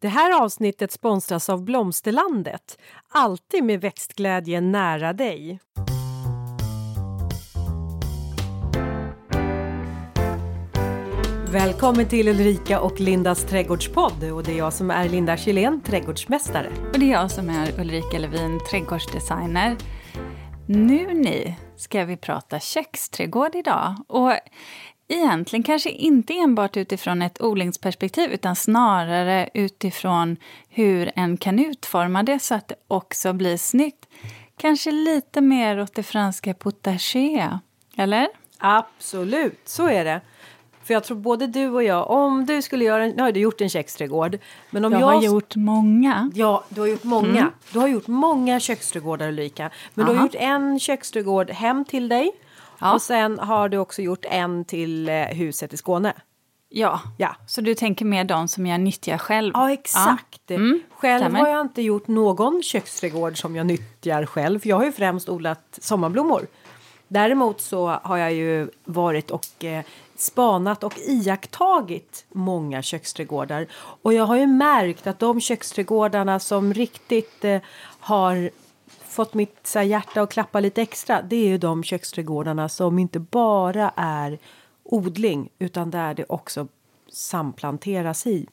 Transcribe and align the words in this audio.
Det 0.00 0.08
här 0.08 0.42
avsnittet 0.42 0.92
sponsras 0.92 1.48
av 1.48 1.64
Blomsterlandet. 1.64 2.78
Alltid 3.08 3.64
med 3.64 3.80
växtglädje 3.80 4.60
nära 4.60 5.12
dig. 5.12 5.60
Välkommen 11.52 12.08
till 12.08 12.28
Ulrika 12.28 12.80
och 12.80 13.00
Lindas 13.00 13.44
trädgårdspodd. 13.44 14.24
Och 14.32 14.42
det 14.42 14.52
är 14.52 14.58
jag 14.58 14.72
som 14.72 14.90
är 14.90 15.08
Linda 15.08 15.36
Kylén, 15.36 15.80
trädgårdsmästare. 15.80 16.70
Och 16.92 16.98
det 16.98 17.06
är 17.06 17.12
jag 17.12 17.30
som 17.30 17.48
är 17.48 17.80
Ulrika 17.80 18.18
Levin, 18.18 18.60
trädgårdsdesigner. 18.70 19.76
Nu 20.66 21.14
ni 21.14 21.56
ska 21.76 22.04
vi 22.04 22.16
prata 22.16 22.60
köksträdgård 22.60 23.54
idag. 23.54 23.94
Och 24.08 24.32
egentligen 25.08 25.62
kanske 25.62 25.90
inte 25.90 26.32
enbart 26.32 26.76
utifrån 26.76 27.22
ett 27.22 27.42
odlingsperspektiv 27.42 28.32
utan 28.32 28.56
snarare 28.56 29.48
utifrån 29.54 30.36
hur 30.68 31.12
en 31.14 31.36
kan 31.36 31.58
utforma 31.58 32.22
det 32.22 32.38
så 32.38 32.54
att 32.54 32.68
det 32.68 32.74
också 32.88 33.32
blir 33.32 33.56
snyggt. 33.56 34.06
Kanske 34.56 34.90
lite 34.90 35.40
mer 35.40 35.80
åt 35.80 35.94
det 35.94 36.02
franska 36.02 36.54
potager, 36.54 37.58
eller? 37.96 38.28
Absolut, 38.58 39.60
så 39.64 39.88
är 39.88 40.04
det. 40.04 40.20
För 40.84 40.94
jag 40.94 41.04
tror 41.04 41.16
både 41.16 41.46
du 41.46 41.68
och 41.68 41.82
jag, 41.82 42.10
om 42.10 42.46
du 42.46 42.62
skulle 42.62 42.84
göra, 42.84 43.06
nu 43.06 43.22
har 43.22 43.32
du 43.32 43.40
gjort 43.40 43.60
en 43.60 43.68
köksträdgård. 43.68 44.38
Men 44.70 44.84
om 44.84 44.92
jag, 44.92 45.00
jag 45.00 45.06
har 45.06 45.22
gjort 45.22 45.56
många. 45.56 46.30
Ja, 46.34 46.64
du 46.68 46.80
har 46.80 46.88
gjort 46.88 47.04
många. 47.04 47.40
Mm. 47.40 47.50
Du 47.72 47.78
har 47.78 47.88
gjort 47.88 48.06
många 48.06 48.60
köksträdgårdar 48.60 49.28
Ulrika. 49.28 49.70
Men 49.94 50.04
Aha. 50.04 50.12
du 50.12 50.18
har 50.18 50.24
gjort 50.24 50.34
en 50.34 50.80
köksträdgård 50.80 51.50
hem 51.50 51.84
till 51.84 52.08
dig. 52.08 52.32
Ja. 52.80 52.94
Och 52.94 53.02
sen 53.02 53.38
har 53.38 53.68
du 53.68 53.78
också 53.78 54.02
gjort 54.02 54.24
en 54.24 54.64
till 54.64 55.08
eh, 55.08 55.14
huset 55.14 55.72
i 55.72 55.76
Skåne. 55.76 56.14
Ja. 56.70 57.00
ja, 57.16 57.36
så 57.46 57.60
du 57.60 57.74
tänker 57.74 58.04
mer 58.04 58.24
de 58.24 58.48
som 58.48 58.66
jag 58.66 58.80
nyttjar 58.80 59.18
själv? 59.18 59.52
Ja, 59.54 59.72
exakt. 59.72 60.42
Ja. 60.46 60.54
Mm. 60.54 60.80
Själv 60.90 61.20
Stämmer. 61.20 61.40
har 61.40 61.48
jag 61.48 61.60
inte 61.60 61.82
gjort 61.82 62.08
någon 62.08 62.62
köksträdgård 62.62 63.40
som 63.40 63.56
jag 63.56 63.66
nyttjar 63.66 64.26
själv. 64.26 64.58
För 64.60 64.68
jag 64.68 64.76
har 64.76 64.84
ju 64.84 64.92
främst 64.92 65.28
odlat 65.28 65.78
sommarblommor. 65.80 66.46
Däremot 67.08 67.60
så 67.60 67.88
har 67.88 68.16
jag 68.16 68.32
ju 68.32 68.70
varit 68.84 69.30
och 69.30 69.64
eh, 69.64 69.84
spanat 70.16 70.84
och 70.84 70.98
iakttagit 70.98 72.24
många 72.28 72.82
köksträdgårdar. 72.82 73.66
Och 74.02 74.12
jag 74.12 74.24
har 74.24 74.36
ju 74.36 74.46
märkt 74.46 75.06
att 75.06 75.18
de 75.18 75.40
köksträdgårdarna 75.40 76.40
som 76.40 76.74
riktigt 76.74 77.44
eh, 77.44 77.60
har 78.00 78.50
fått 79.08 79.34
mitt 79.34 79.66
så 79.66 79.78
här, 79.78 79.86
hjärta 79.86 80.22
att 80.22 80.32
klappa 80.32 80.60
lite 80.60 80.82
extra 80.82 81.22
det 81.22 81.36
är 81.36 81.48
ju 81.48 81.58
de 81.58 81.84
köksträdgårdarna 81.84 82.68
som 82.68 82.98
inte 82.98 83.18
bara 83.18 83.92
är 83.96 84.38
odling 84.82 85.48
utan 85.58 85.90
där 85.90 86.14
det 86.14 86.24
också 86.28 86.68
samplanteras 87.12 88.26
i. 88.26 88.46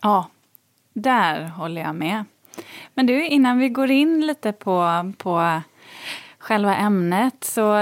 Ja, 0.00 0.30
där 0.92 1.48
håller 1.48 1.82
jag 1.82 1.94
med. 1.94 2.24
Men 2.94 3.06
du, 3.06 3.26
innan 3.26 3.58
vi 3.58 3.68
går 3.68 3.90
in 3.90 4.26
lite 4.26 4.52
på, 4.52 5.12
på 5.18 5.60
själva 6.38 6.76
ämnet 6.76 7.44
så, 7.44 7.76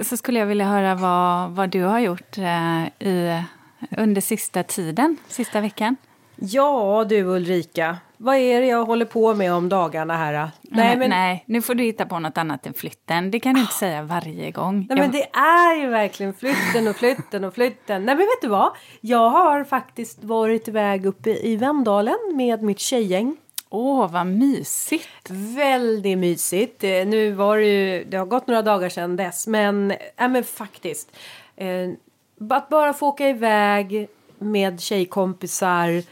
så 0.00 0.16
skulle 0.16 0.38
jag 0.38 0.46
vilja 0.46 0.66
höra 0.66 0.94
vad, 0.94 1.50
vad 1.50 1.70
du 1.70 1.82
har 1.82 1.98
gjort 1.98 2.38
eh, 2.38 3.08
i, 3.08 3.42
under 3.90 4.20
sista 4.20 4.62
tiden, 4.62 5.16
sista 5.28 5.60
veckan. 5.60 5.96
Ja 6.44 7.04
du 7.08 7.22
Ulrika, 7.22 7.96
vad 8.16 8.36
är 8.36 8.60
det 8.60 8.66
jag 8.66 8.84
håller 8.84 9.04
på 9.04 9.34
med 9.34 9.52
om 9.52 9.68
dagarna 9.68 10.16
här? 10.16 10.50
Nej, 10.62 10.96
men... 10.96 11.10
nej, 11.10 11.44
nu 11.46 11.62
får 11.62 11.74
du 11.74 11.84
hitta 11.84 12.06
på 12.06 12.18
något 12.18 12.38
annat 12.38 12.66
än 12.66 12.74
flytten. 12.74 13.30
Det 13.30 13.40
kan 13.40 13.54
du 13.54 13.60
inte 13.60 13.72
säga 13.72 14.02
varje 14.02 14.50
gång. 14.50 14.76
Nej, 14.76 14.86
jag... 14.88 14.98
men 14.98 15.10
det 15.10 15.22
är 15.38 15.74
ju 15.74 15.88
verkligen 15.88 16.34
flytten 16.34 16.88
och 16.88 16.96
flytten 16.96 17.44
och 17.44 17.54
flytten. 17.54 18.04
Nej, 18.04 18.14
men 18.14 18.26
vet 18.26 18.40
du 18.42 18.48
vad? 18.48 18.70
Jag 19.00 19.30
har 19.30 19.64
faktiskt 19.64 20.24
varit 20.24 20.68
iväg 20.68 21.06
uppe 21.06 21.30
i 21.30 21.56
Vemdalen 21.56 22.18
med 22.34 22.62
mitt 22.62 22.78
tjejgäng. 22.78 23.36
Åh, 23.68 24.04
oh, 24.04 24.12
vad 24.12 24.26
mysigt! 24.26 25.30
Väldigt 25.56 26.18
mysigt. 26.18 26.84
Eh, 26.84 27.06
nu 27.06 27.32
var 27.32 27.56
det 27.56 27.64
ju, 27.64 28.04
det 28.04 28.16
har 28.16 28.26
gått 28.26 28.46
några 28.46 28.62
dagar 28.62 28.88
sedan 28.88 29.16
dess, 29.16 29.46
men, 29.46 29.90
äh, 29.90 30.28
men 30.28 30.44
faktiskt. 30.44 31.16
Eh, 31.56 31.90
att 32.50 32.68
bara 32.68 32.92
få 32.92 33.08
åka 33.08 33.28
iväg 33.28 34.08
med 34.38 34.80
tjejkompisar 34.80 36.02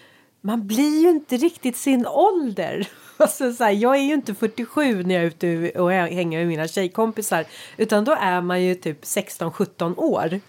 man 0.41 0.67
blir 0.67 1.03
ju 1.03 1.09
inte 1.09 1.37
riktigt 1.37 1.77
sin 1.77 2.07
ålder. 2.07 2.89
Alltså 3.21 3.53
så 3.53 3.65
här, 3.65 3.71
jag 3.71 3.97
är 3.97 4.03
ju 4.03 4.15
inte 4.15 4.35
47 4.35 5.03
när 5.03 5.15
jag 5.15 5.25
är 5.25 5.27
ute 5.27 5.71
och 5.81 5.93
hänger 5.93 6.39
med 6.39 6.47
mina 6.47 6.69
tjejkompisar 6.69 7.45
utan 7.77 8.05
då 8.05 8.13
är 8.13 8.41
man 8.41 8.63
ju 8.63 8.75
typ 8.75 9.03
16-17 9.03 9.95
år. 9.97 10.41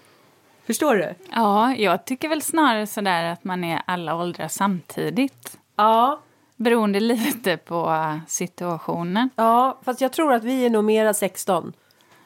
Förstår 0.66 0.94
du? 0.94 1.14
Ja, 1.32 1.74
jag 1.74 2.04
tycker 2.04 2.28
väl 2.28 2.42
snarare 2.42 2.86
sådär 2.86 3.24
att 3.24 3.44
man 3.44 3.64
är 3.64 3.82
alla 3.86 4.16
åldrar 4.16 4.48
samtidigt. 4.48 5.58
Ja. 5.76 6.20
Beroende 6.56 7.00
lite 7.00 7.56
på 7.56 8.20
situationen. 8.28 9.30
Ja, 9.36 9.80
fast 9.84 10.00
jag 10.00 10.12
tror 10.12 10.32
att 10.32 10.44
vi 10.44 10.66
är 10.66 10.70
nog 10.70 10.84
mera 10.84 11.14
16 11.14 11.72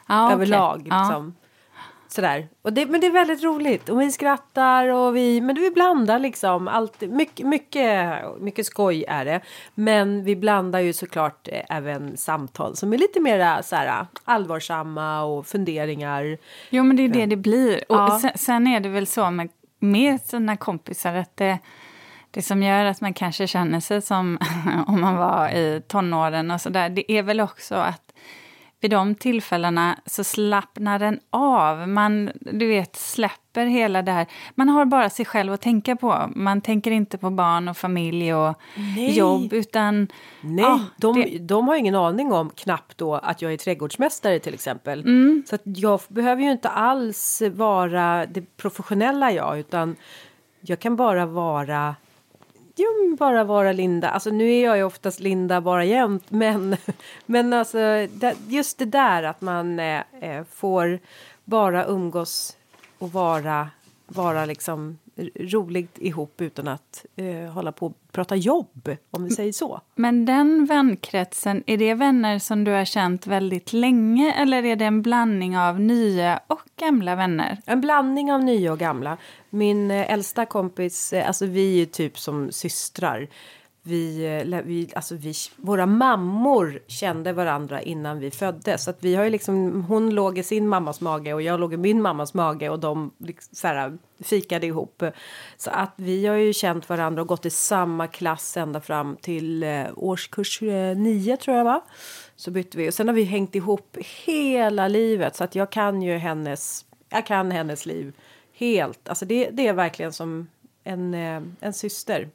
ja, 0.08 0.32
överlag. 0.32 0.74
Okay. 0.74 0.84
Liksom. 0.84 1.34
Ja. 1.40 1.45
Sådär. 2.16 2.48
Och 2.62 2.72
det, 2.72 2.86
men 2.86 3.00
det 3.00 3.06
är 3.06 3.10
väldigt 3.10 3.42
roligt. 3.42 3.88
Och 3.88 4.00
vi 4.00 4.12
skrattar 4.12 4.88
och 4.88 5.16
vi, 5.16 5.40
men 5.40 5.56
vi 5.56 5.70
blandar 5.70 6.18
liksom 6.18 6.68
allt. 6.68 7.00
Mycket, 7.00 7.46
mycket, 7.46 8.22
mycket 8.40 8.66
skoj 8.66 9.04
är 9.08 9.24
det. 9.24 9.40
Men 9.74 10.24
vi 10.24 10.36
blandar 10.36 10.80
ju 10.80 10.92
såklart 10.92 11.48
eh, 11.52 11.76
även 11.76 12.16
samtal 12.16 12.76
som 12.76 12.92
är 12.92 12.98
lite 12.98 13.20
mera 13.20 13.62
såhär 13.62 14.06
allvarsamma 14.24 15.22
och 15.22 15.46
funderingar. 15.46 16.38
Jo 16.70 16.84
men 16.84 16.96
det 16.96 17.02
är 17.02 17.08
det 17.08 17.26
det 17.26 17.36
blir. 17.36 17.84
Och 17.88 17.96
ja. 17.96 18.18
sen, 18.22 18.30
sen, 18.34 18.66
är 18.66 18.80
det 18.80 18.88
väl 18.88 19.06
så 19.06 19.30
med, 19.30 19.48
med 19.78 20.20
sina 20.20 20.56
kompisar 20.56 21.14
att 21.14 21.36
det 21.36 21.58
det 22.30 22.42
som 22.42 22.62
gör 22.62 22.84
att 22.84 23.00
man 23.00 23.14
kanske 23.14 23.46
känner 23.46 23.80
sig 23.80 24.02
som 24.02 24.38
om 24.86 25.00
man 25.00 25.16
var 25.16 25.48
i 25.48 25.82
tonåren 25.88 26.50
och 26.50 26.60
sådär, 26.60 26.88
det 26.88 27.12
är 27.12 27.22
väl 27.22 27.40
också 27.40 27.74
att 27.74 28.05
vid 28.80 28.90
de 28.90 29.14
tillfällena 29.14 29.98
så 30.06 30.24
slappnar 30.24 30.98
den 30.98 31.20
av. 31.30 31.88
Man 31.88 32.30
du 32.40 32.66
vet, 32.66 32.96
släpper 32.96 33.66
hela 33.66 34.02
det 34.02 34.12
här. 34.12 34.26
Man 34.54 34.68
har 34.68 34.84
bara 34.84 35.10
sig 35.10 35.24
själv 35.24 35.52
att 35.52 35.60
tänka 35.60 35.96
på. 35.96 36.30
Man 36.34 36.60
tänker 36.60 36.90
inte 36.90 37.18
på 37.18 37.30
barn 37.30 37.68
och 37.68 37.76
familj 37.76 38.34
och 38.34 38.54
Nej. 38.96 39.18
jobb. 39.18 39.52
utan... 39.52 40.08
Nej, 40.40 40.64
ah, 40.64 40.80
de, 40.96 41.22
det... 41.22 41.38
de 41.38 41.68
har 41.68 41.76
ingen 41.76 41.94
aning 41.94 42.32
om 42.32 42.50
knappt 42.50 42.98
då 42.98 43.14
att 43.14 43.42
jag 43.42 43.52
är 43.52 43.56
trädgårdsmästare 43.56 44.38
till 44.38 44.54
exempel. 44.54 45.00
Mm. 45.00 45.42
Så 45.46 45.58
jag 45.64 46.00
behöver 46.08 46.42
ju 46.42 46.50
inte 46.50 46.68
alls 46.68 47.42
vara 47.52 48.26
det 48.26 48.56
professionella 48.56 49.32
jag 49.32 49.58
utan 49.58 49.96
jag 50.60 50.78
kan 50.80 50.96
bara 50.96 51.26
vara 51.26 51.94
medium 52.76 53.16
bara 53.16 53.44
vara 53.44 53.72
Linda. 53.72 54.10
Alltså 54.10 54.30
nu 54.30 54.52
är 54.52 54.64
jag 54.64 54.76
ju 54.76 54.82
oftast 54.82 55.20
Linda 55.20 55.60
bara 55.60 55.84
jämt. 55.84 56.30
Men, 56.30 56.76
men 57.26 57.52
alltså 57.52 57.78
just 58.48 58.78
det 58.78 58.84
där 58.84 59.22
att 59.22 59.40
man 59.40 59.80
eh, 59.80 60.02
eh, 60.20 60.44
får 60.52 60.98
bara 61.44 61.86
umgås 61.86 62.56
och 62.98 63.12
vara, 63.12 63.70
vara 64.06 64.44
liksom 64.44 64.98
roligt 65.34 65.98
ihop 65.98 66.40
utan 66.40 66.68
att 66.68 67.06
eh, 67.16 67.52
hålla 67.52 67.72
på 67.72 67.86
och 67.86 67.92
prata 68.12 68.36
jobb, 68.36 68.96
om 69.10 69.24
vi 69.24 69.30
säger 69.30 69.52
så. 69.52 69.80
Men 69.94 70.24
den 70.24 70.66
vänkretsen, 70.66 71.62
är 71.66 71.76
det 71.76 71.94
vänner 71.94 72.38
som 72.38 72.64
du 72.64 72.70
har 72.70 72.84
känt 72.84 73.26
väldigt 73.26 73.72
länge 73.72 74.32
eller 74.32 74.64
är 74.64 74.76
det 74.76 74.84
en 74.84 75.02
blandning 75.02 75.58
av 75.58 75.80
nya 75.80 76.40
och 76.46 76.62
gamla 76.76 77.16
vänner? 77.16 77.58
En 77.66 77.80
blandning 77.80 78.32
av 78.32 78.44
nya 78.44 78.72
och 78.72 78.78
gamla. 78.78 79.16
Min 79.50 79.90
eh, 79.90 80.12
äldsta 80.12 80.46
kompis, 80.46 81.12
eh, 81.12 81.26
alltså 81.26 81.46
vi 81.46 81.82
är 81.82 81.86
typ 81.86 82.18
som 82.18 82.52
systrar 82.52 83.28
vi, 83.86 84.24
eh, 84.24 84.62
vi, 84.64 84.92
alltså 84.94 85.14
vi, 85.14 85.32
våra 85.56 85.86
mammor 85.86 86.80
kände 86.86 87.32
varandra 87.32 87.82
innan 87.82 88.18
vi 88.18 88.30
föddes. 88.30 88.84
Så 88.84 88.90
att 88.90 89.04
vi 89.04 89.14
har 89.14 89.24
ju 89.24 89.30
liksom, 89.30 89.82
hon 89.82 90.10
låg 90.10 90.38
i 90.38 90.42
sin 90.42 90.68
mammas 90.68 91.00
mage 91.00 91.34
och 91.34 91.42
jag 91.42 91.60
låg 91.60 91.74
i 91.74 91.76
min 91.76 92.02
mammas 92.02 92.34
mage 92.34 92.68
och 92.68 92.80
de 92.80 93.10
liksom, 93.18 93.54
så 93.54 93.66
här, 93.66 93.98
fikade 94.20 94.66
ihop. 94.66 95.02
Så 95.56 95.70
att 95.70 95.92
vi 95.96 96.26
har 96.26 96.36
ju 96.36 96.52
känt 96.52 96.88
varandra 96.88 97.22
och 97.22 97.28
gått 97.28 97.46
i 97.46 97.50
samma 97.50 98.06
klass 98.06 98.56
ända 98.56 98.80
fram 98.80 99.16
till 99.16 99.62
eh, 99.62 99.86
årskurs 99.96 100.62
eh, 100.62 100.96
nio 100.96 101.36
tror 101.36 101.56
jag 101.56 101.64
va. 101.64 101.84
Så 102.36 102.50
bytte 102.50 102.78
vi 102.78 102.90
och 102.90 102.94
sen 102.94 103.08
har 103.08 103.14
vi 103.14 103.22
hängt 103.22 103.54
ihop 103.54 103.96
hela 104.24 104.88
livet 104.88 105.36
så 105.36 105.44
att 105.44 105.54
jag 105.54 105.70
kan 105.72 106.02
ju 106.02 106.16
hennes, 106.16 106.84
jag 107.08 107.26
kan 107.26 107.50
hennes 107.50 107.86
liv 107.86 108.12
helt. 108.52 109.08
Alltså 109.08 109.24
det, 109.24 109.50
det 109.50 109.68
är 109.68 109.72
verkligen 109.72 110.12
som 110.12 110.48
en, 110.84 111.14
en 111.60 111.72
syster. 111.72 112.28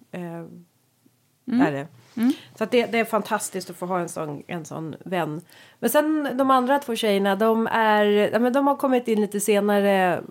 Mm. 1.48 1.68
Är 1.68 1.72
det. 1.72 1.88
Mm. 2.18 2.34
Så 2.58 2.66
det, 2.66 2.86
det, 2.86 3.00
är 3.00 3.06
fantastiskt 3.06 3.70
att 3.70 3.76
få 3.76 3.86
ha 3.86 4.00
en 4.00 4.10
sån, 4.10 4.44
en 4.48 4.66
sån 4.66 4.96
vän. 5.06 5.42
Men 5.80 5.90
sen 5.90 6.30
de 6.38 6.52
andra 6.52 6.80
två 6.80 6.96
tjejerna, 6.96 7.36
de, 7.36 7.68
är, 7.68 8.06
ja, 8.06 8.40
men 8.40 8.54
de 8.54 8.68
har 8.68 8.76
kommit 8.76 9.08
in 9.08 9.22
lite 9.22 9.40
senare 9.40 10.22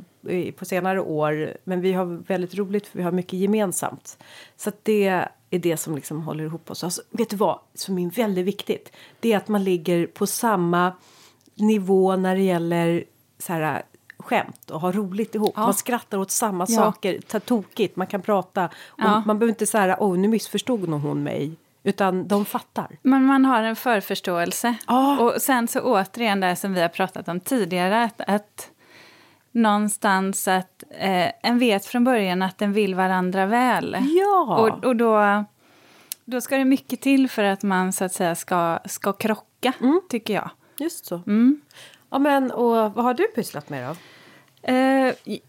på 0.56 0.64
senare 0.64 1.00
år. 1.00 1.56
Men 1.64 1.80
vi 1.80 1.92
har 1.92 2.04
väldigt 2.04 2.54
roligt 2.54 2.86
för 2.86 2.98
vi 2.98 3.04
har 3.04 3.12
mycket 3.12 3.38
gemensamt. 3.38 4.18
Så 4.56 4.72
det 4.82 5.06
är 5.50 5.58
det 5.58 5.76
som 5.76 5.94
liksom 5.94 6.22
håller 6.22 6.44
ihop 6.44 6.70
oss. 6.70 6.84
Alltså, 6.84 7.02
vet 7.10 7.30
du 7.30 7.36
vad 7.36 7.58
som 7.74 7.98
är 7.98 8.10
väldigt 8.10 8.46
viktigt? 8.46 8.92
Det 9.20 9.32
är 9.32 9.36
att 9.36 9.48
man 9.48 9.64
ligger 9.64 10.06
på 10.06 10.26
samma 10.26 10.92
nivå 11.54 12.16
när 12.16 12.36
det 12.36 12.42
gäller 12.42 13.04
så 13.38 13.52
här, 13.52 13.82
skämt 14.22 14.70
och 14.70 14.80
ha 14.80 14.92
roligt 14.92 15.34
ihop. 15.34 15.52
Ja. 15.56 15.62
Man 15.62 15.74
skrattar 15.74 16.18
åt 16.18 16.30
samma 16.30 16.66
ja. 16.68 16.76
saker, 16.76 17.20
tar 17.20 17.40
tokigt, 17.40 17.96
man 17.96 18.06
kan 18.06 18.22
prata. 18.22 18.68
Ja. 18.98 19.22
Man 19.26 19.38
behöver 19.38 19.52
inte 19.52 19.66
säga 19.66 19.96
åh 20.00 20.18
nu 20.18 20.28
missförstod 20.28 20.88
nog 20.88 21.00
hon 21.00 21.22
mig. 21.22 21.56
Utan 21.82 22.28
de 22.28 22.44
fattar. 22.44 22.96
Men 23.02 23.24
man 23.24 23.44
har 23.44 23.62
en 23.62 23.76
förförståelse. 23.76 24.74
Oh. 24.88 25.18
Och 25.18 25.42
sen 25.42 25.68
så 25.68 25.80
återigen 25.80 26.40
det 26.40 26.56
som 26.56 26.74
vi 26.74 26.80
har 26.80 26.88
pratat 26.88 27.28
om 27.28 27.40
tidigare. 27.40 28.04
Att, 28.04 28.20
att 28.20 28.70
någonstans 29.52 30.48
att 30.48 30.84
eh, 30.90 31.32
en 31.42 31.58
vet 31.58 31.86
från 31.86 32.04
början 32.04 32.42
att 32.42 32.58
den 32.58 32.72
vill 32.72 32.94
varandra 32.94 33.46
väl. 33.46 33.96
Ja! 34.00 34.58
Och, 34.58 34.84
och 34.84 34.96
då, 34.96 35.44
då 36.24 36.40
ska 36.40 36.56
det 36.56 36.64
mycket 36.64 37.00
till 37.00 37.30
för 37.30 37.44
att 37.44 37.62
man 37.62 37.92
så 37.92 38.04
att 38.04 38.12
säga 38.12 38.34
ska, 38.34 38.78
ska 38.84 39.12
krocka, 39.12 39.72
mm. 39.80 40.00
tycker 40.08 40.34
jag. 40.34 40.50
Just 40.78 41.06
så. 41.06 41.22
Mm. 41.26 41.60
Ja, 42.10 42.18
men, 42.18 42.50
och 42.50 42.94
vad 42.94 43.04
har 43.04 43.14
du 43.14 43.24
pysslat 43.24 43.68
med 43.68 43.88
då? 43.88 43.96
Eh, 44.62 45.08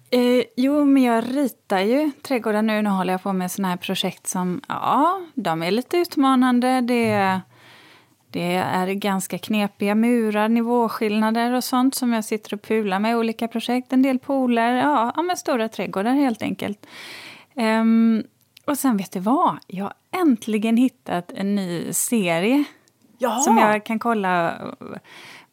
eh, 0.10 0.44
jo, 0.56 0.86
men 0.86 1.04
jag 1.04 1.24
ritar 1.38 1.80
ju 1.80 2.12
trädgårdar 2.22 2.62
nu. 2.62 2.82
Nu 2.82 2.90
håller 2.90 3.14
jag 3.14 3.24
på 3.24 3.34
med 3.34 3.52
såna 3.52 3.68
här 3.68 3.78
projekt 3.78 4.28
som, 4.28 4.62
ja, 4.68 5.22
de 5.36 5.64
är 5.64 5.72
lite 5.72 5.98
utmanande. 5.98 6.82
Det, 6.82 7.40
det 8.30 8.54
är 8.56 8.88
ganska 8.88 9.38
knepiga 9.38 9.96
murar, 9.96 10.50
nivåskillnader 10.50 11.54
och 11.54 11.64
sånt 11.64 11.96
som 11.96 12.14
jag 12.14 12.26
sitter 12.26 12.54
och 12.54 12.62
pular 12.62 13.00
med 13.00 13.18
olika 13.18 13.48
projekt. 13.48 13.94
En 13.94 14.02
del 14.02 14.20
pooler, 14.20 14.74
ja, 14.74 15.14
ja 15.16 15.22
men 15.22 15.38
stora 15.38 15.70
trädgårdar 15.70 16.14
helt 16.14 16.42
enkelt. 16.42 16.86
Um, 17.56 18.24
och 18.66 18.78
sen 18.78 18.98
vet 18.98 19.12
du 19.12 19.20
vad? 19.20 19.58
Jag 19.68 19.86
har 19.86 19.94
äntligen 20.22 20.78
hittat 20.78 21.32
en 21.32 21.56
ny 21.56 21.94
serie 21.94 22.64
Jaha. 23.18 23.40
som 23.40 23.58
jag 23.58 23.86
kan 23.86 24.00
kolla 24.00 24.58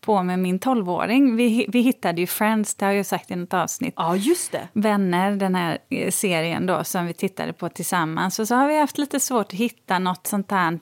på 0.00 0.22
med 0.22 0.38
min 0.38 0.58
tolvåring. 0.58 1.36
Vi, 1.36 1.66
vi 1.68 1.80
hittade 1.80 2.20
ju 2.20 2.26
Friends, 2.26 2.74
det 2.74 2.84
har 2.84 2.92
jag 2.92 3.06
sagt 3.06 3.30
i 3.30 3.36
något 3.36 3.54
avsnitt. 3.54 3.94
Ja, 3.96 4.16
just 4.16 4.52
det. 4.52 4.68
Vänner, 4.72 5.36
den 5.36 5.54
här 5.54 5.78
eh, 5.90 6.10
serien 6.10 6.66
då 6.66 6.84
som 6.84 7.06
vi 7.06 7.14
tittade 7.14 7.52
på 7.52 7.68
tillsammans. 7.68 8.38
Och 8.38 8.48
så 8.48 8.54
har 8.54 8.68
vi 8.68 8.80
haft 8.80 8.98
lite 8.98 9.20
svårt 9.20 9.46
att 9.46 9.52
hitta 9.52 9.98
något 9.98 10.26
sånt 10.26 10.50
här 10.50 10.78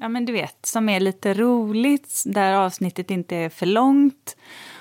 ja 0.00 0.08
men 0.08 0.24
du 0.24 0.32
vet, 0.32 0.66
som 0.66 0.88
är 0.88 1.00
lite 1.00 1.34
roligt, 1.34 2.22
där 2.26 2.52
avsnittet 2.52 3.10
inte 3.10 3.36
är 3.36 3.48
för 3.48 3.66
långt 3.66 4.36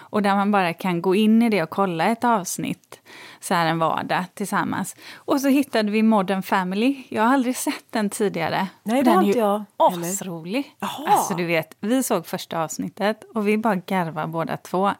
och 0.10 0.22
där 0.22 0.36
man 0.36 0.52
bara 0.52 0.74
kan 0.74 1.02
gå 1.02 1.16
in 1.16 1.42
i 1.42 1.50
det 1.50 1.64
och 1.64 1.70
kolla 1.70 2.06
ett 2.06 2.24
avsnitt 2.24 3.00
så 3.48 3.54
här 3.54 3.66
en 3.66 3.80
vardag 3.80 4.24
tillsammans. 4.34 4.96
Och 5.16 5.42
så 5.42 5.48
hittade 5.48 5.92
vi 5.92 6.04
Modern 6.04 6.44
Family. 6.44 7.04
Jag 7.10 7.24
har 7.24 7.34
aldrig 7.34 7.58
sett 7.58 7.86
den 7.90 8.10
tidigare. 8.10 8.68
Nej, 8.84 8.98
det 8.98 9.10
den 9.10 9.16
har 9.16 9.24
inte 9.24 9.40
jag. 9.40 9.64
asrolig. 9.78 10.76
Alltså 10.80 11.34
du 11.34 11.46
vet, 11.46 11.78
vi 11.80 12.04
såg 12.04 12.26
första 12.26 12.64
avsnittet 12.64 13.24
och 13.36 13.48
vi 13.48 13.58
bara 13.58 13.76
garvar 13.76 14.28
båda 14.28 14.58
två. 14.58 14.92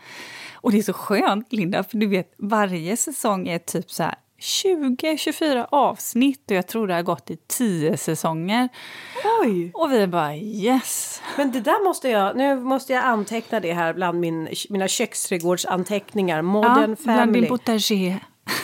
Och 0.54 0.72
det 0.72 0.78
är 0.78 0.84
så 0.84 0.94
skönt 0.94 1.54
Linda, 1.54 1.84
för 1.84 1.98
du 1.98 2.08
vet 2.08 2.34
varje 2.38 2.98
säsong 2.98 3.48
är 3.48 3.60
typ 3.60 3.92
så 3.92 4.04
här 4.04 4.16
20-24 4.40 5.66
avsnitt 5.72 6.52
och 6.52 6.58
jag 6.58 6.68
tror 6.68 6.88
det 6.88 6.94
har 6.94 7.02
gått 7.02 7.32
i 7.32 7.38
10 7.48 7.98
säsonger. 7.98 8.70
Oj! 9.42 9.72
Och 9.74 9.92
vi 9.92 10.08
bara 10.08 10.36
yes! 10.36 11.22
Men 11.38 11.52
det 11.52 11.62
där 11.62 11.84
måste 11.84 12.10
jag, 12.10 12.38
nu 12.38 12.56
måste 12.56 12.94
jag 12.94 13.04
anteckna 13.04 13.60
det 13.60 13.74
här 13.74 13.94
bland 13.94 14.20
min, 14.20 14.50
mina 14.70 14.88
köksträdgårdsanteckningar. 14.88 16.42
Modern 16.42 16.90
ja, 16.90 16.96
Family. 16.96 17.16
Bland 17.16 17.34
din 17.34 17.48
potager. 17.48 18.24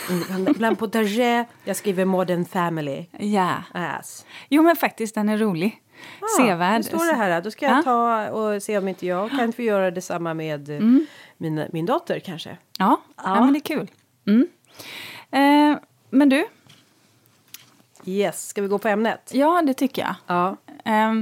Mm, 0.10 0.54
bland 0.54 0.80
potager, 0.80 1.46
jag 1.64 1.76
skriver 1.76 2.06
Modern 2.06 2.46
Family. 2.46 3.06
Ja. 3.12 3.64
Yes. 3.76 4.26
Jo 4.50 4.64
men 4.64 4.76
faktiskt 4.76 5.16
den 5.16 5.30
är 5.30 5.38
rolig. 5.38 5.82
Ah, 6.20 6.42
Sevärd. 6.42 6.78
Nu 6.78 6.84
står 6.84 7.06
det 7.06 7.14
här, 7.14 7.42
då 7.42 7.52
ska 7.52 7.66
jag 7.66 7.78
ah. 7.78 7.82
ta 7.82 8.30
och 8.30 8.64
se 8.64 8.78
om 8.78 8.88
inte 8.88 9.06
jag 9.06 9.30
kan 9.32 9.54
få 9.54 9.62
göra 9.62 9.92
detsamma 9.92 10.34
med 10.34 10.70
mm. 10.70 11.06
min, 11.38 11.68
min 11.72 11.86
dotter 11.86 12.20
kanske. 12.20 12.58
Ja, 12.80 13.02
ja. 13.16 13.24
ja 13.26 13.42
men 13.44 13.54
det 13.54 13.60
är 13.60 13.78
kul. 13.78 13.92
Mm. 14.28 14.48
Eh, 15.32 15.80
men 16.10 16.30
du? 16.30 16.46
Yes, 18.06 18.48
ska 18.48 18.62
vi 18.62 18.68
gå 18.68 18.78
på 18.78 18.88
ämnet? 18.88 19.32
Ja, 19.34 19.62
det 19.62 19.74
tycker 19.74 20.02
jag. 20.02 20.16
Ja. 20.28 20.58
Eh, 20.86 21.14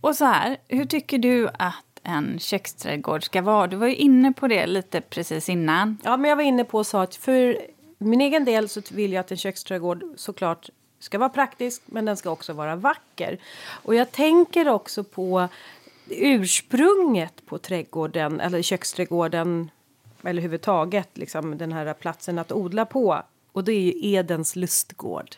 och 0.00 0.16
så 0.16 0.24
här, 0.24 0.56
hur 0.68 0.84
tycker 0.84 1.18
du 1.18 1.48
att 1.58 1.74
en 2.02 2.38
köksträdgård 2.38 3.24
ska 3.24 3.42
vara? 3.42 3.66
Du 3.66 3.76
var 3.76 3.86
ju 3.86 3.96
inne 3.96 4.32
på 4.32 4.48
det 4.48 4.66
lite 4.66 5.00
precis 5.00 5.48
innan. 5.48 5.98
Ja, 6.04 6.16
men 6.16 6.28
jag 6.28 6.36
var 6.36 6.42
inne 6.42 6.64
på 6.64 6.78
och 6.78 6.86
sa 6.86 7.02
att 7.02 7.14
för 7.14 7.58
min 7.98 8.20
egen 8.20 8.44
del 8.44 8.68
så 8.68 8.82
vill 8.90 9.12
jag 9.12 9.20
att 9.20 9.30
en 9.30 9.36
köksträdgård 9.36 10.04
såklart 10.16 10.70
ska 10.98 11.18
vara 11.18 11.28
praktisk, 11.28 11.82
men 11.86 12.04
den 12.04 12.16
ska 12.16 12.30
också 12.30 12.52
vara 12.52 12.76
vacker. 12.76 13.38
Och 13.66 13.94
jag 13.94 14.12
tänker 14.12 14.68
också 14.68 15.04
på 15.04 15.48
ursprunget 16.10 17.46
på 17.46 17.58
trädgården, 17.58 18.40
eller 18.40 18.62
köksträdgården 18.62 19.70
eller 20.22 20.30
överhuvudtaget 20.30 21.08
liksom, 21.18 21.58
den 21.58 21.72
här 21.72 21.94
platsen 21.94 22.38
att 22.38 22.52
odla 22.52 22.84
på. 22.86 23.22
Och 23.52 23.64
det 23.64 23.72
är 23.72 23.80
ju 23.80 23.92
Edens 23.94 24.56
lustgård. 24.56 25.36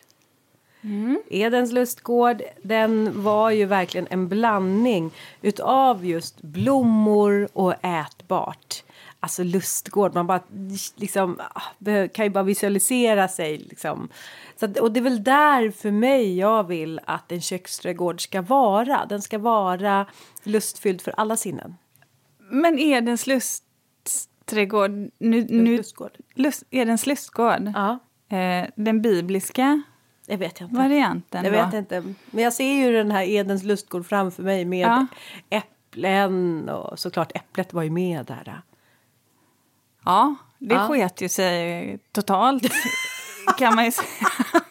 Mm. 0.82 1.22
Edens 1.30 1.72
lustgård, 1.72 2.42
den 2.62 3.22
var 3.22 3.50
ju 3.50 3.64
verkligen 3.64 4.06
en 4.10 4.28
blandning 4.28 5.10
utav 5.42 6.06
just 6.06 6.42
blommor 6.42 7.48
och 7.52 7.84
ätbart. 7.84 8.82
Alltså 9.20 9.42
lustgård, 9.42 10.14
man 10.14 10.26
bara 10.26 10.40
liksom 10.96 11.40
ah, 11.54 12.08
kan 12.08 12.24
ju 12.24 12.30
bara 12.30 12.44
visualisera 12.44 13.28
sig 13.28 13.58
liksom. 13.58 14.08
Att, 14.60 14.78
och 14.78 14.92
det 14.92 15.00
är 15.00 15.04
väl 15.04 15.24
där 15.24 15.70
för 15.70 15.90
mig 15.90 16.38
jag 16.38 16.66
vill 16.66 17.00
att 17.04 17.32
en 17.32 17.40
köksträdgård 17.40 18.20
ska 18.20 18.42
vara. 18.42 19.06
Den 19.08 19.22
ska 19.22 19.38
vara 19.38 20.06
lustfylld 20.42 21.00
för 21.00 21.14
alla 21.16 21.36
sinnen. 21.36 21.76
Men 22.38 22.78
Edens 22.78 23.26
lust 23.26 23.64
trädgård. 24.44 24.90
Nu, 24.90 25.10
nu, 25.48 25.76
lustgård. 25.76 26.12
Lust, 26.34 26.64
Edens 26.70 27.06
lustgård. 27.06 27.72
Ja. 27.74 27.98
Eh, 28.36 28.68
den 28.74 29.02
bibliska 29.02 29.82
det 30.30 30.36
vet 30.36 30.60
jag 30.60 30.66
inte. 30.66 30.76
varianten. 30.80 31.44
Det 31.44 31.50
vet 31.50 31.72
jag 31.72 31.80
inte. 31.80 32.14
Men 32.30 32.44
jag 32.44 32.52
ser 32.52 32.72
ju 32.72 32.92
den 32.92 33.10
här 33.10 33.22
Edens 33.22 33.62
lustgård 33.62 34.06
framför 34.06 34.42
mig 34.42 34.64
med 34.64 34.88
ja. 34.88 35.06
äpplen 35.50 36.68
och 36.68 36.98
såklart 36.98 37.32
äpplet 37.34 37.72
var 37.72 37.82
ju 37.82 37.90
med 37.90 38.26
där. 38.26 38.62
Ja, 40.04 40.34
det 40.58 40.74
ja. 40.74 40.88
sket 40.88 41.20
ju 41.20 41.28
sig 41.28 41.98
totalt 42.12 42.62
kan 43.58 43.74
man 43.74 43.84
ju 43.84 43.92
säga. 43.92 44.06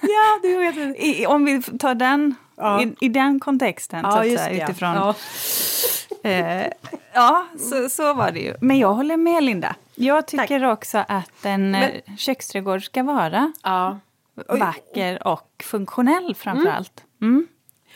ja, 0.00 0.38
det 0.42 0.56
vet 0.56 0.76
jag. 0.76 0.96
I, 0.96 1.26
om 1.26 1.44
vi 1.44 1.62
tar 1.62 1.94
den 1.94 2.34
ja. 2.56 2.82
i, 2.82 2.94
i, 3.00 3.08
den 3.08 3.40
kontexten 3.40 4.00
ja, 4.04 4.10
så 4.10 4.18
att 4.18 4.40
säga, 4.40 4.64
utifrån. 4.64 4.94
Ja. 4.94 5.14
Eh, 6.30 6.72
ja, 7.12 7.46
så, 7.58 7.88
så 7.88 8.14
var 8.14 8.30
det 8.30 8.40
ju. 8.40 8.54
Men 8.60 8.78
jag 8.78 8.94
håller 8.94 9.16
med 9.16 9.42
Linda. 9.44 9.74
Jag 9.94 10.26
tycker 10.26 10.60
Tack. 10.60 10.78
också 10.78 11.04
att 11.08 11.44
en 11.44 11.70
Men... 11.70 11.82
Eh, 11.82 12.16
köksträdgård 12.16 12.84
ska 12.84 13.02
vara 13.02 13.52
ja. 13.62 13.98
Vacker 14.48 15.26
och 15.28 15.64
funktionell 15.64 16.34
framför 16.34 16.66
mm. 16.66 16.76
allt. 16.76 17.04
Mm. 17.22 17.46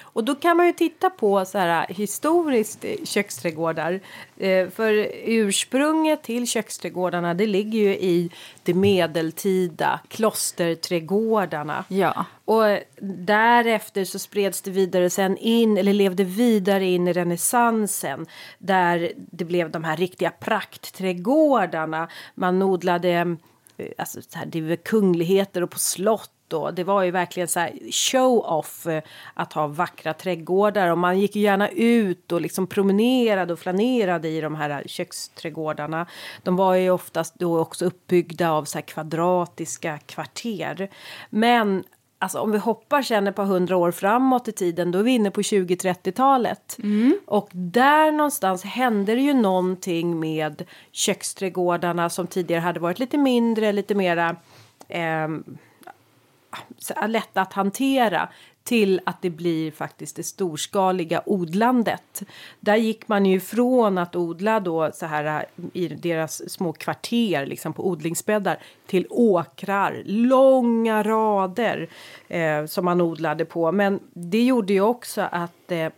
Och 0.03 0.25
då 0.25 0.35
kan 0.35 0.57
man 0.57 0.67
ju 0.67 0.73
titta 0.73 1.11
på 1.11 1.45
så 1.45 1.59
här 1.59 1.87
historiskt 1.89 2.85
köksträdgårdar. 3.05 4.01
Eh, 4.37 4.69
för 4.69 4.93
ursprunget 5.25 6.23
till 6.23 6.47
köksträdgårdarna 6.47 7.35
det 7.35 7.47
ligger 7.47 7.79
ju 7.79 7.95
i 7.95 8.31
de 8.63 8.75
medeltida 8.75 10.01
klosterträdgårdarna. 10.09 11.85
Ja. 11.89 12.25
Och 12.45 12.79
därefter 13.01 14.05
så 14.05 14.19
spreds 14.19 14.63
det 14.63 14.71
vidare 14.71 15.11
sen 15.11 15.37
in, 15.37 15.79
eller 15.79 15.93
levde 15.93 16.25
vidare 16.25 16.85
in 16.85 17.09
i 17.09 17.13
renässansen. 17.13 18.27
Där 18.59 19.13
det 19.17 19.45
blev 19.45 19.71
de 19.71 19.85
här 19.85 19.97
riktiga 19.97 20.31
praktträdgårdarna. 20.31 22.09
Man 22.35 22.63
odlade 22.63 23.11
eh, 23.11 23.25
alltså, 23.99 24.23
så 24.23 24.39
här, 24.39 24.47
det 24.47 24.61
var 24.61 24.77
kungligheter 24.77 25.63
och 25.63 25.71
på 25.71 25.79
slott 25.79 26.31
och 26.53 26.75
Det 26.75 26.85
var 26.85 27.03
ju 27.03 27.11
verkligen 27.11 27.49
så 27.49 27.69
show-off 27.91 28.87
eh, 28.87 29.03
att 29.35 29.53
ha 29.53 29.67
vackra 29.67 30.15
trädgårdar 30.15 30.91
och 30.91 30.99
man 30.99 31.21
gick 31.21 31.37
ju 31.37 31.43
gärna 31.43 31.69
ut 31.69 32.33
och 32.33 32.41
liksom 32.41 32.67
promenerade 32.67 33.53
och 33.53 33.59
flanerade 33.59 34.29
i 34.29 34.41
de 34.41 34.55
här 34.55 34.71
eh, 34.71 34.87
köksträdgårdarna. 34.87 36.07
De 36.43 36.57
var 36.57 36.75
ju 36.75 36.91
oftast 36.91 37.35
då 37.39 37.59
också 37.59 37.85
uppbyggda 37.85 38.51
av 38.51 38.65
så 38.65 38.83
kvadratiska 38.83 39.99
kvarter. 39.99 40.91
Men 41.31 41.85
Alltså 42.23 42.39
om 42.39 42.53
vi 42.53 42.59
hoppar 42.59 43.03
sen 43.03 43.27
ett 43.27 43.35
par 43.35 43.45
hundra 43.45 43.77
år 43.77 43.91
framåt 43.91 44.49
i 44.49 44.53
tiden 44.53 44.91
då 44.91 44.99
är 44.99 45.03
vi 45.03 45.11
inne 45.11 45.31
på 45.31 45.41
20-30-talet. 45.41 46.77
Mm. 46.83 47.19
Och 47.27 47.49
där 47.53 48.13
någonstans 48.13 48.65
hände 48.65 49.15
det 49.15 49.21
ju 49.21 49.35
någonting 49.35 50.21
med 50.21 50.65
köksträdgårdarna 50.93 52.11
som 52.11 52.27
tidigare 52.27 52.61
hade 52.61 52.81
varit 52.81 52.99
lite 52.99 53.19
mindre, 53.19 53.73
lite 53.73 53.95
mera 53.95 54.37
eh, 54.89 55.29
lätta 57.07 57.41
att 57.41 57.53
hantera 57.53 58.29
till 58.65 59.01
att 59.07 59.23
det 59.23 59.31
blir 59.31 59.71
faktiskt 59.71 60.17
det 60.17 60.23
storskaliga 60.23 61.23
odlandet. 61.27 62.23
Där 62.61 62.77
gick 62.77 63.09
man 63.09 63.27
ju 63.27 63.41
från 63.41 63.99
att 63.99 64.17
odla 64.17 64.61
då 64.61 64.91
så 64.95 65.07
här 65.07 65.47
i 65.73 65.89
deras 65.89 66.51
små 66.51 66.73
kvarter 66.73 67.47
liksom 67.47 67.73
på 67.73 67.87
odlingsbäddar 67.87 68.59
till 68.87 69.07
åkrar, 69.11 70.03
långa 70.05 71.03
rader 71.03 71.89
eh, 72.29 72.67
som 72.67 72.85
man 72.85 73.01
odlade 73.01 73.45
på. 73.45 73.73
Men 73.73 74.01
det 74.13 74.43
gjorde 74.43 74.73
ju 74.73 74.81
också 74.81 75.29
att 75.31 75.73
eh, 75.73 75.89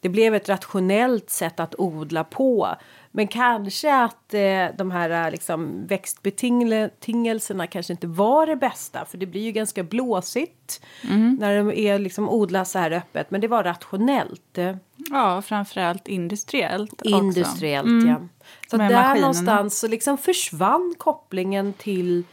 det 0.00 0.08
blev 0.08 0.34
ett 0.34 0.48
rationellt 0.48 1.30
sätt 1.30 1.60
att 1.60 1.74
odla 1.78 2.24
på 2.24 2.68
men 3.16 3.28
kanske 3.28 3.94
att 3.94 4.34
eh, 4.34 4.66
de 4.78 4.90
här 4.90 5.30
liksom, 5.30 5.86
växtbetingelserna 5.86 7.66
kanske 7.66 7.92
inte 7.92 8.06
var 8.06 8.46
det 8.46 8.56
bästa. 8.56 9.04
För 9.04 9.18
det 9.18 9.26
blir 9.26 9.40
ju 9.40 9.52
ganska 9.52 9.82
blåsigt 9.82 10.84
mm. 11.10 11.36
när 11.40 11.56
de 11.56 11.72
är, 11.72 11.98
liksom, 11.98 12.28
odlas 12.28 12.70
så 12.70 12.78
här 12.78 12.90
öppet. 12.90 13.30
Men 13.30 13.40
det 13.40 13.48
var 13.48 13.64
rationellt. 13.64 14.58
Ja, 15.10 15.42
framförallt 15.42 16.08
industriellt. 16.08 17.02
Industriellt, 17.02 17.86
mm. 17.86 18.08
ja. 18.08 18.46
Så 18.70 18.76
där 18.76 18.84
maskinerna. 18.84 19.14
någonstans 19.14 19.78
så 19.78 19.88
liksom 19.88 20.18
försvann 20.18 20.94
kopplingen 20.98 21.72
till, 21.72 22.24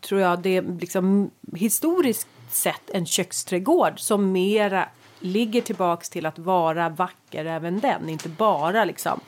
tror 0.00 0.20
jag, 0.20 0.38
det 0.38 0.62
liksom 0.62 1.30
historiskt 1.56 2.28
sett 2.50 2.90
en 2.90 3.06
köksträdgård 3.06 4.00
som 4.00 4.32
mera 4.32 4.88
ligger 5.20 5.60
tillbaks 5.60 6.10
till 6.10 6.26
att 6.26 6.38
vara 6.38 6.88
vacker 6.88 7.44
även 7.44 7.80
den, 7.80 8.08
inte 8.08 8.28
bara 8.28 8.84
liksom 8.84 9.20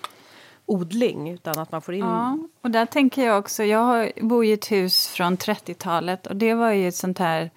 odling 0.66 1.30
utan 1.30 1.58
att 1.58 1.73
man 1.73 1.82
får 1.82 1.94
in... 1.94 2.04
Ja, 2.04 2.38
och 2.61 2.70
där 2.70 2.87
tänker 2.87 3.25
jag 3.25 3.38
också, 3.38 3.64
jag 3.64 4.11
bor 4.20 4.44
i 4.44 4.52
ett 4.52 4.73
hus 4.73 5.08
från 5.08 5.37
30-talet 5.37 6.26
och 6.26 6.37
det 6.37 6.54
var 6.54 6.70
ju 6.70 6.88
ett 6.88 6.94
sånt 6.94 7.18
här 7.18 7.50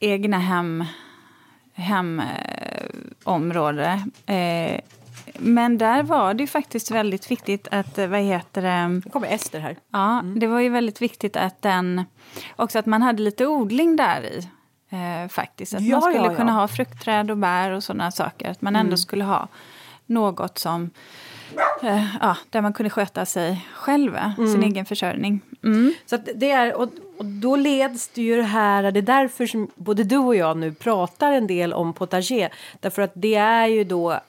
egna 0.00 0.38
hem 0.38 0.84
hemområde. 3.24 4.04
Eh, 4.26 4.80
men 5.38 5.78
där 5.78 6.02
var 6.02 6.34
det 6.34 6.46
faktiskt 6.46 6.90
väldigt 6.90 7.30
viktigt 7.30 7.68
att, 7.70 7.98
vad 7.98 8.20
heter 8.20 8.62
det? 8.62 8.88
Nu 8.88 9.00
kommer 9.00 9.28
Ester 9.28 9.60
här. 9.60 9.76
Ja, 9.92 10.20
mm. 10.20 10.38
det 10.38 10.46
var 10.46 10.60
ju 10.60 10.68
väldigt 10.68 11.02
viktigt 11.02 11.36
att 11.36 11.62
den, 11.62 12.04
också 12.56 12.78
att 12.78 12.86
man 12.86 13.02
hade 13.02 13.22
lite 13.22 13.46
odling 13.46 13.96
där 13.96 14.22
i. 14.22 14.48
Eh, 14.90 15.28
faktiskt. 15.28 15.74
Att 15.74 15.82
ja, 15.82 16.00
man 16.00 16.02
skulle 16.02 16.26
ja, 16.26 16.34
kunna 16.34 16.52
ha 16.52 16.68
fruktträd 16.68 17.30
och 17.30 17.36
bär 17.36 17.70
och 17.70 17.84
sådana 17.84 18.10
saker. 18.10 18.50
Att 18.50 18.62
man 18.62 18.76
ändå 18.76 18.88
mm. 18.88 18.98
skulle 18.98 19.24
ha 19.24 19.48
något 20.06 20.58
som 20.58 20.90
eh, 21.82 22.16
ja, 22.20 22.36
där 22.50 22.60
man 22.60 22.72
kunde 22.72 22.90
sköta 22.90 23.26
sig 23.26 23.66
själv, 23.74 24.16
mm. 24.16 24.52
sin 24.52 24.62
egen 24.62 24.84
försörjning. 24.84 25.40
Mm. 25.64 25.94
Så 26.06 26.16
det 26.34 26.50
är, 26.50 26.74
och, 26.74 26.88
och, 27.16 27.24
då 27.24 27.56
leds 27.56 28.08
det 28.08 28.22
ju 28.22 28.36
det 28.36 28.42
här, 28.42 28.90
det 28.90 29.00
är 29.00 29.02
därför 29.02 29.46
som 29.46 29.70
både 29.74 30.04
du 30.04 30.18
och 30.18 30.36
jag 30.36 30.56
nu 30.56 30.72
pratar 30.72 31.32
en 31.32 31.46
del 31.46 31.72
om 31.72 31.92
potager. 31.92 32.52
Därför 32.80 33.02
att 33.02 33.12
det 33.14 33.34
är 33.34 33.66
ju 33.66 33.84
då 33.84 34.20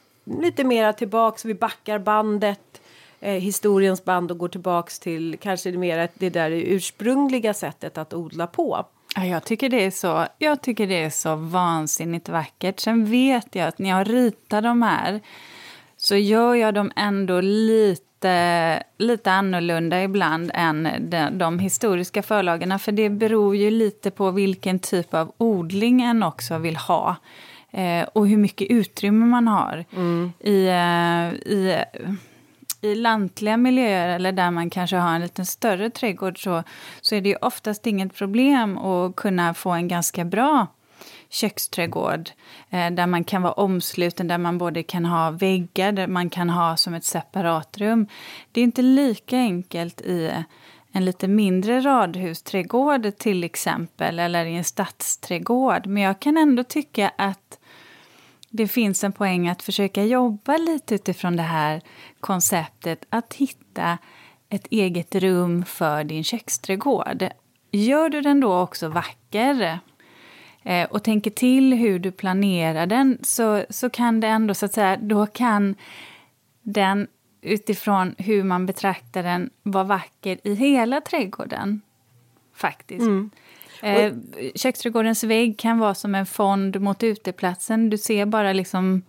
lite 0.41 0.63
mera 0.63 0.93
tillbaks, 0.93 1.45
vi 1.45 1.53
backar 1.53 2.00
bandet, 2.00 2.81
eh, 3.19 3.34
historiens 3.34 4.05
band 4.05 4.31
och 4.31 4.38
går 4.38 4.48
tillbaks 4.48 5.00
till 5.00 5.38
kanske 5.41 5.72
mer 5.72 6.10
det 6.13 6.29
där 6.29 6.51
ursprungliga 6.51 7.53
sättet 7.53 7.98
att 7.98 8.13
odla 8.13 8.48
på. 8.48 8.86
Ja, 9.15 9.25
jag, 9.25 9.43
tycker 9.43 9.69
det 9.69 9.86
är 9.86 9.91
så, 9.91 10.25
jag 10.38 10.62
tycker 10.62 10.88
det 10.88 11.03
är 11.03 11.10
så 11.10 11.36
vansinnigt 11.36 12.29
vackert. 12.29 12.79
Sen 12.79 13.05
vet 13.05 13.55
jag 13.55 13.67
att 13.67 13.79
när 13.79 13.89
jag 13.89 14.10
ritar 14.10 14.62
de 14.62 14.81
här 14.81 15.22
så 15.97 16.15
gör 16.15 16.55
jag 16.55 16.73
dem 16.73 16.91
ändå 16.95 17.41
lite, 17.41 18.83
lite 18.97 19.31
annorlunda 19.31 20.03
ibland 20.03 20.51
än 20.53 20.89
de, 20.99 21.37
de 21.37 21.59
historiska 21.59 22.23
förlagorna. 22.23 22.79
För 22.79 22.91
det 22.91 23.09
beror 23.09 23.55
ju 23.55 23.71
lite 23.71 24.11
på 24.11 24.31
vilken 24.31 24.79
typ 24.79 25.13
av 25.13 25.31
odling 25.37 26.01
en 26.01 26.23
också 26.23 26.57
vill 26.57 26.77
ha. 26.77 27.15
Eh, 27.71 28.07
och 28.13 28.27
hur 28.27 28.37
mycket 28.37 28.67
utrymme 28.69 29.25
man 29.25 29.47
har. 29.47 29.85
Mm. 29.95 30.33
I, 30.39 30.67
eh, 30.67 31.51
i, 31.51 31.83
I 32.81 32.95
lantliga 32.95 33.57
miljöer 33.57 34.07
eller 34.07 34.31
där 34.31 34.51
man 34.51 34.69
kanske 34.69 34.95
har 34.95 35.15
en 35.15 35.21
lite 35.21 35.45
större 35.45 35.89
trädgård 35.89 36.43
så, 36.43 36.63
så 37.01 37.15
är 37.15 37.21
det 37.21 37.29
ju 37.29 37.35
oftast 37.35 37.87
inget 37.87 38.15
problem 38.15 38.77
att 38.77 39.15
kunna 39.15 39.53
få 39.53 39.69
en 39.69 39.87
ganska 39.87 40.25
bra 40.25 40.67
köksträdgård 41.35 42.29
eh, 42.69 42.91
där 42.91 43.07
man 43.07 43.23
kan 43.23 43.41
vara 43.41 43.53
omsluten, 43.53 44.27
där 44.27 44.37
man 44.37 44.57
både 44.57 44.83
kan 44.83 45.05
ha 45.05 45.31
väggar, 45.31 45.91
där 45.91 46.07
man 46.07 46.29
kan 46.29 46.49
ha 46.49 46.77
som 46.77 46.93
ett 46.93 47.05
separat 47.05 47.77
rum. 47.77 48.07
Det 48.51 48.61
är 48.61 48.63
inte 48.63 48.81
lika 48.81 49.37
enkelt 49.37 50.01
i 50.01 50.31
en 50.91 51.05
lite 51.05 51.27
mindre 51.27 51.81
radhusträdgård 51.81 53.17
till 53.17 53.43
exempel, 53.43 54.19
eller 54.19 54.45
i 54.45 54.55
en 54.55 54.63
stadsträdgård. 54.63 55.87
Men 55.87 56.03
jag 56.03 56.19
kan 56.19 56.37
ändå 56.37 56.63
tycka 56.63 57.11
att 57.17 57.59
det 58.49 58.67
finns 58.67 59.03
en 59.03 59.11
poäng 59.11 59.47
att 59.47 59.63
försöka 59.63 60.03
jobba 60.03 60.57
lite 60.57 60.95
utifrån 60.95 61.35
det 61.35 61.43
här 61.43 61.81
konceptet 62.19 63.05
att 63.09 63.33
hitta 63.33 63.97
ett 64.49 64.67
eget 64.67 65.15
rum 65.15 65.65
för 65.65 66.03
din 66.03 66.23
köksträdgård. 66.23 67.29
Gör 67.71 68.09
du 68.09 68.21
den 68.21 68.39
då 68.39 68.59
också 68.59 68.87
vacker 68.89 69.79
eh, 70.65 70.89
och 70.89 71.03
tänker 71.03 71.31
till 71.31 71.74
hur 71.74 72.00
du 72.00 72.12
planerar 72.12 72.86
den 72.86 73.17
så, 73.22 73.65
så 73.69 73.89
kan 73.89 74.19
det 74.19 74.27
ändå 74.27 74.53
så 74.53 74.65
att 74.65 74.74
säga, 74.74 74.98
då 74.98 75.25
kan 75.25 75.75
den 76.62 77.07
utifrån 77.41 78.15
hur 78.17 78.43
man 78.43 78.65
betraktar 78.65 79.24
den 79.24 79.50
vara 79.63 79.84
vacker 79.84 80.39
i 80.43 80.55
hela 80.55 81.01
trädgården. 81.01 81.81
Faktiskt. 82.53 83.01
Mm. 83.01 83.31
Eh, 83.81 84.13
köksträdgårdens 84.55 85.24
vägg 85.24 85.60
kan 85.60 85.79
vara 85.79 85.93
som 85.93 86.15
en 86.15 86.25
fond 86.25 86.81
mot 86.81 87.03
uteplatsen. 87.03 87.89
Du 87.89 87.98
ser 87.98 88.25
bara 88.25 88.53
liksom 88.53 89.01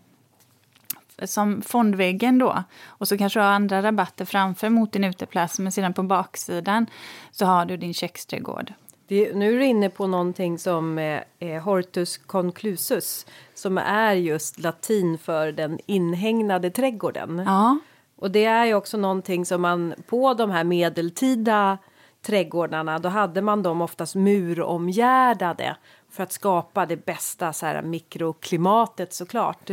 som 1.23 1.63
fondväggen 1.63 2.39
då. 2.39 2.65
Och 2.85 3.09
så 3.09 3.19
kanske 3.19 3.39
du 3.39 3.45
har 3.45 3.51
andra 3.51 3.83
rabatter 3.83 4.25
framför 4.25 4.69
mot 4.69 4.93
din 4.93 5.05
uteplats 5.05 5.59
men 5.59 5.73
sedan 5.73 5.95
på 5.95 6.03
baksidan 6.03 6.87
så 7.31 7.47
har 7.47 7.67
du 7.67 7.77
din 7.77 7.95
köksträdgård. 7.95 8.73
Det, 9.09 9.35
nu 9.35 9.55
är 9.55 9.59
du 9.59 9.65
inne 9.65 9.91
på 9.91 10.07
någonting 10.07 10.59
som 10.59 10.99
är 10.99 11.61
Hortus 11.61 12.17
conclusus 12.17 13.27
som 13.55 13.79
är 13.79 14.15
just 14.15 14.59
latin 14.59 15.19
för 15.19 15.53
den 15.53 15.79
inhägnade 15.87 16.71
trädgården. 16.71 17.43
Ja. 17.47 17.79
Och 18.17 18.31
det 18.31 18.45
är 18.45 18.65
ju 18.65 18.75
också 18.75 18.97
någonting 18.97 19.47
som 19.47 19.63
man 19.63 19.95
på 20.07 20.35
de 20.35 20.51
här 20.51 20.65
medeltida 20.65 21.79
trädgårdarna 22.23 22.99
då 22.99 23.09
hade 23.09 23.43
man 23.43 23.63
dem 23.63 23.81
oftast 23.81 24.15
muromgärdade 24.15 25.77
för 26.11 26.23
att 26.23 26.33
skapa 26.33 26.87
det 26.87 27.07
bästa 27.07 27.53
så 27.53 27.67
här, 27.67 27.83
mikroklimatet 27.83 29.13
såklart. 29.13 29.71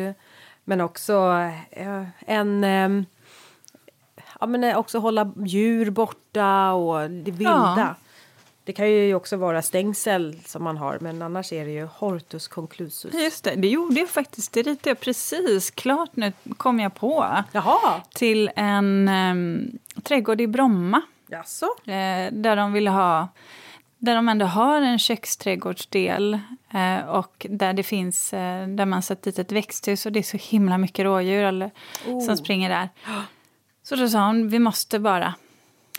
Men 0.63 0.81
också 0.81 1.13
eh, 1.71 2.03
en 2.19 2.63
eh, 2.63 3.05
ja, 4.39 4.45
men 4.45 4.75
också 4.75 4.99
hålla 4.99 5.31
djur 5.45 5.89
borta 5.89 6.71
och 6.71 7.09
det 7.09 7.31
vilda. 7.31 7.73
Ja. 7.77 7.95
Det 8.65 8.73
kan 8.73 8.91
ju 8.91 9.15
också 9.15 9.37
vara 9.37 9.61
stängsel 9.61 10.39
som 10.45 10.63
man 10.63 10.77
har, 10.77 10.99
men 11.01 11.21
annars 11.21 11.53
är 11.53 11.65
det 11.65 11.71
ju 11.71 11.85
Hortus 11.85 12.47
conclusus. 12.47 13.13
Just 13.13 13.43
det, 13.43 13.55
det 13.55 13.67
gjorde 13.67 13.99
jag 13.99 14.09
faktiskt. 14.09 14.53
Det 14.53 14.61
ritade 14.61 14.89
jag 14.89 14.99
precis 14.99 15.71
klart 15.71 16.09
nu, 16.13 16.33
kom 16.57 16.79
jag 16.79 16.95
på. 16.95 17.43
Jaha. 17.51 18.01
Till 18.13 18.51
en 18.55 19.09
um, 19.09 19.79
trädgård 20.03 20.41
i 20.41 20.47
Bromma. 20.47 21.01
Jaså? 21.27 21.65
Eh, 21.85 22.31
där 22.31 22.55
de 22.55 22.73
ville 22.73 22.89
ha 22.89 23.27
där 24.03 24.15
de 24.15 24.29
ändå 24.29 24.45
har 24.45 24.81
en 24.81 24.99
köksträdgårdsdel 24.99 26.39
eh, 26.73 27.09
och 27.09 27.45
där 27.49 27.73
det 27.73 27.83
finns, 27.83 28.33
eh, 28.33 28.67
där 28.67 28.85
man 28.85 29.01
satt 29.01 29.21
dit 29.21 29.39
ett 29.39 29.51
växthus 29.51 30.05
och 30.05 30.11
det 30.11 30.19
är 30.19 30.23
så 30.23 30.37
himla 30.37 30.77
mycket 30.77 31.05
rådjur 31.05 31.43
eller, 31.43 31.71
oh. 32.07 32.25
som 32.25 32.37
springer 32.37 32.69
där. 32.69 32.89
Så 33.83 33.95
då 33.95 34.07
sa 34.07 34.25
hon, 34.25 34.49
vi 34.49 34.59
måste 34.59 34.99
bara 34.99 35.33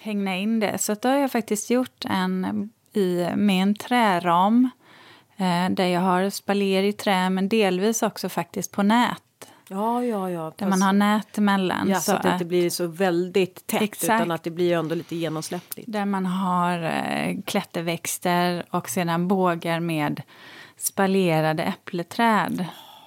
hängna 0.04 0.36
in 0.36 0.60
det. 0.60 0.78
Så 0.78 0.94
då 0.94 1.08
har 1.08 1.16
jag 1.16 1.32
faktiskt 1.32 1.70
gjort 1.70 2.04
en 2.04 2.70
i, 2.92 3.28
med 3.36 3.62
en 3.62 3.74
träram 3.74 4.70
eh, 5.36 5.70
där 5.70 5.86
jag 5.86 6.00
har 6.00 6.30
spaljer 6.30 6.82
i 6.82 6.92
trä 6.92 7.30
men 7.30 7.48
delvis 7.48 8.02
också 8.02 8.28
faktiskt 8.28 8.72
på 8.72 8.82
nät. 8.82 9.20
Ja, 9.68 10.04
ja, 10.04 10.30
ja. 10.30 10.52
Där 10.56 10.66
man 10.66 10.82
har 10.82 10.92
nät 10.92 11.38
emellan. 11.38 11.88
Ja, 11.88 12.00
så, 12.00 12.10
så 12.10 12.16
att 12.16 12.22
det 12.22 12.32
inte 12.32 12.44
blir 12.44 12.70
så 12.70 12.86
väldigt 12.86 13.66
tätt 13.66 13.82
exakt. 13.82 14.20
utan 14.20 14.30
att 14.30 14.42
det 14.42 14.50
blir 14.50 14.76
ändå 14.76 14.94
lite 14.94 15.16
genomsläppligt. 15.16 15.92
Där 15.92 16.04
man 16.04 16.26
har 16.26 16.82
eh, 16.82 17.36
klätterväxter 17.46 18.64
och 18.70 18.88
sedan 18.88 19.28
bågar 19.28 19.80
med 19.80 20.22
spaljerade 20.76 21.62
äppleträd. 21.62 22.66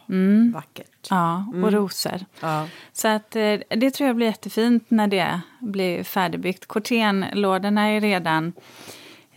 Mm. 0.09 0.51
Vackert. 0.51 1.07
Ja, 1.09 1.45
och 1.49 1.55
mm. 1.55 1.71
rosor. 1.71 2.25
Ja. 2.39 2.67
Så 2.93 3.07
att, 3.07 3.35
eh, 3.35 3.59
det 3.69 3.91
tror 3.91 4.07
jag 4.07 4.15
blir 4.15 4.27
jättefint 4.27 4.85
när 4.87 5.07
det 5.07 5.41
blir 5.59 6.03
färdigbyggt. 6.03 6.65
Cortenlådorna 6.65 7.87
är 7.87 8.01
redan 8.01 8.53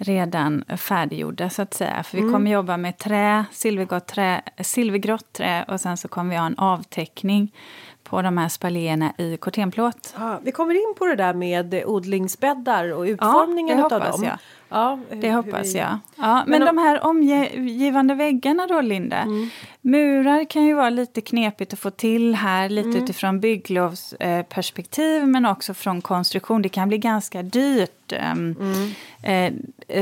redan 0.02 0.64
färdiggjorda 0.76 1.50
så 1.50 1.62
att 1.62 1.74
säga. 1.74 2.02
För 2.02 2.16
vi 2.16 2.22
mm. 2.22 2.32
kommer 2.32 2.50
jobba 2.50 2.76
med 2.76 2.98
trä, 2.98 3.44
silvergrått 3.52 4.06
trä, 4.06 4.42
silvergrått 4.60 5.32
trä 5.32 5.64
och 5.68 5.80
sen 5.80 5.96
så 5.96 6.08
kommer 6.08 6.30
vi 6.30 6.36
ha 6.36 6.46
en 6.46 6.58
avtäckning 6.58 7.54
på 8.02 8.22
de 8.22 8.38
här 8.38 8.48
spaljerna 8.48 9.12
i 9.18 9.36
kortenplåt. 9.36 10.14
Ja, 10.18 10.40
vi 10.42 10.52
kommer 10.52 10.74
in 10.74 10.94
på 10.98 11.06
det 11.06 11.16
där 11.16 11.34
med 11.34 11.82
odlingsbäddar 11.86 12.92
och 12.92 13.02
utformningen 13.02 13.78
ja, 13.78 13.84
av 13.84 13.90
dem. 13.90 14.24
Jag. 14.24 14.38
Ja, 14.70 14.98
hur, 15.08 15.20
det 15.22 15.32
hoppas 15.32 15.74
jag. 15.74 15.98
Ja, 16.16 16.44
men, 16.46 16.64
men 16.64 16.76
de 16.76 16.78
här 16.78 17.04
omgivande 17.04 18.14
väggarna 18.14 18.66
då, 18.66 18.80
Linda? 18.80 19.16
Mm. 19.16 19.50
Murar 19.80 20.44
kan 20.44 20.64
ju 20.64 20.74
vara 20.74 20.90
lite 20.90 21.20
knepigt 21.20 21.72
att 21.72 21.78
få 21.78 21.90
till 21.90 22.34
här, 22.34 22.68
lite 22.68 22.88
mm. 22.88 23.04
utifrån 23.04 23.40
bygglovsperspektiv 23.40 25.26
men 25.26 25.46
också 25.46 25.74
från 25.74 26.02
konstruktion. 26.02 26.62
Det 26.62 26.68
kan 26.68 26.88
bli 26.88 26.98
ganska 26.98 27.42
dyrt. 27.42 28.12
Ehm, 28.12 28.56
mm. 28.60 28.90
Eh, 29.22 29.52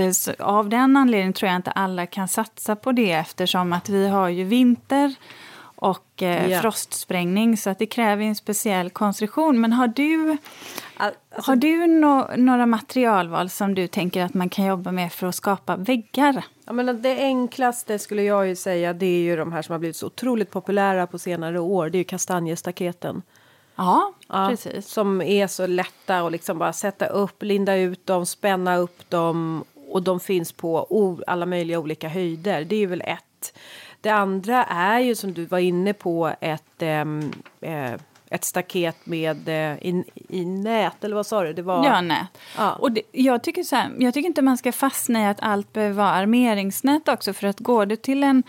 eh, 0.01 0.13
av 0.39 0.69
den 0.69 0.97
anledningen 0.97 1.33
tror 1.33 1.49
jag 1.49 1.57
inte 1.57 1.71
alla 1.71 2.07
kan 2.07 2.29
satsa 2.29 2.77
på 2.77 2.93
det 2.93 3.13
eftersom 3.13 3.73
att 3.73 3.89
vi 3.89 4.09
har 4.09 4.29
ju 4.29 4.45
vinter 4.45 5.15
och 5.81 6.23
eh, 6.23 6.49
yeah. 6.49 6.63
frostsprängning 6.63 7.57
så 7.57 7.71
att 7.71 7.79
det 7.79 7.87
kräver 7.87 8.25
en 8.25 8.35
speciell 8.35 8.91
konstruktion. 8.91 9.61
Men 9.61 9.73
har 9.73 9.89
du, 9.89 10.37
alltså, 10.99 11.51
har 11.51 11.57
du 11.57 11.87
no 11.87 12.37
några 12.37 12.67
materialval 12.67 13.51
som 13.51 13.75
du 13.75 13.87
tänker 13.87 14.25
att 14.25 14.35
man 14.35 14.49
kan 14.49 14.67
jobba 14.67 14.93
med 14.93 15.13
för 15.13 15.27
att 15.27 15.35
skapa 15.35 15.77
väggar? 15.77 16.45
Ja, 16.65 16.73
men 16.73 17.03
det 17.03 17.17
enklaste 17.17 17.99
skulle 17.99 18.23
jag 18.23 18.49
ju 18.49 18.57
säga 18.57 18.93
det 18.93 19.07
är 19.07 19.21
ju 19.21 19.37
de 19.37 19.53
här 19.53 19.63
som 19.63 19.73
har 19.73 19.79
blivit 19.79 19.97
så 19.97 20.07
otroligt 20.07 20.51
populära 20.51 21.07
på 21.07 21.19
senare 21.19 21.61
år. 21.61 21.91
Det 21.91 21.97
är 21.97 22.01
ju 22.01 22.05
kastanjestaketen. 22.05 23.23
Ja, 23.77 24.13
ja, 24.29 24.49
precis. 24.51 24.89
Som 24.89 25.23
är 25.23 25.47
så 25.47 25.67
lätta 25.67 26.19
att 26.19 26.33
liksom 26.33 26.59
bara 26.59 26.73
sätta 26.73 27.07
upp, 27.07 27.43
linda 27.43 27.77
ut 27.77 28.07
dem, 28.07 28.27
spänna 28.27 28.77
upp 28.77 29.11
dem 29.11 29.65
och 29.91 30.03
de 30.03 30.21
finns 30.21 30.53
på 30.53 31.23
alla 31.27 31.47
möjliga 31.47 31.79
olika 31.79 32.09
höjder. 32.09 32.65
Det 32.65 32.77
är 32.77 32.87
väl 32.87 33.01
ett. 33.01 33.59
Det 34.01 34.11
andra 34.11 34.65
är 34.65 35.01
ju 35.01 35.15
som 35.15 35.33
du 35.33 35.45
var 35.45 35.59
inne 35.59 35.93
på 35.93 36.33
ett, 36.41 36.83
ähm, 36.83 37.33
äh, 37.61 37.93
ett 38.31 38.45
staket 38.45 39.07
med 39.07 39.49
äh, 39.49 39.79
i, 39.89 40.05
i, 40.29 40.45
nät, 40.45 41.05
eller 41.05 41.17
vad 41.17 41.27
sa 41.27 41.43
du? 41.43 41.53
Det 41.53 41.63
var... 41.63 41.85
Ja, 41.85 42.01
nät. 42.01 42.27
Ja. 42.57 42.73
Och 42.73 42.93
det, 42.93 43.03
jag, 43.13 43.43
tycker 43.43 43.63
så 43.63 43.77
här, 43.77 43.91
jag 43.99 44.15
tycker 44.15 44.29
inte 44.29 44.43
man 44.43 44.59
ska 44.59 44.73
fastna 44.73 45.23
i 45.23 45.27
att 45.27 45.41
allt 45.41 45.73
behöver 45.73 45.95
vara 45.95 46.11
armeringsnät 46.11 47.09
också. 47.09 47.33
För 47.33 47.47
att 47.47 47.61
går 47.61 47.87
du 47.87 47.97
till 47.97 48.23
en 48.23 48.43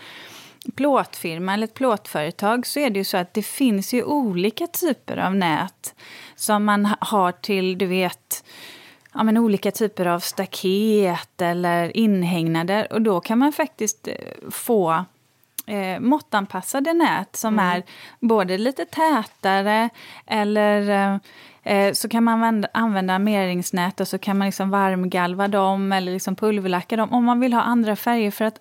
plåtfirma 0.74 1.54
eller 1.54 1.64
ett 1.64 1.74
plåtföretag 1.74 2.66
så 2.66 2.80
är 2.80 2.90
det 2.90 2.98
ju 2.98 3.04
så 3.04 3.16
att 3.16 3.34
det 3.34 3.42
finns 3.42 3.94
ju 3.94 4.02
olika 4.04 4.66
typer 4.66 5.16
av 5.16 5.34
nät 5.34 5.94
som 6.36 6.64
man 6.64 6.94
har 7.00 7.32
till, 7.32 7.78
du 7.78 7.86
vet, 7.86 8.44
ja, 9.14 9.22
men 9.22 9.38
olika 9.38 9.70
typer 9.70 10.06
av 10.06 10.20
staket 10.20 11.42
eller 11.42 11.96
inhägnader. 11.96 12.92
Och 12.92 13.02
då 13.02 13.20
kan 13.20 13.38
man 13.38 13.52
faktiskt 13.52 14.08
eh, 14.08 14.14
få 14.50 15.04
eh, 15.70 16.00
måttanpassade 16.00 16.92
nät 16.92 17.36
som 17.36 17.54
mm. 17.54 17.66
är 17.66 17.82
både 18.20 18.58
lite 18.58 18.84
tätare 18.84 19.90
eller 20.26 20.90
eh, 20.90 21.18
eh 21.64 21.92
så 21.92 22.08
kan 22.08 22.24
man 22.24 22.34
använda, 22.34 22.68
använda 22.74 23.14
armeringsnät 23.14 24.00
och 24.00 24.08
så 24.08 24.18
kan 24.18 24.38
man 24.38 24.46
liksom 24.46 24.70
varmgalva 24.70 25.48
dem 25.48 25.92
eller 25.92 26.12
liksom 26.12 26.36
pulverlacka 26.36 26.96
dem 26.96 27.12
om 27.12 27.24
man 27.24 27.40
vill 27.40 27.52
ha 27.52 27.62
andra 27.62 27.96
färger. 27.96 28.30
För 28.30 28.44
att 28.44 28.60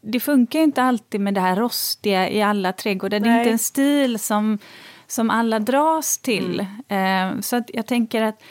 det 0.00 0.20
funkar 0.20 0.60
inte 0.60 0.82
alltid 0.82 1.20
med 1.20 1.34
det 1.34 1.40
här 1.40 1.56
rostiga 1.56 2.28
i 2.30 2.42
alla 2.42 2.72
trädgårdar. 2.72 3.20
Nej. 3.20 3.30
Det 3.30 3.34
är 3.34 3.38
inte 3.38 3.50
en 3.50 3.58
stil 3.58 4.18
som, 4.18 4.58
som 5.06 5.30
alla 5.30 5.58
dras 5.58 6.18
till. 6.18 6.66
Mm. 6.88 7.36
Eh, 7.36 7.40
så 7.40 7.56
att 7.56 7.70
jag 7.74 7.86
tänker 7.86 8.22
att 8.22 8.42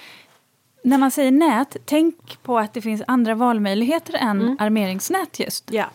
när 0.83 0.97
man 0.97 1.11
säger 1.11 1.31
nät, 1.31 1.77
tänk 1.85 2.43
på 2.43 2.59
att 2.59 2.73
det 2.73 2.81
finns 2.81 3.03
andra 3.07 3.35
valmöjligheter 3.35 4.13
än 4.13 4.41
mm. 4.41 4.57
armeringsnät 4.59 5.39
just. 5.39 5.71
Ja. 5.71 5.85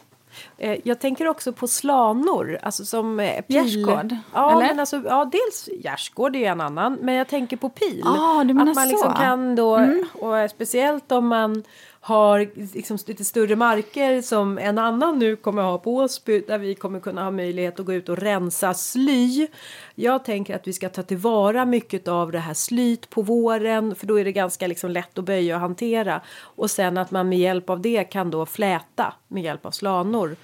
Eh, 0.65 0.79
jag 0.85 1.01
tänker 1.01 1.29
också 1.29 1.53
på 1.53 1.69
slanor, 1.69 2.59
alltså 2.63 2.85
som 2.85 3.21
eh, 3.21 3.41
pil. 3.43 3.57
Gärdsgård? 3.57 4.17
Ja, 4.35 4.51
eller? 4.51 4.67
Men 4.69 4.81
alltså, 4.81 5.03
ja, 5.05 5.31
dels 5.33 5.69
gärdsgård 5.85 6.37
är 6.37 6.51
en 6.51 6.61
annan, 6.61 6.99
men 7.01 7.15
jag 7.15 7.29
tänker 7.29 7.57
på 7.57 7.69
pil. 7.69 8.03
Ah, 8.05 8.41
att 8.41 8.55
man 8.55 8.89
liksom 8.89 9.11
så. 9.11 9.17
kan 9.17 9.57
då, 9.57 9.77
mm. 9.77 10.05
och 10.13 10.51
speciellt 10.51 11.13
om 11.13 11.29
man 11.29 11.65
har 12.07 12.51
liksom 12.75 12.99
lite 13.07 13.25
större 13.25 13.57
marker 13.57 14.23
som 14.23 14.59
en 14.59 14.79
annan 14.79 15.19
nu 15.19 15.37
kommer 15.37 15.63
ha 15.63 15.79
på 15.79 15.95
Åsby 15.95 16.41
där 16.41 16.59
vi 16.59 16.75
kommer 16.75 17.01
kunna 17.01 17.25
ha 17.25 17.31
möjlighet 17.31 17.81
att 17.81 17.87
gå 17.87 17.93
ut 17.93 18.09
och 18.09 18.19
rensa 18.19 18.75
sly. 18.75 19.47
Jag 19.95 20.25
tänker 20.25 20.57
att 20.57 20.69
vi 20.69 20.73
ska 20.73 20.89
ta 20.89 21.03
tillvara 21.03 21.65
mycket 21.65 22.09
av 22.09 22.33
det 22.33 22.39
här 22.39 22.55
slyt 22.55 23.11
på 23.11 23.23
våren 23.23 23.95
för 23.95 24.07
då 24.07 24.21
är 24.21 24.25
det 24.25 24.33
ganska 24.33 24.67
liksom 24.67 24.91
lätt 24.91 25.19
att 25.19 25.25
böja 25.25 25.55
och 25.55 25.61
hantera 25.61 26.21
och 26.41 26.71
sen 26.71 26.99
att 26.99 27.11
man 27.11 27.29
med 27.29 27.39
hjälp 27.39 27.71
av 27.71 27.81
det 27.81 28.05
kan 28.05 28.31
då 28.31 28.47
fläta 28.47 29.15
med 29.29 29.43
hjälp 29.43 29.67
av 29.67 29.71
slanor. 29.71 30.37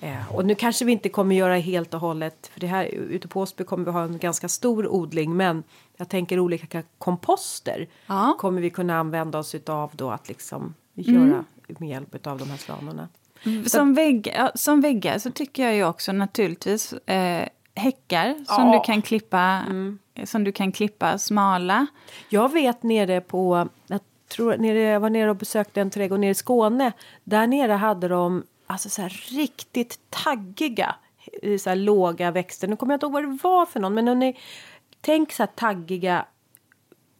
Eh, 0.00 0.34
och 0.34 0.44
nu 0.44 0.54
kanske 0.54 0.84
vi 0.84 0.92
inte 0.92 1.08
kommer 1.08 1.36
göra 1.36 1.56
helt 1.56 1.94
och 1.94 2.00
hållet 2.00 2.50
för 2.52 2.60
det 2.60 2.66
här 2.66 2.84
ute 2.84 3.28
på 3.28 3.40
Åsby 3.40 3.64
kommer 3.64 3.84
vi 3.84 3.90
ha 3.90 4.02
en 4.02 4.18
ganska 4.18 4.48
stor 4.48 4.88
odling 4.88 5.36
men 5.36 5.62
jag 5.96 6.08
tänker 6.08 6.40
olika 6.40 6.82
komposter 6.98 7.88
ja. 8.06 8.36
kommer 8.38 8.60
vi 8.60 8.70
kunna 8.70 8.98
använda 8.98 9.38
oss 9.38 9.54
utav 9.54 9.90
då 9.94 10.10
att 10.10 10.28
liksom 10.28 10.74
göra 10.94 11.22
mm. 11.22 11.44
med 11.66 11.88
hjälp 11.88 12.26
av 12.26 12.38
de 12.38 12.50
här 12.50 12.56
slanorna. 12.56 13.08
Mm. 13.44 13.64
Som, 13.64 13.94
vägg, 13.94 14.36
som 14.54 14.80
väggar 14.80 15.18
så 15.18 15.30
tycker 15.30 15.62
jag 15.62 15.74
ju 15.74 15.84
också 15.84 16.12
naturligtvis 16.12 16.92
eh, 16.92 17.48
häckar 17.74 18.34
som 18.46 18.66
ja. 18.66 18.72
du 18.72 18.80
kan 18.84 19.02
klippa 19.02 19.40
mm. 19.40 19.98
som 20.24 20.44
du 20.44 20.52
kan 20.52 20.72
klippa 20.72 21.18
smala. 21.18 21.86
Jag 22.28 22.52
vet 22.52 22.82
nere 22.82 23.20
på, 23.20 23.68
jag 23.86 24.00
tror 24.28 24.56
nere, 24.56 24.78
jag 24.78 25.00
var 25.00 25.10
nere 25.10 25.30
och 25.30 25.36
besökte 25.36 25.80
en 25.80 25.90
trädgård 25.90 26.20
nere 26.20 26.30
i 26.30 26.34
Skåne. 26.34 26.92
Där 27.24 27.46
nere 27.46 27.72
hade 27.72 28.08
de 28.08 28.42
alltså 28.66 28.88
så 28.88 29.02
här 29.02 29.08
riktigt 29.30 29.98
taggiga 30.10 30.94
så 31.60 31.68
här 31.70 31.76
låga 31.76 32.30
växter. 32.30 32.68
Nu 32.68 32.76
kommer 32.76 32.92
jag 32.92 32.96
inte 32.96 33.06
ihåg 33.06 33.12
vad 33.12 33.22
det 33.22 33.38
var 33.42 33.66
för 33.66 33.80
någon 33.80 33.94
men 33.94 34.18
ni, 34.18 34.38
tänk 35.00 35.32
så 35.32 35.42
här 35.42 35.50
taggiga 35.54 36.26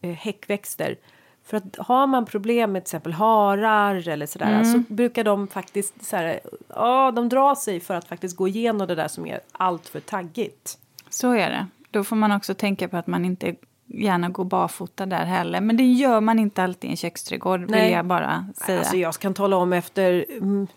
eh, 0.01 0.11
häckväxter 0.11 0.97
för 1.45 1.57
att 1.57 1.75
har 1.79 2.07
man 2.07 2.25
problem 2.25 2.71
med 2.71 2.83
till 2.83 2.87
exempel 2.87 3.13
harar 3.13 4.07
eller 4.07 4.25
sådär 4.25 4.53
mm. 4.53 4.65
så 4.65 4.93
brukar 4.93 5.23
de 5.23 5.47
faktiskt 5.47 6.05
så 6.05 6.15
här, 6.15 6.39
ja, 6.67 7.11
de 7.11 7.29
drar 7.29 7.55
sig 7.55 7.79
för 7.79 7.93
att 7.93 8.07
faktiskt 8.07 8.35
gå 8.35 8.47
igenom 8.47 8.87
det 8.87 8.95
där 8.95 9.07
som 9.07 9.25
är 9.25 9.39
allt 9.51 9.87
för 9.87 9.99
taggigt. 9.99 10.77
Så 11.09 11.31
är 11.31 11.49
det. 11.49 11.67
Då 11.91 12.03
får 12.03 12.15
man 12.15 12.31
också 12.31 12.53
tänka 12.53 12.87
på 12.87 12.97
att 12.97 13.07
man 13.07 13.25
inte 13.25 13.55
gärna 13.87 14.29
gå 14.29 14.43
barfota 14.43 15.05
där 15.05 15.25
heller. 15.25 15.61
Men 15.61 15.77
det 15.77 15.83
gör 15.83 16.21
man 16.21 16.39
inte 16.39 16.63
alltid 16.63 16.87
i 16.87 16.91
en 16.91 16.97
köksträdgård 16.97 17.69
Nej. 17.69 17.81
vill 17.81 17.91
jag 17.91 18.05
bara 18.05 18.45
säga. 18.65 18.79
Alltså 18.79 18.97
jag 18.97 19.13
kan 19.13 19.33
tala 19.33 19.57
om 19.57 19.73
efter 19.73 20.25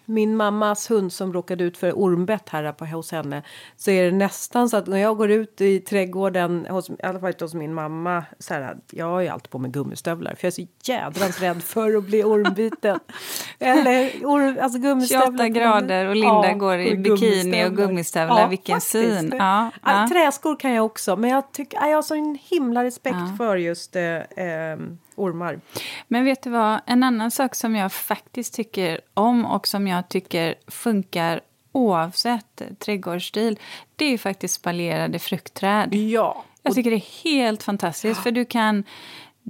min 0.04 0.36
mammas 0.36 0.90
hund 0.90 1.12
som 1.12 1.32
råkade 1.32 1.64
ut 1.64 1.76
för 1.76 1.92
ormbett 1.92 2.48
här 2.48 2.72
på, 2.72 2.86
hos 2.86 3.12
henne. 3.12 3.42
Så 3.76 3.90
är 3.90 4.04
det 4.04 4.16
nästan 4.16 4.68
så 4.68 4.76
att 4.76 4.86
när 4.86 4.98
jag 4.98 5.16
går 5.16 5.30
ut 5.30 5.60
i 5.60 5.80
trädgården, 5.80 6.66
hos, 6.70 6.90
i 6.90 6.94
alla 7.02 7.20
fall 7.20 7.32
hos 7.40 7.54
min 7.54 7.74
mamma. 7.74 8.24
Så 8.38 8.54
här, 8.54 8.76
jag 8.90 9.06
har 9.06 9.20
ju 9.20 9.28
alltid 9.28 9.50
på 9.50 9.58
mig 9.58 9.70
gummistövlar 9.70 10.34
för 10.34 10.46
jag 10.46 10.50
är 10.50 10.64
så 10.64 10.66
jädrans 10.82 11.40
rädd 11.40 11.62
för 11.62 11.96
att 11.96 12.04
bli 12.04 12.24
ormbiten. 12.24 13.00
Eller 13.58 14.10
or, 14.24 14.58
alltså 14.58 14.78
gummistövlar. 14.78 15.26
28 15.26 15.48
grader 15.48 16.06
och 16.06 16.16
Linda 16.16 16.48
ja, 16.48 16.54
går 16.54 16.78
i 16.78 16.96
bikini 16.96 17.64
och 17.66 17.76
gummistövlar. 17.76 18.40
Ja, 18.40 18.46
Vilken 18.46 18.80
syn. 18.80 19.34
Ja, 19.38 19.70
ja. 19.84 20.08
Träskor 20.12 20.56
kan 20.56 20.72
jag 20.72 20.86
också 20.86 21.16
men 21.16 21.30
jag, 21.30 21.52
tycker, 21.52 21.86
jag 21.86 21.94
har 21.94 22.02
sån 22.02 22.38
himla 22.50 22.84
respekt 22.84 22.97
ja. 23.02 23.34
för 23.38 23.56
just 23.56 23.96
eh, 23.96 24.04
eh, 24.04 24.78
ormar. 25.14 25.60
Men 26.08 26.24
vet 26.24 26.42
du 26.42 26.50
vad, 26.50 26.80
en 26.86 27.02
annan 27.02 27.30
sak 27.30 27.54
som 27.54 27.76
jag 27.76 27.92
faktiskt 27.92 28.54
tycker 28.54 29.00
om 29.14 29.44
och 29.44 29.66
som 29.66 29.86
jag 29.86 30.08
tycker 30.08 30.54
funkar 30.66 31.40
oavsett 31.72 32.62
trädgårdsstil, 32.78 33.58
det 33.96 34.04
är 34.04 34.18
faktiskt 34.18 34.54
spaljerade 34.54 35.18
fruktträd. 35.18 35.94
Ja. 35.94 36.44
Jag 36.62 36.74
tycker 36.74 36.90
det 36.90 36.96
är 36.96 37.24
helt 37.24 37.62
fantastiskt, 37.62 38.18
ja. 38.18 38.22
för 38.22 38.30
du 38.30 38.44
kan 38.44 38.84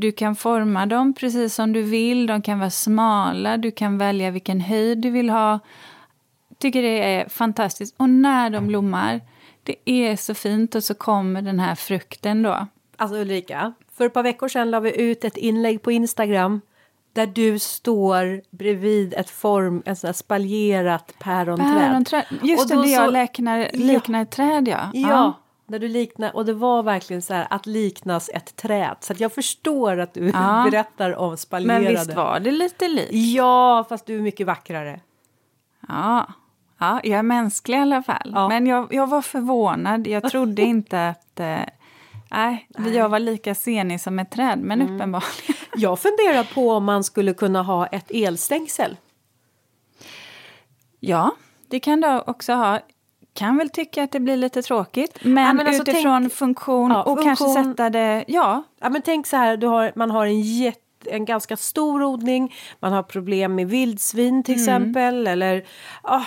du 0.01 0.13
kan 0.13 0.37
forma 0.37 0.87
dem 0.87 1.15
precis 1.15 1.55
som 1.55 1.73
du 1.73 1.83
vill. 1.83 2.27
De 2.27 2.43
kan 2.43 2.59
vara 2.59 2.71
smala, 2.71 3.57
du 3.57 3.71
kan 3.71 3.99
välja 3.99 4.31
vilken 4.31 4.61
höjd 4.61 4.99
du 4.99 5.11
vill 5.11 5.31
ha. 5.31 5.59
tycker 6.59 6.83
det 6.83 7.15
är 7.15 7.29
fantastiskt. 7.29 7.95
Och 7.97 8.09
när 8.09 8.51
de 8.51 8.67
blommar, 8.67 9.21
det 9.63 9.77
är 9.85 10.17
så 10.17 10.35
fint 10.35 10.75
och 10.75 10.85
så 10.85 10.95
kommer 10.95 11.43
den 11.43 11.61
här 11.61 11.75
frukten 11.75 12.43
då. 12.43 12.67
Alltså 13.01 13.17
Ulrika, 13.17 13.73
för 13.97 14.07
ett 14.07 14.13
par 14.13 14.23
veckor 14.23 14.49
sedan 14.49 14.71
la 14.71 14.81
vi 14.81 15.01
ut 15.01 15.25
ett 15.25 15.37
inlägg 15.37 15.83
på 15.83 15.93
Instagram 15.93 16.61
där 17.13 17.27
du 17.27 17.59
står 17.59 18.43
bredvid 18.51 19.15
ett 19.15 19.31
form, 19.31 19.83
sånt 19.97 20.17
spaljerat 20.17 21.15
päronträd. 21.19 21.79
päronträd. 21.79 22.25
Just 22.43 22.69
det, 22.69 22.83
det 22.83 22.89
jag 22.89 23.13
liknar, 23.13 23.71
liknar 23.73 24.19
ja. 24.19 24.23
ett 24.23 24.31
träd 24.31 24.69
ja. 24.69 24.91
ja. 24.93 25.09
Ja, 25.09 25.33
där 25.67 25.79
du 25.79 25.89
liknar, 25.89 26.37
och 26.37 26.45
det 26.45 26.53
var 26.53 26.83
verkligen 26.83 27.23
så 27.23 27.35
här 27.35 27.47
att 27.51 27.67
liknas 27.67 28.31
ett 28.35 28.57
träd. 28.57 28.97
Så 29.01 29.13
att 29.13 29.21
jag 29.21 29.33
förstår 29.33 29.99
att 29.99 30.15
du 30.15 30.29
ja. 30.29 30.67
berättar 30.71 31.17
om 31.17 31.37
spaljerade. 31.37 31.85
Men 31.85 31.93
visst 31.93 32.15
var 32.15 32.41
det 32.41 32.51
lite 32.51 32.89
likt? 32.89 33.13
Ja, 33.13 33.87
fast 33.89 34.07
du 34.07 34.17
är 34.17 34.23
mycket 34.23 34.47
vackrare. 34.47 35.01
Ja, 35.89 36.27
ja 36.79 37.01
jag 37.05 37.19
är 37.19 37.23
mänsklig 37.23 37.77
i 37.77 37.81
alla 37.81 38.03
fall. 38.03 38.33
Ja. 38.35 38.49
Men 38.49 38.67
jag, 38.67 38.95
jag 38.95 39.07
var 39.07 39.23
förvånad. 39.23 40.07
Jag 40.07 40.31
trodde 40.31 40.63
inte 40.75 41.09
att 41.09 41.41
eh, 41.41 41.59
Nej, 42.31 42.69
jag 42.95 43.09
var 43.09 43.19
lika 43.19 43.55
senig 43.55 44.01
som 44.01 44.19
ett 44.19 44.31
träd, 44.31 44.59
men 44.59 44.81
mm. 44.83 44.95
uppenbarligen. 44.95 45.55
Jag 45.77 45.99
funderar 45.99 46.55
på 46.55 46.71
om 46.71 46.85
man 46.85 47.05
skulle 47.05 47.35
kunna 47.35 47.63
ha 47.63 47.87
ett 47.87 48.11
elstängsel. 48.11 48.97
Ja, 51.01 51.31
det 51.69 51.81
kan 51.81 52.01
du 52.01 52.21
också 52.27 52.53
ha. 52.53 52.81
Kan 53.35 53.57
väl 53.57 53.71
tycka 53.71 54.03
att 54.03 54.13
det 54.13 54.21
blir 54.21 54.37
lite 54.37 54.63
tråkigt, 54.63 55.19
men, 55.23 55.45
ja, 55.45 55.53
men 55.53 55.67
alltså 55.67 55.83
utifrån 55.83 56.23
tänk, 56.23 56.33
funktion 56.33 56.91
ja, 56.91 57.03
och 57.03 57.23
funktion, 57.23 57.37
kanske 57.37 57.65
sätta 57.65 57.91
det... 57.91 58.25
Ja. 58.29 58.63
ja, 58.81 58.89
men 58.89 59.03
tänk 59.03 59.27
så 59.27 59.37
här, 59.37 59.57
du 59.57 59.67
har, 59.67 59.93
man 59.97 60.11
har 60.11 60.27
en 60.27 60.41
jätte 60.41 60.83
en 61.05 61.25
ganska 61.25 61.57
stor 61.57 62.03
odling, 62.03 62.55
man 62.81 62.93
har 62.93 63.03
problem 63.03 63.55
med 63.55 63.69
vildsvin 63.69 64.43
till 64.43 64.55
mm. 64.55 64.63
exempel 64.63 65.27
eller 65.27 65.65
ah, 66.03 66.23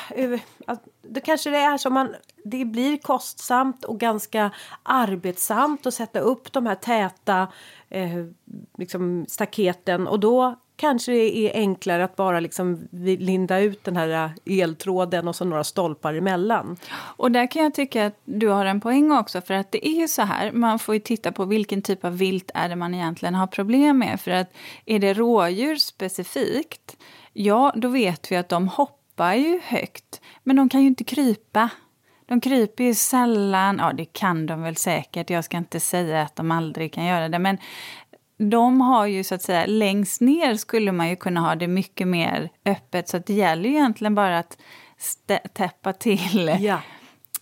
då 1.13 1.21
kanske 1.21 1.49
det 1.49 1.57
är 1.57 1.77
så 1.77 1.89
man 1.89 2.15
det 2.43 2.65
blir 2.65 2.97
kostsamt 2.97 3.85
och 3.85 3.99
ganska 3.99 4.51
arbetsamt 4.83 5.85
att 5.85 5.93
sätta 5.93 6.19
upp 6.19 6.53
de 6.53 6.65
här 6.65 6.75
täta 6.75 7.47
eh, 7.89 8.25
liksom 8.77 9.25
staketen 9.27 10.07
och 10.07 10.19
då 10.19 10.55
kanske 10.75 11.11
det 11.11 11.37
är 11.37 11.59
enklare 11.59 12.03
att 12.03 12.15
bara 12.15 12.39
liksom 12.39 12.87
linda 12.91 13.59
ut 13.59 13.83
den 13.83 13.97
här 13.97 14.31
eh, 14.45 14.59
eltråden 14.59 15.27
och 15.27 15.35
så 15.35 15.45
några 15.45 15.63
stolpar 15.63 16.13
emellan. 16.13 16.77
Och 16.93 17.31
där 17.31 17.51
kan 17.51 17.63
jag 17.63 17.73
tycka 17.73 18.05
att 18.05 18.17
du 18.25 18.47
har 18.47 18.65
en 18.65 18.81
poäng 18.81 19.11
också 19.11 19.41
för 19.41 19.53
att 19.53 19.71
det 19.71 19.87
är 19.87 19.99
ju 20.01 20.07
så 20.07 20.21
här, 20.21 20.51
man 20.51 20.79
får 20.79 20.95
ju 20.95 20.99
titta 20.99 21.31
på 21.31 21.45
vilken 21.45 21.81
typ 21.81 22.05
av 22.05 22.17
vilt 22.17 22.51
är 22.53 22.69
det 22.69 22.75
man 22.75 22.93
egentligen 22.93 23.35
har 23.35 23.47
problem 23.47 23.97
med. 23.97 24.21
För 24.21 24.31
att 24.31 24.53
är 24.85 24.99
det 24.99 25.13
rådjur 25.13 25.75
specifikt, 25.75 26.97
ja 27.33 27.73
då 27.75 27.87
vet 27.87 28.31
vi 28.31 28.35
att 28.35 28.49
de 28.49 28.67
hoppar 28.67 29.00
ju 29.33 29.59
högt, 29.63 30.21
men 30.43 30.55
de 30.55 30.69
kan 30.69 30.81
ju 30.81 30.87
inte 30.87 31.03
krypa. 31.03 31.69
De 32.25 32.41
kryper 32.41 32.83
ju 32.83 32.93
sällan, 32.93 33.77
ja 33.77 33.93
det 33.93 34.05
kan 34.05 34.45
de 34.45 34.61
väl 34.61 34.75
säkert, 34.75 35.29
jag 35.29 35.45
ska 35.45 35.57
inte 35.57 35.79
säga 35.79 36.21
att 36.21 36.35
de 36.35 36.51
aldrig 36.51 36.93
kan 36.93 37.05
göra 37.05 37.29
det, 37.29 37.39
men 37.39 37.57
de 38.37 38.81
har 38.81 39.05
ju 39.05 39.23
så 39.23 39.35
att 39.35 39.41
säga 39.41 39.65
längst 39.65 40.21
ner 40.21 40.55
skulle 40.55 40.91
man 40.91 41.09
ju 41.09 41.15
kunna 41.15 41.41
ha 41.41 41.55
det 41.55 41.67
mycket 41.67 42.07
mer 42.07 42.49
öppet. 42.65 43.09
Så 43.09 43.17
att 43.17 43.25
det 43.25 43.33
gäller 43.33 43.69
ju 43.69 43.75
egentligen 43.75 44.15
bara 44.15 44.39
att 44.39 44.57
täppa 45.53 45.93
till 45.93 46.57
ja 46.59 46.81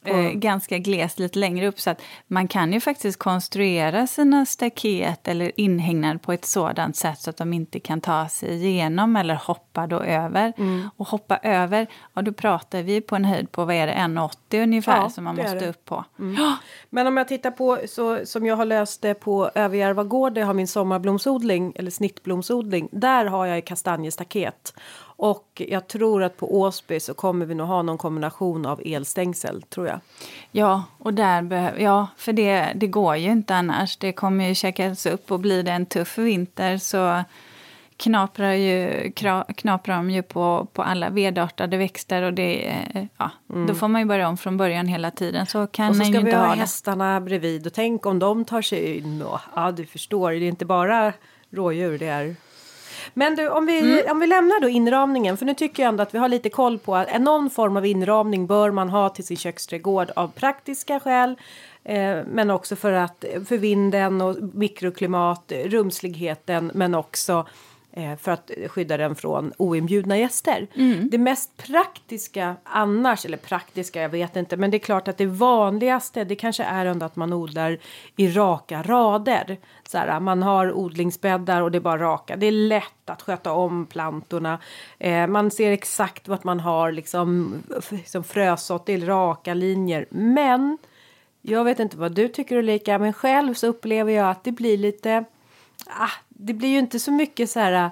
eh, 0.06 0.32
ganska 0.32 0.78
glest 0.78 1.20
lite 1.20 1.40
längre 1.40 1.68
upp. 1.68 1.80
Så 1.80 1.90
att 1.90 2.02
man 2.28 2.48
kan 2.48 2.74
ju 2.74 2.80
faktiskt 2.80 3.20
konstruera 3.20 4.08
sina 4.08 4.46
staket 4.46 5.28
eller 5.28 5.52
inhägnad 5.60 6.22
på 6.22 6.34
ett 6.34 6.46
sådant 6.46 6.96
sätt 6.96 7.20
så 7.20 7.30
att 7.30 7.38
de 7.38 7.54
inte 7.54 7.80
kan 7.80 8.02
ta 8.02 8.28
sig 8.28 8.66
igenom 8.68 9.16
eller 9.16 9.36
hoppa 9.36 9.88
då 9.88 10.00
över. 10.00 10.54
Mm. 10.58 10.90
Och 10.98 11.08
hoppa 11.08 11.38
över, 11.38 11.88
ja 12.14 12.22
då 12.22 12.32
pratar 12.32 12.82
vi 12.82 13.02
på 13.02 13.16
en 13.16 13.26
höjd 13.26 13.52
på 13.52 13.66
vad 13.66 13.76
är 13.76 13.88
det, 13.88 13.94
1,80 13.94 14.64
ungefär 14.64 14.98
ja, 14.98 15.10
som 15.10 15.24
man 15.24 15.36
måste 15.36 15.70
upp 15.70 15.86
på. 15.86 16.06
Mm. 16.20 16.54
Men 16.90 17.08
om 17.08 17.18
jag 17.18 17.28
tittar 17.28 17.52
på 17.52 17.80
så 17.88 18.26
som 18.26 18.46
jag 18.46 18.56
har 18.56 18.66
löst 18.66 19.02
det 19.02 19.14
på 19.14 19.52
Överjärva 19.56 20.04
gård, 20.04 20.34
där 20.34 20.42
jag 20.42 20.48
har 20.48 20.54
min 20.54 20.68
sommarblomsodling 20.68 21.74
eller 21.76 21.92
snittblomsodling. 21.92 22.90
Där 22.92 23.26
har 23.26 23.46
jag 23.46 23.66
kastanjestaket. 23.66 24.74
Och 25.22 25.62
jag 25.68 25.88
tror 25.88 26.24
att 26.24 26.38
på 26.38 26.60
Åsby 26.60 27.00
så 27.00 27.14
kommer 27.14 27.46
vi 27.46 27.56
nog 27.56 27.68
ha 27.68 27.82
någon 27.82 27.98
kombination 27.98 28.66
av 28.66 28.82
elstängsel, 28.86 29.62
tror 29.62 29.88
jag. 29.88 30.00
Ja, 30.52 30.84
och 30.98 31.14
där 31.14 31.42
behöver, 31.42 31.80
ja, 31.80 32.08
för 32.18 32.34
det, 32.34 32.72
det 32.76 32.88
går 32.88 33.16
ju 33.16 33.32
inte 33.32 33.56
annars. 33.56 33.98
Det 33.98 34.12
kommer 34.12 34.48
ju 34.48 34.56
käkas 34.56 35.06
upp 35.06 35.32
och 35.32 35.40
blir 35.40 35.64
det 35.64 35.72
en 35.72 35.86
tuff 35.86 36.18
vinter 36.18 36.78
så 36.78 37.24
knaprar, 37.98 38.54
ju, 38.54 39.12
knaprar 39.56 39.96
de 39.96 40.10
ju 40.10 40.22
på, 40.22 40.68
på 40.74 40.84
alla 40.84 41.10
vedartade 41.10 41.78
växter 41.78 42.22
och 42.22 42.34
det, 42.34 42.78
ja, 43.18 43.32
mm. 43.50 43.68
då 43.68 43.76
får 43.76 43.88
man 43.88 44.02
ju 44.02 44.08
börja 44.08 44.28
om 44.28 44.38
från 44.38 44.58
början 44.58 44.88
hela 44.88 45.12
tiden. 45.12 45.46
Så 45.46 45.68
kan 45.68 45.90
och 45.90 45.96
så 45.96 46.04
ska 46.04 46.20
vi 46.20 46.32
ha, 46.32 46.46
ha 46.46 46.56
hästarna 46.56 47.22
bredvid 47.22 47.68
och 47.68 47.74
tänk 47.74 48.06
om 48.06 48.20
de 48.20 48.46
tar 48.46 48.62
sig 48.62 48.98
in. 48.98 49.22
Och, 49.22 49.40
ja, 49.56 49.72
du 49.72 49.86
förstår, 49.86 50.32
det 50.32 50.38
är 50.38 50.42
inte 50.50 50.66
bara 50.66 51.14
rådjur 51.52 51.98
det 52.00 52.08
är 52.08 52.36
men 53.14 53.36
du, 53.36 53.50
om 53.50 53.66
vi, 53.66 53.80
mm. 53.80 54.12
om 54.12 54.20
vi 54.20 54.28
lämnar 54.28 54.62
då 54.62 54.70
inramningen, 54.70 55.38
för 55.38 55.46
nu 55.46 55.54
tycker 55.54 55.84
jag 55.84 55.90
ändå 55.90 56.04
att 56.04 56.14
vi 56.14 56.18
har 56.18 56.30
lite 56.30 56.50
koll 56.50 56.80
på 56.80 56.96
att 56.96 57.22
någon 57.22 57.50
form 57.50 57.78
av 57.78 57.86
inramning 57.86 58.48
bör 58.48 58.72
man 58.72 58.90
ha 58.90 59.10
till 59.10 59.26
sin 59.26 59.38
köksträdgård 59.38 60.12
av 60.16 60.28
praktiska 60.28 61.00
skäl. 61.00 61.36
Eh, 61.84 62.18
men 62.28 62.50
också 62.50 62.76
för 62.76 62.92
att 62.92 63.26
för 63.48 63.58
vinden 63.58 64.22
och 64.22 64.36
mikroklimat, 64.54 65.52
rumsligheten, 65.66 66.72
men 66.74 66.96
också 66.96 67.46
för 68.20 68.32
att 68.32 68.52
skydda 68.68 68.98
den 68.98 69.16
från 69.16 69.54
oinbjudna 69.58 70.18
gäster. 70.18 70.68
Mm. 70.76 71.10
Det 71.10 71.18
mest 71.18 71.58
praktiska 71.58 72.56
annars, 72.64 73.26
eller 73.26 73.38
praktiska, 73.38 74.02
jag 74.02 74.10
vet 74.10 74.36
inte, 74.36 74.58
men 74.58 74.72
det 74.72 74.78
är 74.78 74.80
klart 74.80 75.08
att 75.08 75.18
det 75.18 75.26
vanligaste 75.26 76.24
det 76.24 76.36
kanske 76.36 76.64
är 76.64 76.86
ändå 76.86 77.06
att 77.06 77.16
man 77.16 77.34
odlar 77.34 77.78
i 78.16 78.28
raka 78.28 78.82
rader. 78.82 79.58
Så 79.88 79.98
här, 79.98 80.20
man 80.20 80.44
har 80.44 80.74
odlingsbäddar 80.74 81.62
och 81.62 81.72
det 81.72 81.78
är 81.78 81.80
bara 81.80 82.02
raka. 82.02 82.36
Det 82.36 82.46
är 82.46 82.52
lätt 82.52 83.10
att 83.10 83.22
sköta 83.22 83.52
om 83.52 83.86
plantorna. 83.86 84.60
Eh, 84.98 85.28
man 85.28 85.52
ser 85.52 85.72
exakt 85.72 86.28
vad 86.28 86.46
man 86.46 86.60
har 86.60 86.92
liksom, 86.92 87.54
liksom 87.90 88.24
frösått, 88.24 88.86
det 88.86 88.94
är 88.94 89.06
raka 89.06 89.54
linjer. 89.54 90.06
Men 90.10 90.78
jag 91.42 91.64
vet 91.64 91.80
inte 91.80 91.98
vad 91.98 92.12
du 92.12 92.28
tycker 92.28 92.58
Ulrika, 92.58 93.00
men 93.00 93.14
själv 93.14 93.54
så 93.54 93.68
upplever 93.68 94.14
jag 94.14 94.30
att 94.30 94.44
det 94.44 94.52
blir 94.52 94.78
lite 94.78 95.26
ah, 95.88 96.12
det 96.30 96.54
blir 96.54 96.70
ju 96.70 96.80
inte 96.80 97.00
så 97.00 97.12
mycket 97.12 97.50
så 97.50 97.60
här 97.60 97.86
eh, 97.86 97.92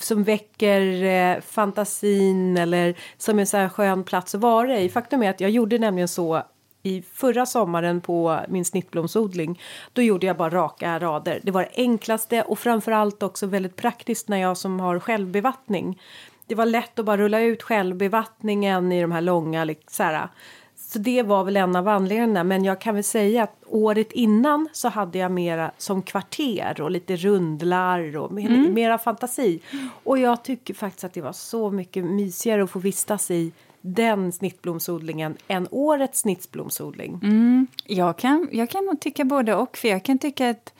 som 0.00 0.24
väcker 0.24 1.04
eh, 1.04 1.40
fantasin 1.40 2.56
eller 2.56 2.94
som 3.16 3.38
en 3.38 3.46
så 3.46 3.56
här 3.56 3.68
skön 3.68 4.04
plats 4.04 4.34
att 4.34 4.40
vara 4.40 4.80
i. 4.80 4.88
Faktum 4.88 5.22
är 5.22 5.30
att 5.30 5.40
jag 5.40 5.50
gjorde 5.50 5.78
nämligen 5.78 6.08
så 6.08 6.42
i 6.82 7.02
förra 7.02 7.46
sommaren 7.46 8.00
på 8.00 8.40
min 8.48 8.64
snittblomsodling. 8.64 9.60
Då 9.92 10.02
gjorde 10.02 10.26
jag 10.26 10.36
bara 10.36 10.50
raka 10.50 10.98
rader. 10.98 11.40
Det 11.42 11.50
var 11.50 11.62
det 11.62 11.70
enklaste 11.76 12.42
och 12.42 12.58
framförallt 12.58 13.22
också 13.22 13.46
väldigt 13.46 13.76
praktiskt 13.76 14.28
när 14.28 14.38
jag 14.38 14.56
som 14.56 14.80
har 14.80 14.98
självbevattning. 14.98 16.00
Det 16.46 16.54
var 16.54 16.66
lätt 16.66 16.98
att 16.98 17.04
bara 17.04 17.16
rulla 17.16 17.40
ut 17.40 17.62
självbevattningen 17.62 18.92
i 18.92 19.02
de 19.02 19.12
här 19.12 19.20
långa 19.20 19.64
liksom 19.64 19.90
så 19.90 20.02
här, 20.02 20.28
så 20.88 20.98
det 20.98 21.22
var 21.22 21.44
väl 21.44 21.56
en 21.56 21.76
av 21.76 21.88
anledningarna. 21.88 22.44
Men 22.44 22.64
jag 22.64 22.80
kan 22.80 22.94
väl 22.94 23.04
säga 23.04 23.42
att 23.42 23.64
året 23.66 24.12
innan 24.12 24.68
så 24.72 24.88
hade 24.88 25.18
jag 25.18 25.32
mera 25.32 25.70
som 25.78 26.02
kvarter 26.02 26.80
och 26.80 26.90
lite 26.90 27.16
rundlar 27.16 28.16
och 28.16 28.32
mer, 28.32 28.50
mm. 28.50 28.74
mera 28.74 28.98
fantasi. 28.98 29.60
Och 30.04 30.18
jag 30.18 30.44
tycker 30.44 30.74
faktiskt 30.74 31.04
att 31.04 31.12
det 31.12 31.20
var 31.20 31.32
så 31.32 31.70
mycket 31.70 32.04
mysigare 32.04 32.64
att 32.64 32.70
få 32.70 32.78
vistas 32.78 33.30
i 33.30 33.52
den 33.80 34.32
snittblomsodlingen 34.32 35.36
än 35.48 35.68
årets 35.70 36.20
snittblomsodling. 36.20 37.20
Mm. 37.22 37.66
Jag, 37.86 38.18
kan, 38.18 38.48
jag 38.52 38.70
kan 38.70 38.84
nog 38.84 39.00
tycka 39.00 39.24
både 39.24 39.54
och. 39.54 39.76
För 39.76 39.88
jag 39.88 40.04
kan 40.04 40.18
tycka 40.18 40.50
att 40.50 40.74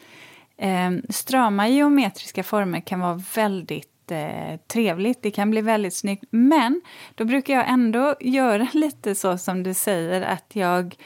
eh, 0.57 0.91
strama 1.09 1.69
geometriska 1.69 2.43
former 2.43 2.81
kan 2.81 3.01
vara 3.01 3.23
väldigt 3.35 3.98
jättetrevligt. 4.15 5.23
Det 5.23 5.31
kan 5.31 5.51
bli 5.51 5.61
väldigt 5.61 5.95
snyggt. 5.95 6.25
Men 6.31 6.81
då 7.15 7.25
brukar 7.25 7.55
jag 7.55 7.69
ändå 7.69 8.15
göra 8.21 8.69
lite 8.75 9.15
så 9.15 9.39
som 9.39 9.63
du 9.63 9.75
säger 9.75 10.23
att 10.23 10.51
jag 10.53 10.97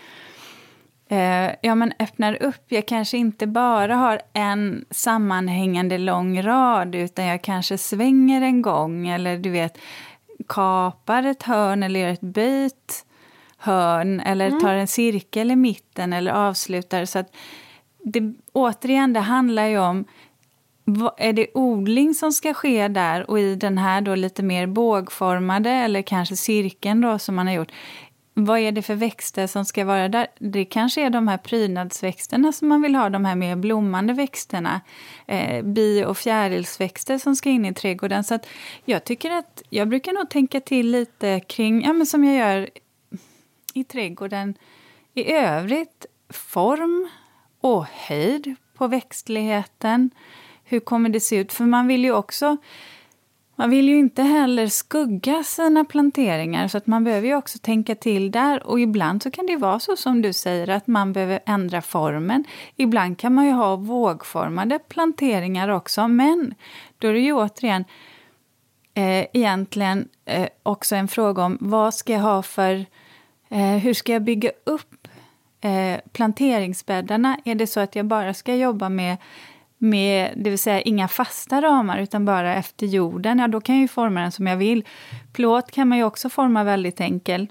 eh, 1.08 1.50
ja, 1.62 1.74
men 1.74 1.92
öppnar 1.98 2.42
upp. 2.42 2.64
Jag 2.68 2.86
kanske 2.86 3.18
inte 3.18 3.46
bara 3.46 3.96
har 3.96 4.20
en 4.32 4.84
sammanhängande 4.90 5.98
lång 5.98 6.42
rad 6.42 6.94
utan 6.94 7.24
jag 7.24 7.42
kanske 7.42 7.78
svänger 7.78 8.42
en 8.42 8.62
gång 8.62 9.08
eller 9.08 9.38
du 9.38 9.50
vet 9.50 9.78
kapar 10.48 11.22
ett 11.22 11.42
hörn 11.42 11.82
eller 11.82 12.00
gör 12.00 12.08
ett 12.08 12.20
böjt 12.20 13.04
hörn 13.56 14.20
eller 14.20 14.46
mm. 14.46 14.60
tar 14.60 14.74
en 14.74 14.88
cirkel 14.88 15.50
i 15.50 15.56
mitten 15.56 16.12
eller 16.12 16.32
avslutar. 16.32 17.04
Så 17.04 17.18
att 17.18 17.34
det, 18.04 18.34
återigen, 18.52 19.12
det 19.12 19.20
handlar 19.20 19.66
ju 19.66 19.78
om 19.78 20.04
är 21.16 21.32
det 21.32 21.46
odling 21.54 22.14
som 22.14 22.32
ska 22.32 22.54
ske 22.54 22.88
där 22.88 23.30
och 23.30 23.40
i 23.40 23.54
den 23.54 23.78
här 23.78 24.00
då 24.00 24.14
lite 24.14 24.42
mer 24.42 24.66
bågformade 24.66 25.70
eller 25.70 26.02
kanske 26.02 26.36
cirkeln 26.36 27.00
då 27.00 27.18
som 27.18 27.34
man 27.34 27.46
har 27.46 27.54
gjort? 27.54 27.72
Vad 28.34 28.58
är 28.58 28.72
det 28.72 28.82
för 28.82 28.94
växter 28.94 29.46
som 29.46 29.64
ska 29.64 29.84
vara 29.84 30.08
där? 30.08 30.26
Det 30.38 30.64
kanske 30.64 31.02
är 31.02 31.10
de 31.10 31.28
här 31.28 31.38
prydnadsväxterna 31.38 32.52
som 32.52 32.68
man 32.68 32.82
vill 32.82 32.94
ha, 32.94 33.08
de 33.08 33.24
här 33.24 33.36
mer 33.36 33.56
blommande 33.56 34.12
växterna. 34.12 34.80
Eh, 35.26 35.64
bi 35.64 36.04
och 36.04 36.18
fjärilsväxter 36.18 37.18
som 37.18 37.36
ska 37.36 37.50
in 37.50 37.64
i 37.64 37.74
trädgården. 37.74 38.24
Så 38.24 38.34
att 38.34 38.46
jag 38.84 39.04
tycker 39.04 39.30
att 39.30 39.62
jag 39.70 39.88
brukar 39.88 40.12
nog 40.12 40.30
tänka 40.30 40.60
till 40.60 40.90
lite 40.90 41.40
kring, 41.40 41.82
ja 41.82 41.92
men 41.92 42.06
som 42.06 42.24
jag 42.24 42.36
gör 42.36 42.68
i 43.74 43.84
trädgården 43.84 44.54
i 45.14 45.32
övrigt, 45.32 46.06
form 46.30 47.08
och 47.60 47.86
höjd 47.86 48.54
på 48.74 48.86
växtligheten 48.86 50.10
hur 50.72 50.80
kommer 50.80 51.08
det 51.08 51.20
se 51.20 51.36
ut? 51.36 51.52
För 51.52 51.64
man 51.64 51.86
vill 51.86 52.04
ju 52.04 52.12
också 52.12 52.56
man 53.56 53.70
vill 53.70 53.88
ju 53.88 53.98
inte 53.98 54.22
heller 54.22 54.66
skugga 54.66 55.44
sina 55.44 55.84
planteringar 55.84 56.68
så 56.68 56.78
att 56.78 56.86
man 56.86 57.04
behöver 57.04 57.28
ju 57.28 57.34
också 57.34 57.58
tänka 57.58 57.94
till 57.94 58.30
där. 58.30 58.66
Och 58.66 58.80
ibland 58.80 59.22
så 59.22 59.30
kan 59.30 59.46
det 59.46 59.56
vara 59.56 59.80
så 59.80 59.96
som 59.96 60.22
du 60.22 60.32
säger 60.32 60.68
att 60.68 60.86
man 60.86 61.12
behöver 61.12 61.40
ändra 61.46 61.82
formen. 61.82 62.44
Ibland 62.76 63.18
kan 63.18 63.34
man 63.34 63.46
ju 63.46 63.52
ha 63.52 63.76
vågformade 63.76 64.78
planteringar 64.78 65.68
också 65.68 66.08
men 66.08 66.54
då 66.98 67.08
är 67.08 67.12
det 67.12 67.20
ju 67.20 67.32
återigen 67.32 67.84
eh, 68.94 69.26
egentligen 69.32 70.08
eh, 70.24 70.48
också 70.62 70.96
en 70.96 71.08
fråga 71.08 71.44
om 71.44 71.58
vad 71.60 71.94
ska 71.94 72.12
jag 72.12 72.20
ha 72.20 72.42
för... 72.42 72.86
Eh, 73.48 73.76
hur 73.76 73.94
ska 73.94 74.12
jag 74.12 74.22
bygga 74.22 74.50
upp 74.64 75.08
eh, 75.60 76.00
planteringsbäddarna? 76.12 77.38
Är 77.44 77.54
det 77.54 77.66
så 77.66 77.80
att 77.80 77.96
jag 77.96 78.06
bara 78.06 78.34
ska 78.34 78.54
jobba 78.54 78.88
med 78.88 79.16
med, 79.82 80.32
det 80.36 80.50
vill 80.50 80.58
säga 80.58 80.80
inga 80.80 81.08
fasta 81.08 81.62
ramar 81.62 81.98
utan 81.98 82.24
bara 82.24 82.54
efter 82.54 82.86
jorden, 82.86 83.38
ja 83.38 83.48
då 83.48 83.60
kan 83.60 83.74
jag 83.74 83.82
ju 83.82 83.88
forma 83.88 84.20
den 84.20 84.32
som 84.32 84.46
jag 84.46 84.56
vill. 84.56 84.84
Plåt 85.32 85.70
kan 85.70 85.88
man 85.88 85.98
ju 85.98 86.04
också 86.04 86.28
forma 86.30 86.64
väldigt 86.64 87.00
enkelt. 87.00 87.50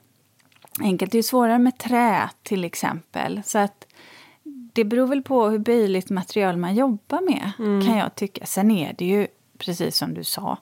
Enkelt 0.82 1.14
är 1.14 1.18
ju 1.18 1.24
svårare 1.24 1.60
med 1.60 1.78
trä 1.78 2.30
till 2.44 2.64
exempel. 2.64 3.42
Så 3.46 3.58
att 3.60 3.88
det 4.74 4.84
beror 4.84 5.08
väl 5.08 5.22
på 5.22 5.50
hur 5.50 5.60
böjligt 5.60 6.10
material 6.10 6.58
man 6.58 6.76
jobbar 6.76 7.22
med 7.22 7.52
mm. 7.60 7.86
kan 7.86 7.98
jag 7.98 8.16
tycka. 8.16 8.46
Sen 8.46 8.72
är 8.72 8.96
det 8.98 9.06
ju, 9.06 9.28
precis 9.58 9.98
som 9.98 10.14
du 10.14 10.24
sa, 10.24 10.58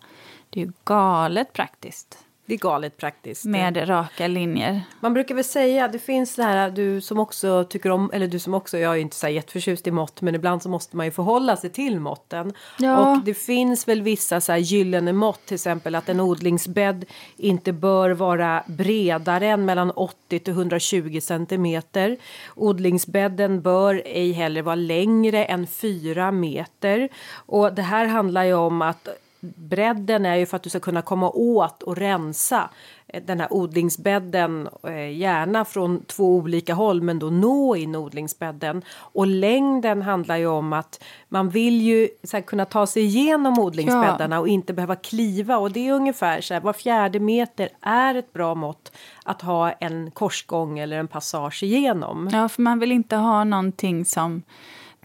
det 0.50 0.62
är 0.62 0.66
ju 0.66 0.72
galet 0.84 1.54
praktiskt. 1.54 2.26
Det 2.50 2.56
är 2.56 2.60
galet 2.60 2.98
praktiskt. 2.98 3.46
Med 3.46 3.90
raka 3.90 4.28
linjer. 4.28 4.82
Man 5.00 5.14
brukar 5.14 5.36
väl 5.36 5.44
säga, 5.44 5.88
det 5.88 6.00
finns 6.00 6.36
det 6.36 6.44
här, 6.44 6.70
du 6.70 7.02
som 7.02 7.20
också 7.20 7.64
tycker 7.64 7.92
om, 7.92 8.12
eller 8.14 8.28
du 8.28 8.40
som 8.40 8.54
också, 8.54 8.78
jag 8.78 8.94
är 8.96 9.00
inte 9.00 9.16
så 9.16 9.28
jätteförtjust 9.28 9.88
i 9.88 9.92
mått, 9.92 10.22
men 10.22 10.36
ibland 10.36 10.64
så 10.64 10.70
måste 10.70 10.98
man 10.98 11.06
ju 11.06 11.12
förhålla 11.12 11.58
sig 11.58 11.70
till 11.70 12.00
måtten. 12.00 12.54
Ja. 12.80 13.12
Och 13.12 13.24
det 13.24 13.34
finns 13.34 13.88
väl 13.88 14.02
vissa 14.02 14.42
så 14.42 14.52
här 14.52 14.60
gyllene 14.60 15.14
mått, 15.14 15.46
till 15.46 15.56
exempel 15.56 15.96
att 15.96 16.10
en 16.10 16.20
odlingsbädd 16.20 17.06
inte 17.38 17.74
bör 17.74 18.10
vara 18.10 18.64
bredare 18.68 19.48
än 19.48 19.66
mellan 19.66 19.92
80 19.92 20.40
till 20.40 20.54
120 20.54 21.20
centimeter. 21.22 22.18
Odlingsbädden 22.56 23.62
bör 23.62 24.02
ej 24.06 24.32
heller 24.32 24.62
vara 24.62 24.76
längre 24.76 25.46
än 25.46 25.68
4 25.68 26.32
meter. 26.32 27.10
Och 27.34 27.74
det 27.74 27.82
här 27.82 28.06
handlar 28.06 28.44
ju 28.44 28.54
om 28.54 28.82
att 28.82 29.08
bredden 29.42 30.26
är 30.26 30.36
ju 30.36 30.46
för 30.46 30.56
att 30.56 30.64
du 30.64 30.70
ska 30.70 30.80
kunna 30.80 31.02
komma 31.02 31.30
åt 31.30 31.84
och 31.84 31.98
rensa 31.98 32.70
eh, 33.08 33.24
den 33.24 33.40
här 33.40 33.54
odlingsbädden, 33.54 34.70
eh, 34.84 35.18
gärna 35.18 35.66
från 35.66 36.04
två 36.06 36.36
olika 36.36 36.74
håll, 36.74 37.02
men 37.02 37.20
då 37.20 37.30
nå 37.30 37.76
in 37.76 37.96
odlingsbädden. 37.96 38.82
Och 38.90 39.28
längden 39.28 40.02
handlar 40.02 40.38
ju 40.38 40.48
om 40.48 40.74
att 40.74 41.04
man 41.30 41.50
vill 41.50 41.82
ju 41.82 42.10
här, 42.34 42.42
kunna 42.42 42.66
ta 42.66 42.88
sig 42.88 43.04
igenom 43.04 43.60
odlingsbäddarna 43.60 44.36
ja. 44.36 44.40
och 44.40 44.48
inte 44.48 44.74
behöva 44.74 44.96
kliva. 44.96 45.58
Och 45.58 45.72
det 45.72 45.88
är 45.88 45.94
ungefär 45.94 46.42
så 46.42 46.54
här, 46.54 46.62
var 46.62 46.74
fjärde 46.74 47.20
meter 47.20 47.70
är 47.82 48.16
ett 48.16 48.34
bra 48.34 48.56
mått 48.56 48.92
att 49.24 49.42
ha 49.42 49.72
en 49.72 50.12
korsgång 50.12 50.80
eller 50.80 50.98
en 50.98 51.08
passage 51.08 51.64
igenom. 51.64 52.30
Ja, 52.34 52.50
för 52.50 52.62
man 52.62 52.80
vill 52.80 52.92
inte 52.92 53.16
ha 53.16 53.44
någonting 53.44 54.06
som 54.06 54.44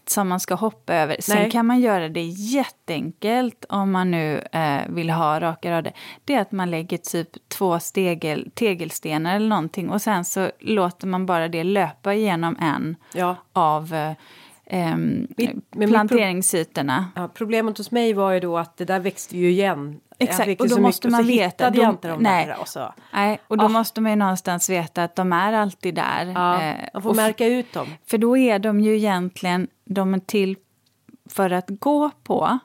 som 0.07 0.29
man 0.29 0.41
ska 0.41 0.55
hoppa 0.55 0.95
över. 0.95 1.17
Sen 1.21 1.37
Nej. 1.37 1.51
kan 1.51 1.67
man 1.67 1.81
göra 1.81 2.09
det 2.09 2.23
jätteenkelt 2.25 3.65
om 3.69 3.93
man 3.93 4.11
nu 4.11 4.43
eh, 4.53 4.81
vill 4.89 5.11
ha 5.11 5.41
raka 5.41 5.71
rader. 5.71 5.93
Det 6.25 6.35
är 6.35 6.41
att 6.41 6.53
man 6.53 6.71
lägger 6.71 6.99
typ 6.99 7.49
två 7.49 7.81
stegel, 7.81 8.51
tegelstenar 8.55 9.37
eller 9.37 9.49
någonting 9.49 9.91
och 9.91 10.03
sen 10.03 10.25
så 10.25 10.51
låter 10.61 11.07
man 11.07 11.27
bara 11.27 11.49
det 11.49 11.65
löpa 11.65 12.15
igenom 12.15 12.57
en 12.61 12.97
ja. 13.15 13.37
av 13.53 13.95
eh, 13.95 14.13
eh, 14.81 14.97
planteringsytorna. 15.89 17.11
Ja, 17.15 17.29
problemet 17.35 17.79
hos 17.79 17.91
mig 17.91 18.13
var 18.13 18.33
ju 18.33 18.41
då 18.41 18.59
att 18.59 18.77
det 18.77 18.85
där 18.85 19.01
växte 19.01 19.39
ju 19.39 19.51
igen. 19.51 20.01
Exakt, 20.19 20.61
och 20.61 20.69
då 20.69 20.81
måste 20.81 21.09
man 21.09 21.27
veta. 21.27 21.67
Inte 21.67 22.09
de 22.09 22.23
nej, 22.23 22.47
där 22.47 22.61
och 22.61 22.69
så. 22.69 22.95
nej, 23.13 23.41
och 23.49 23.59
då 23.59 23.65
oh. 23.65 23.71
måste 23.71 24.01
man 24.01 24.13
ju 24.13 24.17
någonstans 24.17 24.71
veta 24.71 25.05
att 25.05 25.17
de 25.17 25.33
är 25.33 25.53
alltid 25.53 25.95
där. 25.95 26.27
Ja, 26.27 26.63
eh, 26.63 26.89
man 26.93 27.03
får 27.03 27.15
märka 27.15 27.47
ut 27.47 27.73
dem. 27.73 27.87
För 28.07 28.19
då 28.19 28.37
är 28.37 28.59
de 28.59 28.81
ju 28.81 28.97
egentligen, 28.97 29.69
de 29.85 30.15
är 30.15 30.19
till 30.19 30.57
för 31.31 31.51
att 31.51 31.67
gå 31.69 32.11
på 32.23 32.59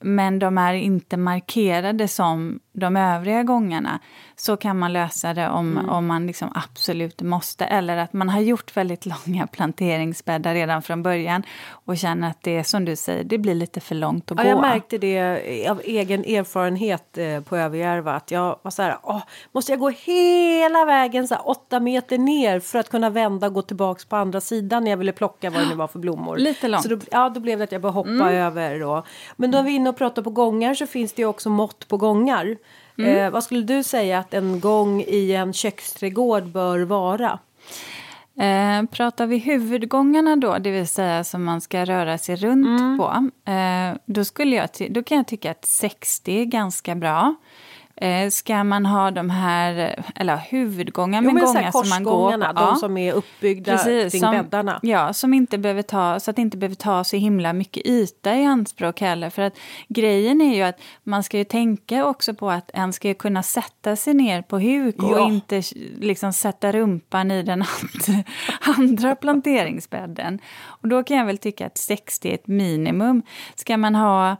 men 0.00 0.38
de 0.38 0.58
är 0.58 0.74
inte 0.74 1.16
markerade 1.16 2.08
som 2.08 2.60
de 2.76 2.96
övriga 2.96 3.42
gångerna 3.42 3.98
så 4.36 4.56
kan 4.56 4.78
man 4.78 4.92
lösa 4.92 5.34
det 5.34 5.48
om, 5.48 5.72
mm. 5.72 5.88
om 5.88 6.06
man 6.06 6.26
liksom 6.26 6.52
absolut 6.54 7.22
måste. 7.22 7.64
Eller 7.64 7.96
att 7.96 8.12
man 8.12 8.28
har 8.28 8.40
gjort 8.40 8.76
väldigt 8.76 9.06
långa 9.26 9.46
planteringsbäddar 9.46 10.54
redan 10.54 10.82
från 10.82 11.02
början 11.02 11.42
och 11.70 11.98
känner 11.98 12.30
att 12.30 12.42
det 12.42 12.64
som 12.64 12.84
du 12.84 12.96
säger, 12.96 13.24
det 13.24 13.38
blir 13.38 13.54
lite 13.54 13.80
för 13.80 13.94
långt 13.94 14.30
att 14.30 14.38
ja, 14.38 14.44
gå. 14.44 14.50
Jag 14.50 14.60
märkte 14.60 14.98
det 14.98 15.68
av 15.68 15.80
egen 15.84 16.24
erfarenhet 16.24 17.18
eh, 17.18 17.40
på 17.40 17.56
Överjärva 17.56 18.12
att 18.14 18.30
jag 18.30 18.58
var 18.62 18.70
så 18.70 18.82
här, 18.82 18.98
åh, 19.02 19.22
måste 19.52 19.72
jag 19.72 19.78
gå 19.78 19.88
hela 19.88 20.84
vägen 20.84 21.28
så 21.28 21.34
här, 21.34 21.48
åtta 21.48 21.80
meter 21.80 22.18
ner 22.18 22.60
för 22.60 22.78
att 22.78 22.90
kunna 22.90 23.10
vända 23.10 23.46
och 23.46 23.52
gå 23.52 23.62
tillbaks 23.62 24.04
på 24.04 24.16
andra 24.16 24.40
sidan 24.40 24.84
när 24.84 24.90
jag 24.90 24.98
ville 24.98 25.12
plocka 25.12 25.50
vad 25.50 25.62
det 25.62 25.68
nu 25.68 25.74
var 25.74 25.88
för 25.88 25.98
blommor. 25.98 26.36
Lite 26.36 26.68
långt. 26.68 26.82
Så 26.82 26.88
då, 26.88 26.98
ja, 27.10 27.28
då 27.28 27.40
blev 27.40 27.58
det 27.58 27.64
att 27.64 27.72
jag 27.72 27.82
bara 27.82 27.92
hoppa 27.92 28.10
mm. 28.10 28.34
över. 28.34 28.80
Då. 28.80 29.04
Men 29.36 29.50
då 29.50 29.58
är 29.58 29.62
vi 29.62 29.70
inne 29.70 29.90
och 29.90 29.96
pratar 29.96 30.22
på 30.22 30.30
gångar 30.30 30.74
så 30.74 30.86
finns 30.86 31.12
det 31.12 31.22
ju 31.22 31.28
också 31.28 31.50
mått 31.50 31.88
på 31.88 31.96
gångar. 31.96 32.56
Mm. 32.98 33.16
Eh, 33.16 33.30
vad 33.30 33.44
skulle 33.44 33.62
du 33.62 33.82
säga 33.82 34.18
att 34.18 34.34
en 34.34 34.60
gång 34.60 35.00
i 35.00 35.32
en 35.32 35.52
köksträdgård 35.52 36.44
bör 36.44 36.80
vara? 36.80 37.38
Eh, 38.38 38.86
pratar 38.90 39.26
vi 39.26 39.38
huvudgångarna 39.38 40.36
då, 40.36 40.58
det 40.58 40.70
vill 40.70 40.88
säga 40.88 41.24
som 41.24 41.44
man 41.44 41.60
ska 41.60 41.84
röra 41.84 42.18
sig 42.18 42.36
runt 42.36 42.80
mm. 42.80 42.98
på, 42.98 43.30
eh, 43.50 43.98
då, 44.06 44.24
skulle 44.24 44.56
jag 44.56 44.68
då 44.90 45.02
kan 45.02 45.16
jag 45.16 45.26
tycka 45.26 45.50
att 45.50 45.64
60 45.64 46.40
är 46.40 46.44
ganska 46.44 46.94
bra. 46.94 47.34
Eh, 48.00 48.30
ska 48.30 48.64
man 48.64 48.86
ha 48.86 49.10
de 49.10 49.30
här, 49.30 50.04
eller 50.14 50.36
huvudgångar 50.36 51.20
med 51.20 51.34
jo, 51.40 51.46
gångar 51.46 51.70
som 51.70 51.88
man 51.88 52.04
går 52.04 52.32
på? 52.32 52.38
de 52.38 52.52
ja. 52.56 52.74
som 52.74 52.96
är 52.96 53.12
uppbyggda 53.12 53.72
Precis, 53.72 54.12
kring 54.12 54.20
som, 54.20 54.30
bäddarna. 54.30 54.80
Ja, 54.82 55.12
som 55.12 55.34
inte 55.34 55.58
behöver 55.58 55.82
ta, 55.82 56.20
så 56.20 56.30
att 56.30 56.36
det 56.36 56.42
inte 56.42 56.56
behöver 56.56 56.76
ta 56.76 57.04
så 57.04 57.16
himla 57.16 57.52
mycket 57.52 57.86
yta 57.86 58.36
i 58.36 58.44
anspråk 58.44 59.00
heller. 59.00 59.30
För 59.30 59.42
att 59.42 59.58
grejen 59.88 60.40
är 60.40 60.56
ju 60.56 60.62
att 60.62 60.80
man 61.02 61.22
ska 61.22 61.38
ju 61.38 61.44
tänka 61.44 62.06
också 62.06 62.34
på 62.34 62.50
att 62.50 62.70
en 62.74 62.92
ska 62.92 63.14
kunna 63.14 63.42
sätta 63.42 63.96
sig 63.96 64.14
ner 64.14 64.42
på 64.42 64.58
huk 64.58 64.96
ja. 64.98 65.20
och 65.20 65.28
inte 65.28 65.62
liksom 66.00 66.32
sätta 66.32 66.72
rumpan 66.72 67.30
i 67.30 67.42
den 67.42 67.64
andra 68.78 69.16
planteringsbädden. 69.16 70.38
Och 70.64 70.88
då 70.88 71.02
kan 71.02 71.16
jag 71.16 71.26
väl 71.26 71.38
tycka 71.38 71.66
att 71.66 71.78
60 71.78 72.28
är 72.28 72.34
ett 72.34 72.46
minimum. 72.46 73.22
Ska 73.54 73.76
man 73.76 73.94
ha 73.94 74.36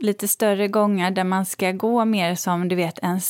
lite 0.00 0.28
större 0.28 0.68
gångar 0.68 1.10
där 1.10 1.24
man 1.24 1.46
ska 1.46 1.72
gå 1.72 2.04
mer 2.04 2.34
som 2.34 2.68
du 2.68 2.76
vet 2.76 2.98
en 3.02 3.20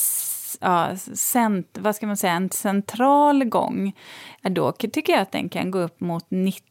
ja, 0.60 0.96
cent, 1.14 1.78
vad 1.80 1.96
ska 1.96 2.06
man 2.06 2.16
säga, 2.16 2.32
en 2.32 2.50
central 2.50 3.44
gång. 3.44 3.96
Då 4.42 4.72
tycker 4.72 5.12
jag 5.12 5.22
att 5.22 5.32
den 5.32 5.48
kan 5.48 5.70
gå 5.70 5.78
upp 5.78 6.00
mot 6.00 6.26
90 6.28 6.62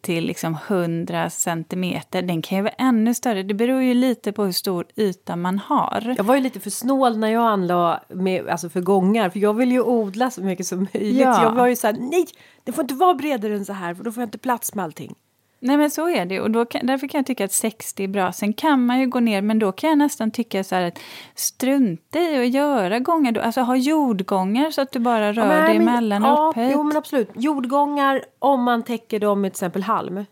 till 0.00 0.24
liksom 0.26 0.58
100 0.68 1.30
centimeter. 1.30 2.22
Den 2.22 2.42
kan 2.42 2.58
ju 2.58 2.62
vara 2.62 2.74
ännu 2.78 3.14
större. 3.14 3.42
Det 3.42 3.54
beror 3.54 3.82
ju 3.82 3.94
lite 3.94 4.32
på 4.32 4.44
hur 4.44 4.52
stor 4.52 4.86
yta 4.96 5.36
man 5.36 5.58
har. 5.58 6.14
Jag 6.16 6.24
var 6.24 6.34
ju 6.34 6.40
lite 6.40 6.60
för 6.60 6.70
snål 6.70 7.18
när 7.18 7.28
jag 7.28 7.42
anlade 7.42 8.00
med, 8.08 8.48
alltså 8.48 8.68
för 8.68 8.80
gångar. 8.80 9.30
För 9.30 9.38
jag 9.38 9.54
vill 9.54 9.72
ju 9.72 9.82
odla 9.82 10.30
så 10.30 10.42
mycket 10.42 10.66
som 10.66 10.88
möjligt. 10.94 11.20
Ja. 11.20 11.42
Jag 11.42 11.52
var 11.52 11.66
ju 11.66 11.76
så 11.76 11.86
här, 11.86 11.96
nej, 11.98 12.26
det 12.64 12.72
får 12.72 12.84
inte 12.84 12.94
vara 12.94 13.14
bredare 13.14 13.54
än 13.54 13.64
så 13.64 13.72
här 13.72 13.94
för 13.94 14.04
då 14.04 14.12
får 14.12 14.20
jag 14.20 14.26
inte 14.26 14.38
plats 14.38 14.74
med 14.74 14.84
allting. 14.84 15.14
Nej 15.60 15.76
men 15.76 15.90
så 15.90 16.08
är 16.08 16.26
det 16.26 16.40
och 16.40 16.50
då 16.50 16.64
kan, 16.64 16.86
därför 16.86 17.08
kan 17.08 17.18
jag 17.18 17.26
tycka 17.26 17.44
att 17.44 17.52
60 17.52 18.04
är 18.04 18.08
bra. 18.08 18.32
Sen 18.32 18.52
kan 18.52 18.86
man 18.86 19.00
ju 19.00 19.06
gå 19.06 19.20
ner 19.20 19.42
men 19.42 19.58
då 19.58 19.72
kan 19.72 19.90
jag 19.90 19.98
nästan 19.98 20.30
tycka 20.30 20.64
så 20.64 20.74
att 20.74 20.98
strunta 21.34 22.18
i 22.18 22.46
att 22.46 22.54
göra 22.54 22.98
gångar. 22.98 23.38
Alltså 23.38 23.60
ha 23.60 23.76
jordgångar 23.76 24.70
så 24.70 24.82
att 24.82 24.92
du 24.92 24.98
bara 24.98 25.32
rör 25.32 25.54
ja, 25.54 25.66
dig 25.66 25.76
emellan 25.76 26.22
ja, 26.22 26.48
upphöjt. 26.50 26.72
Jo 26.72 26.82
men 26.82 26.96
absolut. 26.96 27.30
Jordgångar 27.34 28.24
om 28.38 28.62
man 28.62 28.82
täcker 28.82 29.20
dem 29.20 29.40
med 29.40 29.52
till 29.52 29.56
exempel 29.56 29.82
halm. 29.82 30.24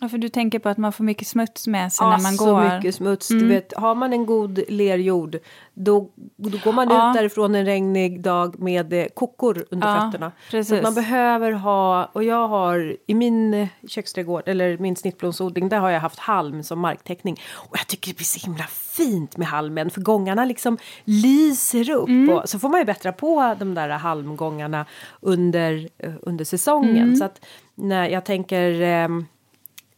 Ja, 0.00 0.08
för 0.08 0.18
du 0.18 0.28
tänker 0.28 0.58
på 0.58 0.68
att 0.68 0.78
man 0.78 0.92
får 0.92 1.04
mycket 1.04 1.26
smuts 1.26 1.66
med 1.66 1.92
sig 1.92 2.04
ja, 2.06 2.16
när 2.16 2.22
man 2.22 2.36
går. 2.36 2.68
så 2.68 2.74
mycket 2.74 2.94
smuts. 2.94 3.30
Mm. 3.30 3.42
Du 3.42 3.48
vet, 3.48 3.72
har 3.76 3.94
man 3.94 4.12
en 4.12 4.26
god 4.26 4.60
lerjord 4.68 5.38
då, 5.74 6.10
då 6.36 6.58
går 6.64 6.72
man 6.72 6.88
ja. 6.90 7.10
ut 7.10 7.16
därifrån 7.16 7.54
en 7.54 7.64
regnig 7.64 8.22
dag 8.22 8.60
med 8.60 8.92
eh, 8.92 9.06
kokor 9.14 9.64
under 9.70 9.88
ja, 9.88 10.00
fötterna. 10.00 10.32
Precis. 10.50 10.76
Så 10.76 10.82
man 10.82 10.94
behöver 10.94 11.52
ha, 11.52 12.04
och 12.12 12.24
jag 12.24 12.48
har 12.48 12.96
i 13.06 13.14
min 13.14 13.54
eh, 13.54 13.68
köksträdgård 13.88 14.48
eller 14.48 14.78
min 14.78 14.96
snittblomsodling 14.96 15.68
där 15.68 15.78
har 15.78 15.90
jag 15.90 16.00
haft 16.00 16.18
halm 16.18 16.62
som 16.62 16.80
marktäckning. 16.80 17.40
Och 17.54 17.78
jag 17.78 17.86
tycker 17.86 18.10
det 18.10 18.16
blir 18.16 18.24
så 18.24 18.46
himla 18.46 18.64
fint 18.64 19.36
med 19.36 19.48
halmen 19.48 19.90
för 19.90 20.00
gångarna 20.00 20.44
liksom 20.44 20.78
lyser 21.04 21.90
upp. 21.90 22.08
Mm. 22.08 22.36
Och 22.36 22.48
så 22.48 22.58
får 22.58 22.68
man 22.68 22.80
ju 22.80 22.86
bättra 22.86 23.12
på 23.12 23.54
de 23.58 23.74
där 23.74 23.88
halmgångarna 23.88 24.86
under, 25.20 25.88
eh, 25.98 26.12
under 26.22 26.44
säsongen. 26.44 26.96
Mm. 26.96 27.16
Så 27.16 27.24
att 27.24 27.44
när 27.74 28.08
jag 28.08 28.24
tänker 28.24 29.04
um, 29.04 29.26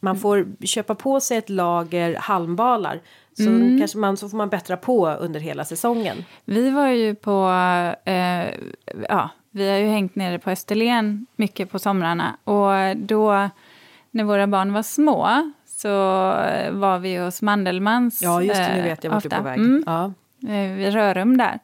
man 0.00 0.16
får 0.16 0.66
köpa 0.66 0.94
på 0.94 1.20
sig 1.20 1.36
ett 1.36 1.50
lager 1.50 2.16
halmbalar. 2.16 3.00
Så 3.36 3.48
mm. 3.48 3.78
kanske 3.78 3.98
man, 3.98 4.16
så 4.16 4.28
får 4.28 4.36
man 4.36 4.48
bättra 4.48 4.76
på 4.76 5.08
under 5.10 5.40
hela 5.40 5.64
säsongen. 5.64 6.24
Vi 6.44 6.70
var 6.70 6.88
ju 6.88 7.14
på, 7.14 7.48
eh, 8.04 8.44
ja, 9.08 9.30
vi 9.50 9.70
har 9.70 9.76
ju 9.76 9.86
hängt 9.86 10.14
nere 10.14 10.38
på 10.38 10.50
Österlen 10.50 11.26
mycket 11.36 11.70
på 11.70 11.78
somrarna. 11.78 12.36
Och 12.44 12.96
då, 12.96 13.48
när 14.10 14.24
våra 14.24 14.46
barn 14.46 14.72
var 14.72 14.82
små, 14.82 15.52
så 15.66 15.88
var 16.70 16.98
vi 16.98 17.16
hos 17.16 17.42
Mandelmans. 17.42 18.22
Ja, 18.22 18.42
just 18.42 18.54
det, 18.54 18.74
nu 18.76 18.82
vet 18.82 19.04
jag 19.04 19.10
vart 19.10 19.22
du 19.22 19.28
är 19.28 19.38
på 19.38 19.44
väg. 19.44 19.58
Mm. 19.58 19.84
Ja. 19.86 20.12
Eh, 20.48 20.72
vid 20.72 20.92
Rörum 20.92 21.36
där. 21.36 21.58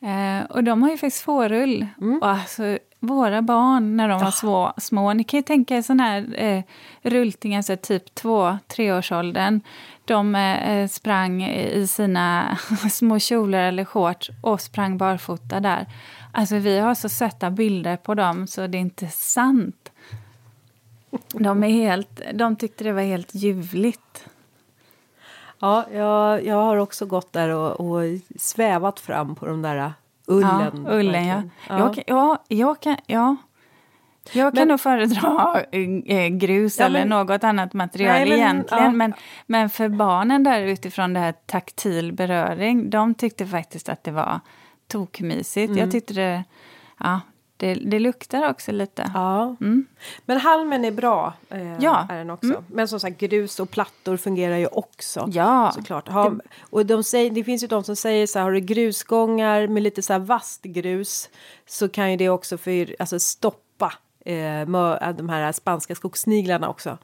Eh, 0.00 0.44
och 0.50 0.64
de 0.64 0.82
har 0.82 0.90
ju 0.90 0.96
faktiskt 0.96 1.24
fårull. 1.24 1.86
Mm. 2.00 2.18
Och 2.18 2.28
alltså, 2.28 2.78
våra 3.02 3.42
barn 3.42 3.96
när 3.96 4.08
de 4.08 4.20
var 4.20 4.30
små, 4.30 4.72
små. 4.76 5.12
Ni 5.12 5.24
kan 5.24 5.38
ju 5.38 5.42
tänka 5.42 5.76
er 5.76 5.82
sådana 5.82 6.02
här 6.02 6.34
eh, 6.34 6.62
rulltingar, 7.02 7.62
så 7.62 7.76
typ 7.76 8.14
två, 8.14 8.58
treårsåldern. 8.68 9.60
De 10.04 10.34
eh, 10.34 10.88
sprang 10.88 11.44
i 11.44 11.86
sina 11.86 12.58
små 12.90 13.18
kjolar 13.18 13.58
eller 13.58 13.84
shorts 13.84 14.30
och 14.40 14.60
sprang 14.60 14.98
barfota 14.98 15.60
där. 15.60 15.86
Alltså 16.32 16.56
vi 16.56 16.78
har 16.78 16.94
så 16.94 17.08
söta 17.08 17.50
bilder 17.50 17.96
på 17.96 18.14
dem 18.14 18.46
så 18.46 18.66
det 18.66 18.78
är 18.78 18.80
inte 18.80 19.08
sant. 19.08 19.92
De, 21.32 21.64
är 21.64 21.68
helt, 21.68 22.20
de 22.34 22.56
tyckte 22.56 22.84
det 22.84 22.92
var 22.92 23.02
helt 23.02 23.34
ljuvligt. 23.34 24.26
Ja, 25.58 25.84
jag, 25.92 26.46
jag 26.46 26.56
har 26.56 26.76
också 26.76 27.06
gått 27.06 27.32
där 27.32 27.48
och, 27.48 27.80
och 27.80 28.02
svävat 28.36 29.00
fram 29.00 29.34
på 29.34 29.46
de 29.46 29.62
där 29.62 29.92
Ullen. 30.26 30.84
Ja, 30.86 30.92
ullen 30.92 31.26
ja. 31.26 31.42
Ja. 31.68 31.78
Jag, 31.78 32.04
ja, 32.06 32.44
jag 32.48 32.80
kan, 32.80 32.96
ja. 33.06 33.36
Jag 34.32 34.54
kan 34.54 34.60
men, 34.60 34.68
nog 34.68 34.80
föredra 34.80 35.60
äh, 36.06 36.28
grus 36.28 36.78
ja, 36.78 36.86
eller 36.86 37.04
något 37.04 37.44
annat 37.44 37.72
material 37.72 38.12
nej, 38.12 38.28
men, 38.28 38.38
egentligen. 38.38 38.84
Ja. 38.84 38.90
Men, 38.90 39.14
men 39.46 39.70
för 39.70 39.88
barnen 39.88 40.42
där 40.42 40.60
utifrån 40.60 41.12
det 41.12 41.20
här 41.20 41.34
taktil 41.46 42.12
beröring, 42.12 42.90
de 42.90 43.14
tyckte 43.14 43.46
faktiskt 43.46 43.88
att 43.88 44.04
det 44.04 44.10
var 44.10 44.40
tokmysigt. 44.88 45.68
Mm. 45.68 45.78
Jag 45.78 45.90
tyckte 45.90 46.14
det, 46.14 46.44
ja, 46.98 47.20
det, 47.62 47.74
det, 47.74 47.98
luktar 47.98 48.50
också 48.50 48.72
lite. 48.72 49.10
Ja. 49.14 49.56
Mm. 49.60 49.86
Men 50.24 50.40
halmen 50.40 50.84
är 50.84 50.90
bra. 50.90 51.32
Eh, 51.48 51.78
ja. 51.80 52.06
är 52.10 52.18
den 52.18 52.30
också. 52.30 52.46
Mm. 52.46 52.64
Men 52.68 52.88
som 52.88 53.00
sagt 53.00 53.20
grus 53.20 53.60
och 53.60 53.70
plattor 53.70 54.16
fungerar 54.16 54.56
ju 54.56 54.66
också. 54.66 55.28
Ja. 55.32 55.72
Såklart. 55.74 56.08
Ha, 56.08 56.32
och 56.70 56.86
de 56.86 57.02
säger, 57.02 57.30
det 57.30 57.44
finns 57.44 57.62
ju 57.62 57.66
de 57.66 57.84
som 57.84 57.96
säger 57.96 58.26
så 58.26 58.38
här, 58.38 58.44
har 58.44 58.52
du 58.52 58.60
grusgångar 58.60 59.66
med 59.66 59.82
lite 59.82 60.02
så 60.02 60.12
här 60.12 60.20
vasst 60.20 60.62
grus 60.62 61.28
så 61.66 61.88
kan 61.88 62.10
ju 62.10 62.16
det 62.16 62.28
också 62.28 62.58
för, 62.58 62.96
alltså 62.98 63.18
stoppa 63.18 63.92
eh, 64.24 64.66
de 65.16 65.28
här 65.28 65.52
spanska 65.52 65.94
skogssniglarna 65.94 66.68
också 66.68 66.98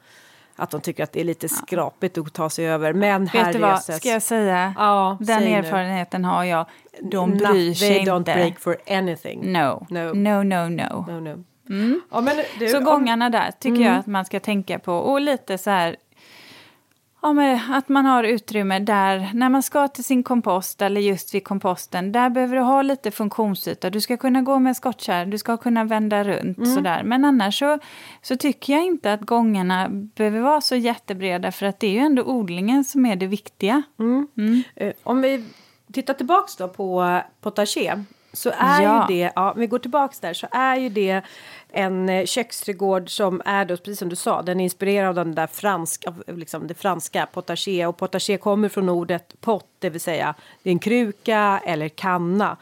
att 0.59 0.71
de 0.71 0.81
tycker 0.81 1.03
att 1.03 1.11
det 1.11 1.21
är 1.21 1.25
lite 1.25 1.49
skrapigt 1.49 2.17
att 2.17 2.33
ta 2.33 2.49
sig 2.49 2.69
över. 2.69 2.93
Men 2.93 3.25
Vet 3.25 3.33
här 3.33 3.53
du 3.53 3.59
vad, 3.59 3.71
reses... 3.71 3.97
ska 3.97 4.09
jag 4.09 4.21
säga? 4.21 4.73
Ja, 4.77 5.17
Den 5.19 5.43
erfarenheten 5.43 6.21
nu. 6.21 6.27
har 6.27 6.43
jag. 6.43 6.65
De 7.01 7.37
bryr 7.37 7.73
sig 7.73 7.97
inte. 7.97 8.11
They 8.11 8.13
don't 8.13 8.23
break 8.23 8.59
for 8.59 8.77
anything. 8.89 9.51
No, 9.51 9.85
no, 9.89 10.13
no, 10.13 10.43
no. 10.43 10.69
no. 10.69 11.05
no, 11.07 11.19
no. 11.19 11.43
Mm. 11.69 12.01
Ja, 12.11 12.23
du, 12.59 12.67
så 12.67 12.79
gångarna 12.79 13.29
där 13.29 13.51
tycker 13.59 13.75
mm. 13.75 13.87
jag 13.87 13.97
att 13.97 14.07
man 14.07 14.25
ska 14.25 14.39
tänka 14.39 14.79
på. 14.79 14.93
Och 14.93 15.21
lite 15.21 15.57
så 15.57 15.69
här 15.69 15.95
Ja, 17.21 17.33
men 17.33 17.73
att 17.73 17.89
man 17.89 18.05
har 18.05 18.23
utrymme 18.23 18.79
där, 18.79 19.31
när 19.33 19.49
man 19.49 19.63
ska 19.63 19.87
till 19.87 20.03
sin 20.03 20.23
kompost 20.23 20.81
eller 20.81 21.01
just 21.01 21.33
vid 21.33 21.43
komposten, 21.43 22.11
där 22.11 22.29
behöver 22.29 22.55
du 22.55 22.61
ha 22.61 22.81
lite 22.81 23.11
funktionsyta. 23.11 23.89
Du 23.89 24.01
ska 24.01 24.17
kunna 24.17 24.41
gå 24.41 24.59
med 24.59 24.77
skottkärr, 24.77 25.25
du 25.25 25.37
ska 25.37 25.57
kunna 25.57 25.83
vända 25.83 26.23
runt 26.23 26.57
mm. 26.57 26.75
sådär. 26.75 27.03
Men 27.03 27.25
annars 27.25 27.59
så, 27.59 27.79
så 28.21 28.37
tycker 28.37 28.73
jag 28.73 28.83
inte 28.83 29.13
att 29.13 29.21
gångarna 29.21 29.87
behöver 29.89 30.39
vara 30.39 30.61
så 30.61 30.75
jättebreda 30.75 31.51
för 31.51 31.65
att 31.65 31.79
det 31.79 31.87
är 31.87 31.91
ju 31.91 31.99
ändå 31.99 32.23
odlingen 32.23 32.83
som 32.83 33.05
är 33.05 33.15
det 33.15 33.27
viktiga. 33.27 33.81
Mm. 33.99 34.27
Mm. 34.37 34.63
Uh, 34.81 34.93
om 35.03 35.21
vi 35.21 35.45
tittar 35.93 36.13
tillbaks 36.13 36.55
då 36.55 36.67
på 36.67 37.19
potager 37.41 38.05
så 38.33 38.49
är 38.49 38.81
ja. 38.81 39.07
ju 39.09 39.15
det, 39.15 39.31
ja, 39.35 39.51
om 39.51 39.59
vi 39.59 39.67
går 39.67 39.79
tillbaks 39.79 40.19
där 40.19 40.33
så 40.33 40.47
är 40.51 40.75
ju 40.75 40.89
det 40.89 41.21
en 41.71 42.09
eh, 42.09 42.25
köksträdgård 42.25 43.09
som 43.09 43.41
är 43.45 43.65
då, 43.65 43.77
precis 43.77 43.99
som 43.99 44.09
du 44.09 44.15
sa, 44.15 44.41
den 44.41 44.59
är 44.59 44.63
inspirerad 44.63 45.19
av 45.19 45.25
den 45.25 45.35
där 45.35 45.47
franska, 45.47 46.13
liksom 46.27 46.67
det 46.67 46.73
franska 46.73 47.25
potager 47.25 47.87
och 47.87 47.97
potager 47.97 48.37
kommer 48.37 48.69
från 48.69 48.89
ordet 48.89 49.41
pott, 49.41 49.67
det 49.79 49.89
vill 49.89 50.01
säga 50.01 50.35
det 50.63 50.69
är 50.69 50.71
en 50.71 50.79
kruka 50.79 51.61
eller 51.65 51.89
kanna. 51.89 52.57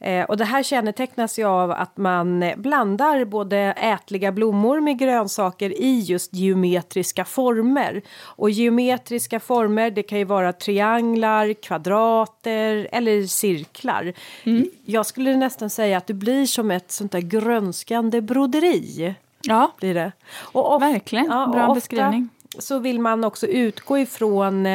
Eh, 0.00 0.24
och 0.24 0.36
det 0.36 0.44
här 0.44 0.62
kännetecknas 0.62 1.38
ju 1.38 1.44
av 1.44 1.70
att 1.70 1.96
man 1.96 2.42
eh, 2.42 2.56
blandar 2.56 3.24
både 3.24 3.58
ätliga 3.58 4.32
blommor 4.32 4.80
med 4.80 4.98
grönsaker 4.98 5.80
i 5.80 6.00
just 6.00 6.34
geometriska 6.34 7.24
former. 7.24 8.02
Och 8.20 8.50
geometriska 8.50 9.40
former, 9.40 9.90
det 9.90 10.02
kan 10.02 10.18
ju 10.18 10.24
vara 10.24 10.52
trianglar, 10.52 11.52
kvadrater 11.52 12.88
eller 12.92 13.26
cirklar. 13.26 14.12
Mm. 14.44 14.70
Jag 14.84 15.06
skulle 15.06 15.36
nästan 15.36 15.70
säga 15.70 15.98
att 15.98 16.06
det 16.06 16.14
blir 16.14 16.46
som 16.46 16.70
ett 16.70 16.90
sånt 16.92 17.12
där 17.12 17.20
grönskande 17.20 18.20
broderi. 18.20 19.14
Ja, 19.42 19.72
blir 19.78 19.94
det. 19.94 20.12
Och 20.40 20.74
ofta, 20.74 20.88
verkligen. 20.88 21.26
Ja, 21.26 21.46
Bra 21.46 21.74
beskrivning. 21.74 22.28
Så 22.58 22.78
vill 22.78 23.00
man 23.00 23.24
också 23.24 23.46
utgå 23.46 23.98
ifrån 23.98 24.66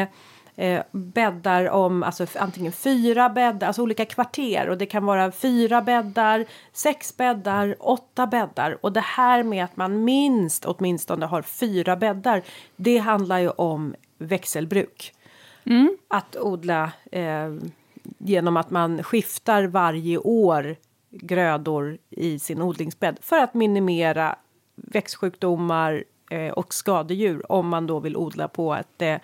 eh, 0.56 0.84
bäddar 0.92 1.70
om 1.70 2.04
alltså 2.04 2.26
antingen 2.36 2.72
fyra 2.72 3.30
bäddar, 3.30 3.68
alltså 3.68 3.82
olika 3.82 4.06
kvarter 4.06 4.70
och 4.70 4.78
det 4.78 4.86
kan 4.86 5.06
vara 5.06 5.32
fyra 5.32 5.82
bäddar, 5.82 6.46
sex 6.74 7.18
bäddar, 7.18 7.76
åtta 7.80 8.28
bäddar 8.28 8.78
och 8.82 8.94
det 8.94 9.04
här 9.04 9.44
med 9.44 9.64
att 9.64 9.78
man 9.78 10.04
minst 10.04 10.66
åtminstone 10.66 11.26
har 11.26 11.42
fyra 11.42 11.96
bäddar. 11.96 12.42
Det 12.76 12.98
handlar 12.98 13.40
ju 13.40 13.50
om 13.50 13.96
växelbruk. 14.18 15.14
Mm. 15.66 15.98
Att 16.08 16.36
odla 16.36 16.92
eh, 17.12 17.54
genom 18.18 18.58
att 18.58 18.70
man 18.70 19.04
skiftar 19.04 19.64
varje 19.64 20.18
år 20.18 20.76
grödor 21.10 21.98
i 22.10 22.40
sin 22.40 22.62
odlingsbädd 22.62 23.18
för 23.22 23.40
att 23.40 23.54
minimera 23.54 24.36
växtsjukdomar 24.76 26.04
eh, 26.30 26.52
och 26.52 26.74
skadedjur 26.74 27.52
om 27.52 27.68
man 27.68 27.88
då 27.88 28.00
vill 28.00 28.18
odla 28.18 28.48
på 28.48 28.76
ett 28.76 29.02
eh, 29.02 29.18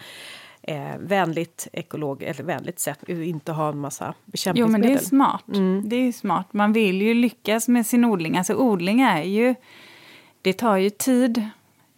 eh, 0.62 0.98
vänligt 1.00 1.68
ekolog 1.74 2.24
eller 2.24 2.44
vänligt 2.44 2.80
sätt 2.80 3.10
inte 3.10 3.52
ha 3.52 3.70
en 3.70 3.80
massa 3.80 4.14
bekämpningsmedel. 4.26 4.60
Jo 4.60 4.72
men 4.72 4.82
det 4.82 5.04
är 5.04 5.06
smart. 5.06 5.48
Mm. 5.54 5.90
Det 5.90 5.96
är 5.96 6.12
smart. 6.12 6.54
Man 6.54 6.74
vill 6.74 7.02
ju 7.02 7.14
lyckas 7.14 7.68
med 7.68 7.86
sin 7.86 8.06
odling. 8.06 8.38
Alltså 8.38 8.56
odling 8.56 9.02
är 9.02 9.24
ju, 9.24 9.56
det 10.42 10.54
tar 10.54 10.78
ju 10.78 10.90
tid 10.90 11.50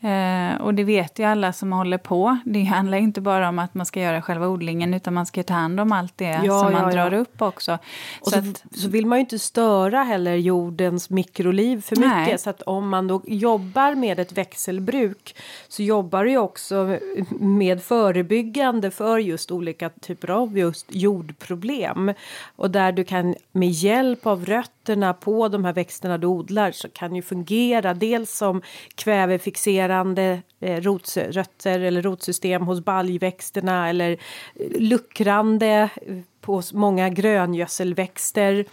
Eh, 0.04 0.62
och 0.62 0.74
det 0.74 0.84
vet 0.84 1.20
ju 1.20 1.24
alla 1.24 1.54
som 1.54 1.72
håller 1.72 1.98
på. 1.98 2.38
Det 2.46 2.64
handlar 2.64 2.98
inte 2.98 3.22
bara 3.22 3.50
om 3.50 3.60
att 3.60 3.74
man 3.74 3.86
ska 3.86 4.00
göra 4.00 4.22
själva 4.22 4.48
odlingen 4.48 4.94
utan 4.94 5.14
man 5.14 5.26
ska 5.26 5.44
ta 5.44 5.54
hand 5.54 5.80
om 5.80 5.92
allt 5.92 6.18
det 6.18 6.42
ja, 6.44 6.64
som 6.64 6.74
man 6.74 6.84
ja, 6.84 6.92
drar 6.92 7.14
upp 7.14 7.42
också. 7.42 7.78
Och 8.22 8.28
så, 8.28 8.32
så, 8.32 8.40
att, 8.40 8.64
så, 8.76 8.90
vill 8.90 9.06
man 9.06 9.18
ju 9.18 9.20
inte 9.20 9.40
störa 9.40 10.04
heller 10.04 10.36
jordens 10.36 11.10
mikroliv 11.10 11.82
för 11.82 11.96
mycket. 11.96 12.12
Nej. 12.12 12.38
Så 12.38 12.50
att 12.50 12.62
om 12.62 12.90
man 12.90 13.08
då 13.08 13.22
jobbar 13.26 13.96
med 13.96 14.20
ett 14.20 14.32
växelbruk 14.32 15.36
så 15.68 15.84
jobbar 15.84 16.24
du 16.24 16.32
ju 16.32 16.38
också 16.38 16.98
med 17.40 17.84
förebyggande 17.84 18.92
för 18.92 19.18
just 19.18 19.52
olika 19.52 19.90
typer 19.90 20.30
av 20.30 20.58
just 20.58 20.86
jordproblem. 20.90 22.14
Och 22.56 22.72
där 22.72 22.92
du 22.92 23.04
kan 23.04 23.36
med 23.52 23.70
hjälp 23.70 24.28
av 24.28 24.46
rötterna 24.82 25.14
på 25.14 25.48
de 25.48 25.66
här 25.66 25.74
växterna 25.74 26.18
du 26.18 26.28
odlar 26.28 26.72
så 26.72 26.90
kan 26.90 27.16
ju 27.16 27.22
fungera 27.22 27.94
dels 27.94 28.38
som 28.38 28.62
kvävefixerande 28.96 30.42
eh, 30.60 30.82
rotrötter 30.82 31.80
eller 31.80 32.02
rotsystem 32.02 32.68
hos 32.68 32.82
baljväxterna 32.86 33.90
eller 33.90 34.12
eh, 34.56 34.82
luckrande 34.82 35.90
eh, 36.08 36.18
på 36.42 36.62
många 36.74 37.10
gröngödselväxter 37.10 38.66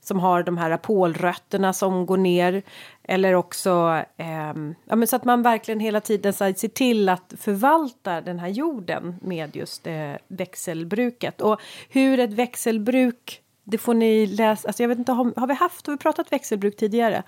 som 0.00 0.18
har 0.18 0.42
de 0.42 0.58
här 0.58 0.76
pålrötterna 0.76 1.72
som 1.72 2.06
går 2.06 2.16
ner. 2.16 2.62
Eller 3.04 3.34
också 3.34 4.02
eh, 4.16 4.54
ja, 4.88 4.96
men 4.96 5.06
så 5.06 5.16
att 5.16 5.24
man 5.24 5.42
verkligen 5.42 5.80
hela 5.80 6.00
tiden 6.00 6.32
så 6.32 6.52
ser 6.56 6.68
till 6.68 7.08
att 7.08 7.34
förvalta 7.38 8.20
den 8.20 8.38
här 8.38 8.48
jorden 8.48 9.16
med 9.22 9.56
just 9.56 9.86
eh, 9.86 10.12
växelbruket. 10.28 11.40
Och 11.40 11.60
hur 11.88 12.18
ett 12.18 12.32
växelbruk 12.32 13.42
det 13.70 13.78
får 13.78 13.94
ni 13.94 14.26
läsa. 14.26 14.68
Alltså 14.68 14.82
jag 14.82 14.88
vet 14.88 14.98
inte, 14.98 15.12
har, 15.12 15.32
har 15.36 15.46
vi 15.46 15.54
haft, 15.54 15.86
har 15.86 15.94
vi 15.94 15.98
pratat 15.98 16.32
växelbruk 16.32 16.76
tidigare? 16.76 17.22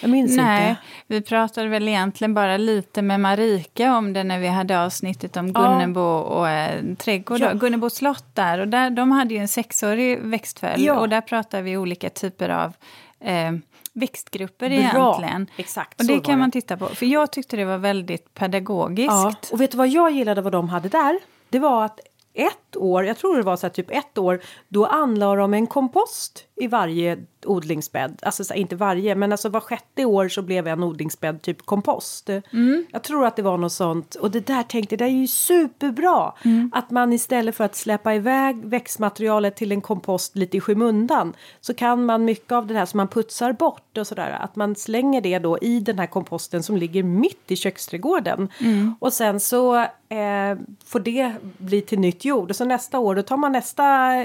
Jag 0.00 0.10
minns 0.10 0.36
Nej, 0.36 0.70
inte. 0.70 0.80
vi 1.06 1.20
pratade 1.20 1.68
väl 1.68 1.88
egentligen 1.88 2.34
bara 2.34 2.56
lite 2.56 3.02
med 3.02 3.20
Marika 3.20 3.96
om 3.96 4.12
det 4.12 4.24
när 4.24 4.38
vi 4.38 4.48
hade 4.48 4.80
avsnittet 4.80 5.36
om 5.36 5.52
Gunnebo 5.52 6.00
ja. 6.00 6.20
och 6.20 6.48
eh, 6.48 6.94
trädgård. 6.94 7.40
Ja. 7.40 7.52
Gunnebo 7.52 7.90
slott 7.90 8.24
där. 8.34 8.58
Och 8.58 8.68
där, 8.68 8.90
de 8.90 9.12
hade 9.12 9.34
ju 9.34 9.40
en 9.40 9.48
sexårig 9.48 10.18
växtföljd. 10.18 10.84
Ja. 10.84 11.00
Och 11.00 11.08
där 11.08 11.20
pratade 11.20 11.62
vi 11.62 11.76
olika 11.76 12.10
typer 12.10 12.48
av 12.48 12.72
eh, 13.20 13.52
växtgrupper 13.92 14.68
Bra. 14.68 14.78
egentligen. 14.78 15.46
Exakt, 15.56 16.00
och 16.00 16.06
det 16.06 16.20
kan 16.20 16.38
man 16.38 16.50
titta 16.50 16.76
på. 16.76 16.86
För 16.86 17.06
jag 17.06 17.32
tyckte 17.32 17.56
det 17.56 17.64
var 17.64 17.78
väldigt 17.78 18.34
pedagogiskt. 18.34 19.08
Ja. 19.10 19.34
Och 19.52 19.60
vet 19.60 19.70
du 19.70 19.76
vad 19.76 19.88
jag 19.88 20.10
gillade 20.10 20.42
vad 20.42 20.52
de 20.52 20.68
hade 20.68 20.88
där? 20.88 21.18
Det 21.48 21.58
var 21.58 21.84
att 21.84 22.00
ett 22.34 22.76
år, 22.76 23.04
jag 23.04 23.16
tror 23.16 23.36
det 23.36 23.42
var 23.42 23.56
så 23.56 23.66
här, 23.66 23.74
typ 23.74 23.90
ett 23.90 24.18
år, 24.18 24.40
då 24.68 24.86
anlade 24.86 25.40
de 25.40 25.54
en 25.54 25.66
kompost 25.66 26.46
i 26.60 26.66
varje 26.66 27.18
odlingsbädd. 27.46 28.18
Alltså 28.22 28.44
så, 28.44 28.54
inte 28.54 28.76
varje, 28.76 29.14
men 29.14 29.32
alltså 29.32 29.48
var 29.48 29.60
sjätte 29.60 30.04
år 30.04 30.28
så 30.28 30.42
blev 30.42 30.66
en 30.66 30.82
odlingsbädd 30.82 31.42
typ 31.42 31.66
kompost. 31.66 32.28
Mm. 32.28 32.86
Jag 32.92 33.02
tror 33.02 33.26
att 33.26 33.36
det 33.36 33.42
var 33.42 33.58
något 33.58 33.72
sånt. 33.72 34.14
Och 34.14 34.30
det 34.30 34.46
där 34.46 34.62
tänkte 34.62 34.96
det 34.96 35.04
är 35.04 35.08
ju 35.08 35.26
superbra. 35.26 36.32
Mm. 36.44 36.70
Att 36.74 36.90
man 36.90 37.12
istället 37.12 37.56
för 37.56 37.64
att 37.64 37.76
släppa 37.76 38.14
iväg 38.14 38.64
växtmaterialet 38.64 39.56
till 39.56 39.72
en 39.72 39.80
kompost 39.80 40.36
lite 40.36 40.56
i 40.56 40.60
skymundan 40.60 41.32
så 41.60 41.74
kan 41.74 42.04
man 42.04 42.24
mycket 42.24 42.52
av 42.52 42.66
det 42.66 42.74
här 42.74 42.86
som 42.86 42.96
man 42.96 43.08
putsar 43.08 43.52
bort 43.52 43.98
och 43.98 44.06
sådär 44.06 44.30
att 44.40 44.56
man 44.56 44.76
slänger 44.76 45.20
det 45.20 45.38
då 45.38 45.58
i 45.58 45.80
den 45.80 45.98
här 45.98 46.06
komposten 46.06 46.62
som 46.62 46.76
ligger 46.76 47.02
mitt 47.02 47.50
i 47.50 47.56
köksträdgården. 47.56 48.48
Mm. 48.60 48.94
Och 49.00 49.12
sen 49.12 49.40
så 49.40 49.76
eh, 50.08 50.58
får 50.84 51.00
det 51.00 51.34
bli 51.58 51.80
till 51.80 51.98
nytt 52.00 52.24
jord 52.24 52.50
och 52.50 52.56
så 52.56 52.64
nästa 52.64 52.98
år 52.98 53.14
då 53.14 53.22
tar 53.22 53.36
man 53.36 53.52
nästa 53.52 54.16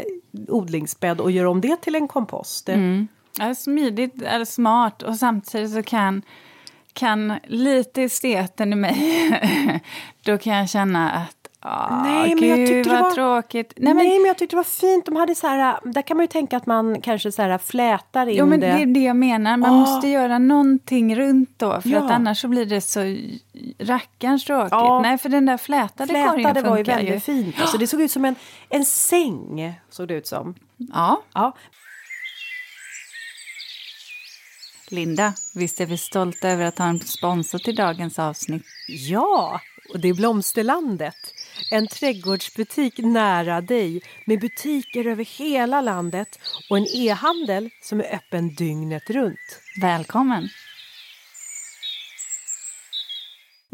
odlingsbädd 0.48 1.22
och 1.22 1.32
gör 1.32 1.46
om 1.46 1.62
det 1.62 1.82
till 1.82 1.96
en 1.96 2.08
kompost. 2.08 2.25
Mm. 2.74 3.08
Ja, 3.40 3.56
smidigt 3.56 4.22
eller 4.22 4.46
smart 4.46 5.04
och 5.04 5.16
samtidigt 5.16 5.72
så 5.72 5.84
kan, 5.84 6.22
kan 6.94 7.34
lite 7.44 8.02
esteten 8.02 8.74
i 8.74 8.76
mig, 8.76 9.82
då 10.26 10.38
kan 10.38 10.56
jag 10.56 10.70
känna 10.70 11.12
att 11.12 11.46
Ah, 11.68 12.04
nej, 12.04 12.36
men 12.36 12.50
jag 12.50 12.68
tyckte 12.68 12.90
det 12.90 13.02
var 13.02 13.12
tråkigt. 13.12 13.74
Nej 13.76 13.94
men, 13.94 14.06
nej, 14.06 14.20
men 14.20 14.28
jag 14.28 14.38
tyckte 14.38 14.56
det 14.56 14.58
var 14.58 14.64
fint. 14.64 15.06
De 15.06 15.16
hade 15.16 15.36
så 15.36 15.48
här, 15.48 15.80
där 15.84 16.02
kan 16.02 16.18
man 16.18 16.24
ju 16.24 16.28
tänka 16.28 16.58
att 16.58 16.66
man 16.66 17.02
kanske 17.02 17.32
så 17.32 17.42
här 17.42 17.58
flätar 17.58 18.28
in 18.28 18.36
jo, 18.38 18.46
men 18.46 18.60
det. 18.60 18.68
det 18.68 18.82
är 18.82 18.86
det 18.86 19.04
jag 19.04 19.16
menar. 19.16 19.58
Man 19.58 19.74
ah. 19.74 19.80
måste 19.80 20.08
göra 20.08 20.40
någonting 20.40 21.16
runt 21.16 21.60
då. 21.60 21.82
För 21.82 21.90
ja. 21.90 22.06
att 22.06 22.12
annars 22.12 22.42
så 22.42 22.48
blir 22.48 22.66
det 22.66 22.82
så 22.82 23.00
rackarns 23.80 24.46
tråkigt. 24.46 24.72
Ja. 24.72 25.02
Nej, 25.02 25.18
för 25.18 25.30
den 25.30 25.46
där 25.46 25.58
flätade, 25.58 26.10
flätade 26.10 26.30
korgen 26.30 26.56
funkar 26.56 26.70
var 26.70 26.78
ju 26.78 26.84
väldigt 26.84 27.16
ju. 27.16 27.20
fint. 27.20 27.56
Alltså, 27.62 27.78
det 27.78 27.88
såg 27.88 28.02
ut 28.02 28.12
som 28.12 28.26
en, 28.26 28.36
en 28.70 28.86
säng. 28.86 29.74
Såg 29.90 30.08
det 30.08 30.14
ut 30.14 30.28
som. 30.28 30.56
Ja. 30.78 31.22
ja. 31.34 31.54
Linda, 34.92 35.34
visst 35.54 35.82
är 35.82 35.86
vi 35.86 35.98
stolta 35.98 36.50
över 36.50 36.66
att 36.66 36.78
ha 36.78 36.86
en 36.86 37.00
sponsor 37.00 37.60
till 37.60 37.76
dagens 37.76 38.20
avsnitt? 38.20 38.64
Ja, 38.88 39.62
och 39.94 40.00
det 40.00 40.10
är 40.10 40.14
Blomsterlandet. 40.14 41.16
En 41.72 41.88
trädgårdsbutik 41.88 42.98
nära 42.98 43.62
dig 43.62 44.02
med 44.26 44.40
butiker 44.40 45.08
över 45.08 45.26
hela 45.26 45.82
landet 45.82 46.40
och 46.70 46.78
en 46.78 46.88
e-handel 46.96 47.70
som 47.82 48.00
är 48.00 48.16
öppen 48.16 48.56
dygnet 48.56 49.10
runt. 49.10 49.62
Välkommen! 49.82 50.50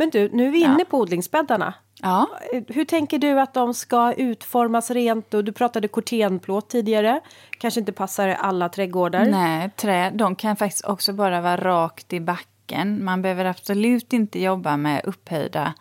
Men 0.02 0.10
du, 0.10 0.30
nu 0.34 0.48
är 0.48 0.52
vi 0.52 0.60
inne 0.60 0.80
ja. 0.80 0.86
på 0.90 1.00
odlingsbäddarna. 1.00 1.74
Ja. 2.02 2.28
Hur 2.68 2.86
tänker 2.86 3.20
du 3.20 3.40
att 3.40 3.54
de 3.54 3.74
ska 3.74 4.14
utformas 4.14 4.92
rent? 4.92 5.34
Och 5.34 5.44
du 5.44 5.52
pratade 5.52 5.88
kortenplåt 5.88 6.70
tidigare. 6.70 7.22
Kanske 7.60 7.80
inte 7.80 7.92
passar 7.92 8.28
alla 8.28 8.70
trädgårdar. 8.70 9.26
Nej, 9.26 9.70
trä, 9.76 10.12
de 10.14 10.36
kan 10.36 10.56
faktiskt 10.56 10.86
också 10.86 11.14
bara 11.14 11.42
vara 11.42 11.58
rakt 11.58 12.14
i 12.14 12.20
backen. 12.20 13.04
Man 13.04 13.22
behöver 13.22 13.46
absolut 13.46 14.14
inte 14.14 14.42
jobba 14.42 14.78
med 14.78 15.02
upphöjda 15.06 15.74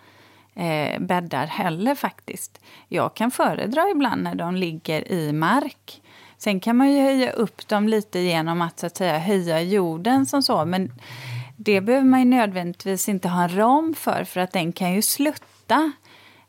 eh, 0.55 1.01
bäddar 1.01 1.47
heller 1.47 1.95
faktiskt. 1.95 2.61
Jag 2.89 3.14
kan 3.14 3.31
föredra 3.31 3.91
ibland 3.91 4.23
när 4.23 4.35
de 4.35 4.57
ligger 4.57 5.12
i 5.12 5.33
mark. 5.33 6.03
Sen 6.39 6.61
kan 6.61 6.77
man 6.77 6.93
ju 6.93 7.03
höja 7.03 7.31
upp 7.31 7.68
dem 7.68 7.89
lite 7.89 8.18
genom 8.18 8.62
att, 8.62 8.79
så 8.79 8.87
att 8.87 8.97
säga, 8.97 9.18
höja 9.18 9.61
jorden 9.61 10.27
som 10.27 10.43
så. 10.43 10.64
Men 10.64 10.93
det 11.65 11.81
behöver 11.81 12.07
man 12.07 12.21
ju 12.21 12.27
nödvändigtvis 12.27 13.09
inte 13.09 13.29
ha 13.29 13.43
en 13.43 13.57
ram 13.57 13.95
för, 13.95 14.25
för 14.25 14.41
att 14.41 14.53
den 14.53 14.73
kan 14.73 14.93
ju 14.93 15.03
slutta. 15.03 15.93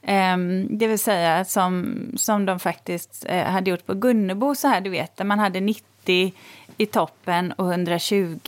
Um, 0.02 0.78
det 0.78 0.88
vill 0.88 1.00
säga 1.00 1.46
som, 1.46 1.96
som 2.18 2.46
de 2.46 2.60
faktiskt 2.60 3.26
uh, 3.30 3.36
hade 3.36 3.70
gjort 3.70 3.86
på 3.86 3.94
Gunnebo, 3.94 4.56
så 4.56 4.68
här, 4.68 4.82
du 4.82 4.90
vet, 4.90 5.18
där 5.18 5.26
man 5.26 5.40
hade 5.40 5.60
90 5.60 6.34
i 6.78 6.86
toppen 6.86 7.52
och 7.52 7.72
120 7.72 8.40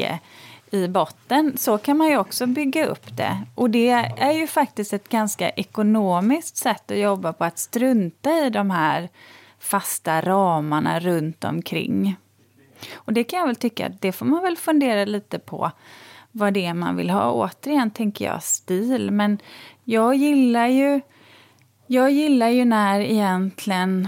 i 0.72 0.88
botten. 0.88 1.58
Så 1.58 1.78
kan 1.78 1.98
man 1.98 2.08
ju 2.08 2.18
också 2.18 2.46
bygga 2.46 2.86
upp 2.86 3.18
det. 3.18 3.38
Och 3.56 3.70
det 3.70 3.90
är 4.18 4.32
ju 4.32 4.48
faktiskt 4.48 4.94
ett 4.94 5.10
ganska 5.10 5.50
ekonomiskt 5.50 6.58
sätt 6.58 6.92
att 6.92 6.98
jobba 6.98 7.34
på, 7.34 7.44
att 7.44 7.60
strunta 7.60 8.46
i 8.46 8.50
de 8.50 8.72
här 8.72 9.10
fasta 9.60 10.22
ramarna 10.22 11.00
runt 11.00 11.44
omkring. 11.44 12.16
Och 12.94 13.14
det 13.14 13.24
kan 13.24 13.40
jag 13.40 13.48
väl 13.48 13.56
tycka, 13.56 13.90
det 14.00 14.12
får 14.12 14.26
man 14.26 14.42
väl 14.42 14.58
fundera 14.58 15.06
lite 15.06 15.40
på 15.40 15.72
vad 16.36 16.54
det 16.54 16.66
är 16.66 16.74
man 16.74 16.96
vill 16.96 17.10
ha. 17.10 17.32
Återigen 17.32 17.92
tänker 17.92 18.26
jag 18.26 18.44
stil, 18.44 19.12
men 19.12 19.40
jag 19.84 20.16
gillar 20.16 20.68
ju 20.68 21.02
jag 21.88 22.12
gillar 22.12 22.50
ju 22.50 22.66
när 22.66 23.00
egentligen 23.00 24.08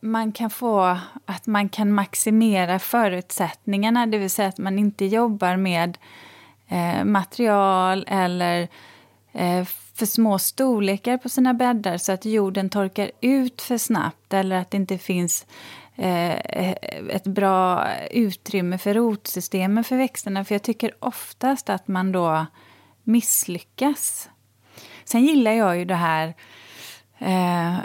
man 0.00 0.32
kan 0.32 0.50
få 0.50 0.98
att 1.24 1.46
man 1.46 1.68
kan 1.68 1.92
maximera 1.92 2.78
förutsättningarna, 2.78 4.06
det 4.06 4.18
vill 4.18 4.30
säga 4.30 4.48
att 4.48 4.58
man 4.58 4.78
inte 4.78 5.04
jobbar 5.04 5.56
med 5.56 5.98
eh, 6.68 7.04
material 7.04 8.04
eller 8.08 8.68
eh, 9.32 9.64
för 9.94 10.06
små 10.06 10.38
storlekar 10.38 11.18
på 11.18 11.28
sina 11.28 11.54
bäddar 11.54 11.98
så 11.98 12.12
att 12.12 12.24
jorden 12.24 12.70
torkar 12.70 13.10
ut 13.20 13.62
för 13.62 13.78
snabbt 13.78 14.32
eller 14.34 14.56
att 14.56 14.70
det 14.70 14.76
inte 14.76 14.98
finns 14.98 15.46
ett 15.96 17.24
bra 17.24 17.86
utrymme 18.10 18.78
för 18.78 18.94
rotsystemen 18.94 19.84
för 19.84 19.96
växterna. 19.96 20.44
För 20.44 20.54
jag 20.54 20.62
tycker 20.62 20.94
oftast 20.98 21.70
att 21.70 21.88
man 21.88 22.12
då 22.12 22.46
misslyckas. 23.02 24.28
Sen 25.04 25.24
gillar 25.24 25.52
jag 25.52 25.78
ju 25.78 25.84
det 25.84 25.94
här 25.94 26.34
eh, 27.18 27.76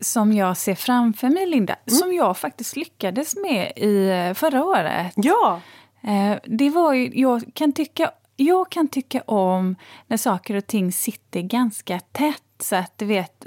som 0.00 0.32
jag 0.32 0.56
ser 0.56 0.74
framför 0.74 1.28
mig, 1.28 1.46
Linda. 1.46 1.74
Mm. 1.74 1.98
Som 1.98 2.12
jag 2.12 2.38
faktiskt 2.38 2.76
lyckades 2.76 3.36
med 3.36 3.72
i 3.76 4.08
eh, 4.08 4.34
förra 4.34 4.64
året. 4.64 5.12
Ja! 5.16 5.60
Eh, 6.02 6.38
det 6.44 6.70
var 6.70 6.92
ju, 6.94 7.10
jag, 7.14 7.42
kan 7.54 7.72
tycka, 7.72 8.10
jag 8.40 8.70
kan 8.70 8.88
tycka 8.88 9.22
om 9.26 9.76
när 10.06 10.16
saker 10.16 10.54
och 10.54 10.66
ting 10.66 10.92
sitter 10.92 11.40
ganska 11.40 12.00
tätt. 12.00 12.42
Så 12.58 12.76
att 12.76 12.98
du 12.98 13.04
vet, 13.04 13.46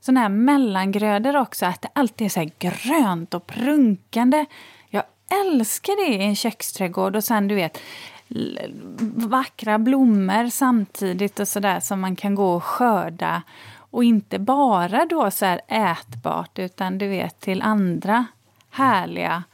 sådana 0.00 0.20
här 0.20 0.28
mellangrödor 0.28 1.36
också, 1.36 1.66
att 1.66 1.82
det 1.82 1.88
alltid 1.92 2.24
är 2.24 2.28
så 2.28 2.50
grönt 2.58 3.34
och 3.34 3.46
prunkande. 3.46 4.46
Jag 4.88 5.02
älskar 5.44 6.06
det 6.06 6.14
i 6.14 6.24
en 6.24 6.36
köksträdgård 6.36 7.16
och 7.16 7.24
sen 7.24 7.48
du 7.48 7.54
vet 7.54 7.78
vackra 9.14 9.78
blommor 9.78 10.48
samtidigt 10.48 11.40
och 11.40 11.48
sådär 11.48 11.80
som 11.80 12.00
man 12.00 12.16
kan 12.16 12.34
gå 12.34 12.54
och 12.54 12.64
skörda 12.64 13.42
och 13.76 14.04
inte 14.04 14.38
bara 14.38 15.06
då 15.06 15.30
så 15.30 15.44
här 15.44 15.60
ätbart 15.68 16.58
utan 16.58 16.98
du 16.98 17.08
vet 17.08 17.40
till 17.40 17.62
andra 17.62 18.26
härliga 18.70 19.44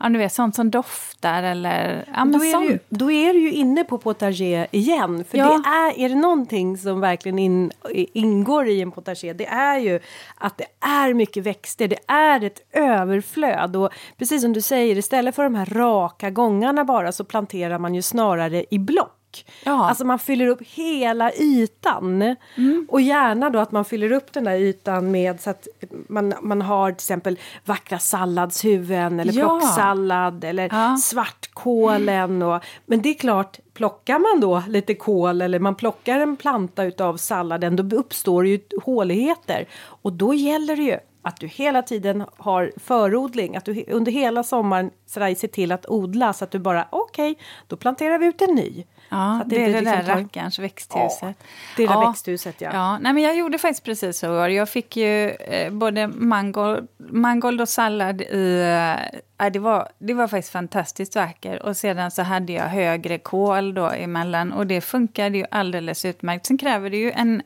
Ja, 0.00 0.08
du 0.08 0.18
vet, 0.18 0.32
sånt 0.32 0.54
som 0.54 0.70
doftar 0.70 1.42
eller... 1.42 2.04
Ja, 2.14 2.24
då, 2.24 2.44
är 2.44 2.62
ju, 2.62 2.78
då 2.88 3.10
är 3.10 3.32
du 3.32 3.40
ju 3.40 3.52
inne 3.52 3.84
på 3.84 3.98
potager 3.98 4.66
igen. 4.70 5.24
För 5.24 5.38
ja. 5.38 5.44
det 5.44 5.68
är, 5.68 6.04
är 6.04 6.08
det 6.08 6.14
någonting 6.14 6.78
som 6.78 7.00
verkligen 7.00 7.38
in, 7.38 7.72
ingår 7.92 8.68
i 8.68 8.80
en 8.80 8.90
potager 8.90 9.34
det 9.34 9.46
är 9.46 9.78
ju 9.78 10.00
att 10.36 10.58
det 10.58 10.66
är 10.80 11.14
mycket 11.14 11.44
växter, 11.44 11.88
det 11.88 11.98
är 12.06 12.44
ett 12.44 12.60
överflöd. 12.72 13.76
Och 13.76 13.90
precis 14.18 14.42
som 14.42 14.52
du 14.52 14.62
säger, 14.62 14.98
istället 14.98 15.34
för 15.34 15.42
de 15.42 15.54
här 15.54 15.66
raka 15.66 16.30
gångarna 16.30 16.84
bara 16.84 17.12
så 17.12 17.24
planterar 17.24 17.78
man 17.78 17.94
ju 17.94 18.02
snarare 18.02 18.64
i 18.70 18.78
block. 18.78 19.15
Ja. 19.64 19.88
Alltså 19.88 20.04
man 20.04 20.18
fyller 20.18 20.46
upp 20.46 20.62
hela 20.62 21.32
ytan. 21.32 22.36
Mm. 22.56 22.86
Och 22.90 23.00
gärna 23.00 23.50
då 23.50 23.58
att 23.58 23.72
man 23.72 23.84
fyller 23.84 24.12
upp 24.12 24.32
den 24.32 24.44
där 24.44 24.54
ytan 24.54 25.10
med 25.10 25.40
så 25.40 25.50
att 25.50 25.68
man, 26.08 26.34
man 26.42 26.62
har 26.62 26.90
till 26.90 26.96
exempel 26.96 27.38
vackra 27.64 27.98
salladshuvuden 27.98 29.20
eller 29.20 29.32
ja. 29.32 29.44
plocksallad 29.44 30.44
eller 30.44 30.68
ja. 30.72 30.96
svartkålen. 30.96 32.42
Och, 32.42 32.64
men 32.86 33.02
det 33.02 33.08
är 33.08 33.14
klart, 33.14 33.58
plockar 33.74 34.18
man 34.18 34.40
då 34.40 34.62
lite 34.68 34.94
kål 34.94 35.42
eller 35.42 35.58
man 35.58 35.74
plockar 35.74 36.20
en 36.20 36.36
planta 36.36 36.84
utav 36.84 37.16
salladen 37.16 37.76
då 37.76 37.96
uppstår 37.96 38.46
ju 38.46 38.60
håligheter. 38.82 39.68
Och 40.02 40.12
då 40.12 40.34
gäller 40.34 40.76
det 40.76 40.82
ju 40.82 40.98
att 41.26 41.36
du 41.36 41.46
hela 41.46 41.82
tiden 41.82 42.24
har 42.36 42.72
förodling, 42.76 43.56
att 43.56 43.64
du 43.64 43.84
under 43.88 44.12
hela 44.12 44.42
sommaren 44.42 44.90
ser 45.06 45.48
till 45.48 45.72
att 45.72 45.88
odla 45.88 46.32
så 46.32 46.44
att 46.44 46.50
du 46.50 46.58
bara 46.58 46.86
okej, 46.90 47.30
okay, 47.30 47.44
då 47.66 47.76
planterar 47.76 48.18
vi 48.18 48.26
ut 48.26 48.42
en 48.42 48.54
ny. 48.54 48.84
Ja, 49.08 49.42
det, 49.46 49.56
det 49.56 49.64
är 49.64 49.66
det 49.66 49.80
liksom 49.80 50.06
där 50.06 50.14
rackarns 50.14 50.58
växthuset. 50.58 51.22
Ja, 51.22 51.32
det 51.76 51.82
är 51.82 51.88
det 51.88 51.94
ja. 51.94 52.08
växthuset, 52.08 52.60
ja. 52.60 52.70
ja. 52.72 52.98
Nej, 52.98 53.12
men 53.12 53.22
jag 53.22 53.36
gjorde 53.36 53.58
faktiskt 53.58 53.84
precis 53.84 54.18
så. 54.18 54.26
Jag 54.26 54.68
fick 54.68 54.96
ju 54.96 55.30
eh, 55.30 55.72
både 55.72 56.08
mangold, 56.08 56.88
mangold 56.98 57.60
och 57.60 57.68
sallad 57.68 58.20
i... 58.20 58.60
Eh, 59.38 59.50
det, 59.52 59.58
var, 59.58 59.88
det 59.98 60.14
var 60.14 60.28
faktiskt 60.28 60.52
fantastiskt 60.52 61.16
vackert. 61.16 61.62
Och 61.62 61.76
sedan 61.76 62.10
så 62.10 62.22
hade 62.22 62.52
jag 62.52 62.64
högre 62.64 63.18
kål 63.18 63.74
då 63.74 63.90
emellan 63.90 64.52
och 64.52 64.66
det 64.66 64.80
funkade 64.80 65.38
ju 65.38 65.44
alldeles 65.50 66.04
utmärkt. 66.04 66.46
Sen 66.46 66.58
kräver 66.58 66.90
det 66.90 66.96
ju 66.96 67.10
en 67.10 67.42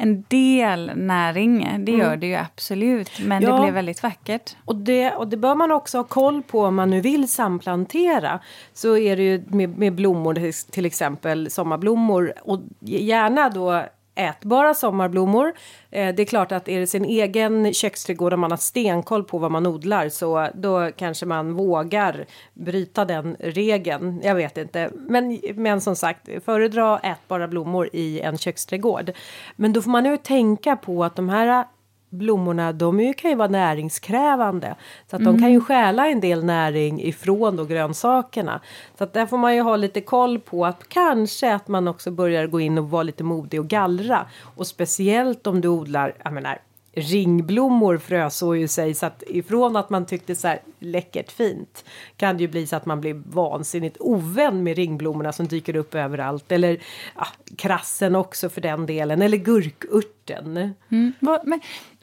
en 0.00 0.24
del 0.28 0.92
näring, 0.96 1.84
det 1.84 1.92
gör 1.92 2.06
mm. 2.06 2.20
det 2.20 2.26
ju 2.26 2.34
absolut. 2.34 3.10
Men 3.20 3.42
ja, 3.42 3.52
det 3.52 3.62
blev 3.62 3.74
väldigt 3.74 4.02
vackert. 4.02 4.56
Och 4.64 4.76
det, 4.76 5.12
och 5.12 5.28
det 5.28 5.36
bör 5.36 5.54
man 5.54 5.72
också 5.72 5.98
ha 5.98 6.04
koll 6.04 6.42
på 6.42 6.60
om 6.60 6.74
man 6.74 6.90
nu 6.90 7.00
vill 7.00 7.28
samplantera. 7.28 8.40
Så 8.72 8.96
är 8.96 9.16
det 9.16 9.22
ju 9.22 9.44
med, 9.46 9.78
med 9.78 9.92
blommor, 9.92 10.70
till 10.70 10.86
exempel 10.86 11.50
sommarblommor. 11.50 12.32
Och 12.42 12.60
gärna 12.80 13.48
då 13.48 13.84
ätbara 14.18 14.74
sommarblommor. 14.74 15.52
Eh, 15.90 16.14
det 16.14 16.22
är 16.22 16.26
klart 16.26 16.52
att 16.52 16.68
är 16.68 16.80
det 16.80 16.86
sin 16.86 17.04
egen 17.04 17.74
köksträdgård 17.74 18.32
och 18.32 18.38
man 18.38 18.50
har 18.50 18.58
stenkoll 18.58 19.24
på 19.24 19.38
vad 19.38 19.50
man 19.50 19.66
odlar 19.66 20.08
så 20.08 20.48
då 20.54 20.90
kanske 20.96 21.26
man 21.26 21.52
vågar 21.54 22.26
bryta 22.54 23.04
den 23.04 23.36
regeln. 23.40 24.20
Jag 24.24 24.34
vet 24.34 24.58
inte, 24.58 24.90
men, 24.94 25.40
men 25.54 25.80
som 25.80 25.96
sagt 25.96 26.28
föredra 26.44 26.98
ätbara 26.98 27.48
blommor 27.48 27.88
i 27.92 28.20
en 28.20 28.38
köksträdgård. 28.38 29.12
Men 29.56 29.72
då 29.72 29.82
får 29.82 29.90
man 29.90 30.04
ju 30.04 30.16
tänka 30.16 30.76
på 30.76 31.04
att 31.04 31.16
de 31.16 31.28
här 31.28 31.64
blommorna 32.10 32.72
de 32.72 33.14
kan 33.14 33.30
ju 33.30 33.36
vara 33.36 33.48
näringskrävande. 33.48 34.74
Så 35.10 35.16
att 35.16 35.22
mm. 35.22 35.32
de 35.32 35.40
kan 35.40 35.50
ju 35.50 35.54
mm. 35.54 35.64
stjäla 35.64 36.08
en 36.08 36.20
del 36.20 36.44
näring 36.44 37.02
ifrån 37.02 37.56
då 37.56 37.64
grönsakerna. 37.64 38.60
Så 38.98 39.04
att 39.04 39.12
där 39.12 39.26
får 39.26 39.38
man 39.38 39.54
ju 39.54 39.60
ha 39.60 39.76
lite 39.76 40.00
koll 40.00 40.38
på 40.38 40.66
att 40.66 40.88
kanske 40.88 41.54
att 41.54 41.68
man 41.68 41.88
också 41.88 42.10
börjar 42.10 42.46
gå 42.46 42.60
in 42.60 42.78
och 42.78 42.90
vara 42.90 43.02
lite 43.02 43.24
modig 43.24 43.60
och 43.60 43.68
gallra. 43.68 44.26
Och 44.56 44.66
speciellt 44.66 45.46
om 45.46 45.60
du 45.60 45.68
odlar, 45.68 46.14
jag 46.24 46.32
menar 46.32 46.58
ringblommor 46.98 47.98
frösår 47.98 48.56
ju 48.56 48.68
sig 48.68 48.94
så 48.94 49.06
att 49.06 49.22
ifrån 49.26 49.76
att 49.76 49.90
man 49.90 50.06
tyckte 50.06 50.34
så 50.34 50.48
här 50.48 50.60
läckert 50.78 51.32
fint 51.32 51.84
kan 52.16 52.36
det 52.36 52.42
ju 52.42 52.48
bli 52.48 52.66
så 52.66 52.76
att 52.76 52.86
man 52.86 53.00
blir 53.00 53.22
vansinnigt 53.26 53.96
ovän 54.00 54.62
med 54.62 54.76
ringblommorna 54.76 55.32
som 55.32 55.46
dyker 55.46 55.76
upp 55.76 55.94
överallt 55.94 56.52
eller 56.52 56.80
ja, 57.16 57.26
krassen 57.56 58.14
också 58.14 58.48
för 58.48 58.60
den 58.60 58.86
delen 58.86 59.22
eller 59.22 59.38
gurkurten. 59.38 60.74
Mm. 60.88 61.12
Men, 61.20 61.60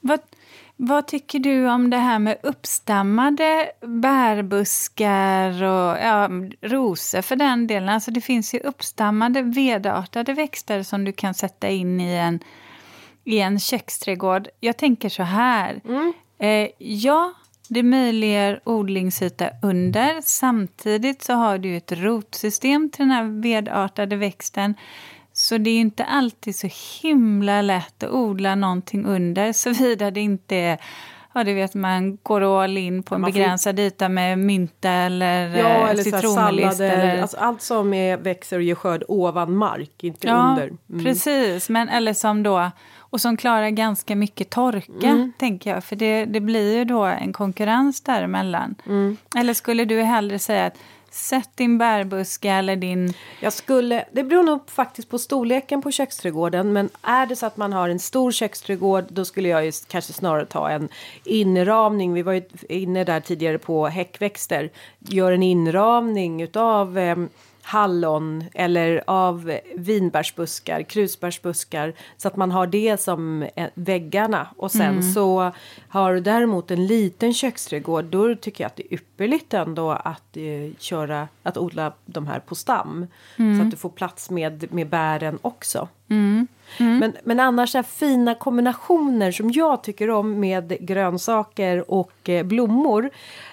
vad, 0.08 0.20
vad 0.76 1.08
tycker 1.08 1.40
du 1.40 1.70
om 1.70 1.90
det 1.90 1.98
här 1.98 2.20
med 2.20 2.38
uppstammade 2.44 3.72
bärbuskar 3.82 5.64
och 5.64 5.98
ja, 5.98 6.30
rosor 6.62 7.22
för 7.22 7.36
den 7.36 7.68
delen? 7.68 7.90
Alltså 7.90 8.12
det 8.12 8.22
finns 8.22 8.54
ju 8.54 8.60
uppstammade 8.60 9.42
vedartade 9.42 10.34
växter 10.34 10.84
som 10.84 11.06
du 11.06 11.12
kan 11.12 11.34
sätta 11.34 11.70
in 11.70 12.02
i 12.02 12.14
en 12.14 12.40
i 13.24 13.40
en 13.40 13.60
köksträdgård. 13.60 14.48
Jag 14.60 14.78
tänker 14.78 15.10
så 15.10 15.24
här. 15.24 15.82
Mm. 15.86 16.14
Eh, 16.40 16.70
ja, 16.78 17.34
det 17.68 17.84
möjliggör 17.84 18.60
odlingsyta 18.64 19.50
under. 19.62 20.22
Samtidigt 20.22 21.24
så 21.24 21.34
har 21.34 21.58
du 21.58 21.78
ett 21.78 21.92
rotsystem 21.92 22.90
till 22.90 23.00
den 23.00 23.12
här 23.12 23.42
vedartade 23.42 24.16
växten 24.16 24.76
Så 25.38 25.58
det 25.58 25.70
är 25.70 25.80
inte 25.80 26.06
alltid 26.06 26.56
så 26.56 26.70
himla 27.02 27.62
lätt 27.62 28.04
att 28.04 28.12
odla 28.12 28.56
någonting 28.56 29.06
under 29.06 29.54
såvida 29.54 30.12
det 30.12 30.22
inte 30.22 30.56
är 30.56 30.80
Ja, 31.38 31.44
det 31.44 31.54
vet 31.54 31.74
man 31.74 32.18
går 32.24 32.64
all 32.64 32.78
in 32.78 33.04
på 33.04 33.16
en 33.16 33.22
begränsad 33.22 33.80
yta 33.80 34.10
med 34.10 34.40
mynta 34.40 34.90
eller, 34.90 35.58
ja, 35.58 35.68
eh, 35.68 35.90
eller 35.90 36.04
citronlist. 36.04 36.80
Eller... 36.80 37.22
Alltså 37.22 37.38
allt 37.38 37.62
som 37.62 37.94
är, 37.94 38.18
växer 38.18 38.58
och 38.58 38.64
ger 38.64 38.76
skörd 38.76 39.04
ovan 39.08 39.56
mark, 39.56 40.04
inte 40.04 40.28
ja, 40.28 40.50
under. 40.50 40.72
Mm. 40.90 41.06
Precis, 41.06 41.70
men 41.70 41.90
eller 41.90 42.14
som 42.14 42.44
då 42.44 42.72
och 42.98 43.22
som 43.22 43.38
klarar 43.38 43.70
ganska 43.70 44.16
mycket 44.16 44.50
torka, 44.50 45.08
mm. 45.08 45.34
tänker 45.38 45.74
jag. 45.74 45.84
För 45.84 45.96
det, 45.96 46.26
det 46.26 46.40
blir 46.40 46.78
ju 46.78 46.86
då 46.86 47.04
en 47.04 47.34
konkurrens 47.34 48.02
däremellan. 48.02 48.76
Mm. 48.86 49.18
Eller 49.36 49.54
skulle 49.54 49.86
du 49.86 50.02
hellre 50.02 50.40
säga 50.40 50.66
att 50.66 50.78
Sätt 51.16 51.50
din 51.56 51.78
bärbuske 51.78 52.50
eller 52.50 52.76
din... 52.76 53.14
Jag 53.40 53.54
skulle, 53.54 54.06
det 54.12 54.24
beror 54.24 54.44
nog 54.44 54.70
faktiskt 54.70 55.10
på 55.10 55.20
storleken 55.20 55.82
på 55.82 55.92
köksträdgården. 55.92 56.74
Men 56.74 56.90
är 57.02 57.26
det 57.26 57.36
så 57.36 57.46
att 57.46 57.58
man 57.58 57.74
har 57.74 57.90
en 57.90 58.00
stor 58.00 58.32
köksträdgård 58.32 59.06
då 59.10 59.26
skulle 59.26 59.50
jag 59.50 59.66
ju 59.66 59.72
kanske 59.88 60.14
snarare 60.14 60.46
ta 60.46 60.70
en 60.70 60.90
inramning. 61.24 62.14
Vi 62.14 62.22
var 62.22 62.34
ju 62.34 62.44
inne 62.70 63.04
där 63.04 63.20
tidigare 63.20 63.58
på 63.58 63.88
häckväxter. 63.88 64.72
Gör 65.00 65.32
en 65.32 65.44
inramning 65.44 66.42
utav 66.42 66.98
eh, 66.98 67.16
hallon 67.68 68.44
eller 68.54 69.04
av 69.08 69.60
vinbärsbuskar, 69.76 70.84
krusbärsbuskar 70.84 71.94
så 72.18 72.28
att 72.28 72.36
man 72.36 72.52
har 72.52 72.68
det 72.68 73.02
som 73.02 73.44
eh, 73.56 73.70
väggarna 73.74 74.48
och 74.58 74.72
sen 74.72 74.82
mm. 74.82 75.14
så 75.14 75.52
har 75.88 76.14
du 76.14 76.20
däremot 76.20 76.72
en 76.72 76.88
liten 76.88 77.34
köksträdgård 77.34 78.06
då 78.06 78.36
tycker 78.36 78.64
jag 78.64 78.70
att 78.70 78.76
det 78.76 78.94
är 78.94 78.94
ypperligt 78.94 79.54
ändå 79.54 79.92
att 79.92 80.38
eh, 80.38 80.78
köra 80.78 81.28
att 81.44 81.58
odla 81.58 81.94
de 82.06 82.28
här 82.28 82.40
på 82.40 82.56
stam 82.56 83.08
mm. 83.38 83.60
så 83.60 83.66
att 83.66 83.72
du 83.72 83.78
får 83.78 83.90
plats 83.90 84.30
med 84.30 84.74
med 84.74 84.88
bären 84.88 85.40
också. 85.42 85.88
Mm. 86.10 86.48
mm. 86.80 86.98
Men, 86.98 87.14
men 87.24 87.40
annars 87.40 87.72
så 87.72 87.84
fina 87.84 88.36
kombinationer 88.36 89.32
som 89.32 89.52
jag 89.52 89.84
tycker 89.84 90.10
om 90.10 90.40
med 90.40 90.78
grönsaker 90.80 91.92
och 91.92 92.30
eh, 92.30 92.44
blommor. 92.44 93.10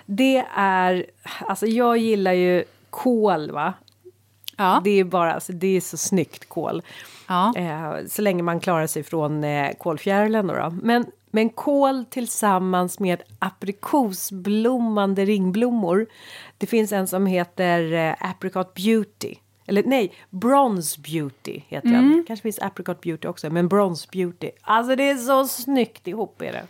Det 0.06 0.44
är 0.56 1.06
alltså 1.40 1.66
jag 1.66 1.98
gillar 1.98 2.32
ju 2.32 2.64
kål 2.90 3.50
va 3.50 3.74
Ja. 4.62 4.80
Det 4.84 5.00
är 5.00 5.04
bara 5.04 5.34
alltså, 5.34 5.52
det 5.52 5.76
är 5.76 5.80
så 5.80 5.96
snyggt 5.96 6.48
kål. 6.48 6.82
Ja. 7.28 7.52
Eh, 7.56 8.06
så 8.08 8.22
länge 8.22 8.42
man 8.42 8.60
klarar 8.60 8.86
sig 8.86 9.02
från 9.02 9.44
eh, 9.44 9.72
kolfjärilen 9.78 10.46
då, 10.46 10.54
då. 10.54 10.70
Men, 10.82 11.06
men 11.30 11.48
kål 11.48 12.04
tillsammans 12.10 13.00
med 13.00 13.22
aprikosblommande 13.38 15.24
ringblommor. 15.24 16.06
Det 16.58 16.66
finns 16.66 16.92
en 16.92 17.06
som 17.06 17.26
heter 17.26 17.92
eh, 17.92 18.30
Apricot 18.30 18.74
Beauty. 18.74 19.34
Eller 19.66 19.82
nej, 19.82 20.12
Bronze 20.30 21.00
Beauty 21.00 21.60
heter 21.68 21.88
mm. 21.88 22.10
den. 22.10 22.24
Kanske 22.26 22.42
finns 22.42 22.58
Apricot 22.58 23.00
Beauty 23.00 23.28
också, 23.28 23.50
men 23.50 23.68
Bronze 23.68 24.08
Beauty. 24.12 24.50
Alltså 24.62 24.96
det 24.96 25.10
är 25.10 25.16
så 25.16 25.44
snyggt 25.44 26.08
ihop 26.08 26.42
är 26.42 26.52
det. 26.52 26.64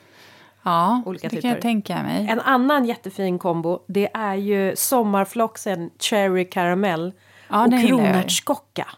Ja, 0.62 1.02
Olika 1.06 1.28
det 1.28 1.30
typer. 1.30 1.42
kan 1.42 1.50
jag 1.50 1.60
tänka 1.60 2.02
mig. 2.02 2.26
En 2.30 2.40
annan 2.40 2.84
jättefin 2.84 3.38
kombo, 3.38 3.78
det 3.86 4.10
är 4.14 4.34
ju 4.34 4.76
sommarfloxen 4.76 5.90
Cherry 5.98 6.50
Caramel 6.50 7.12
ja, 7.52 7.64
och 7.64 7.80
kronärtskocka. 7.86 8.88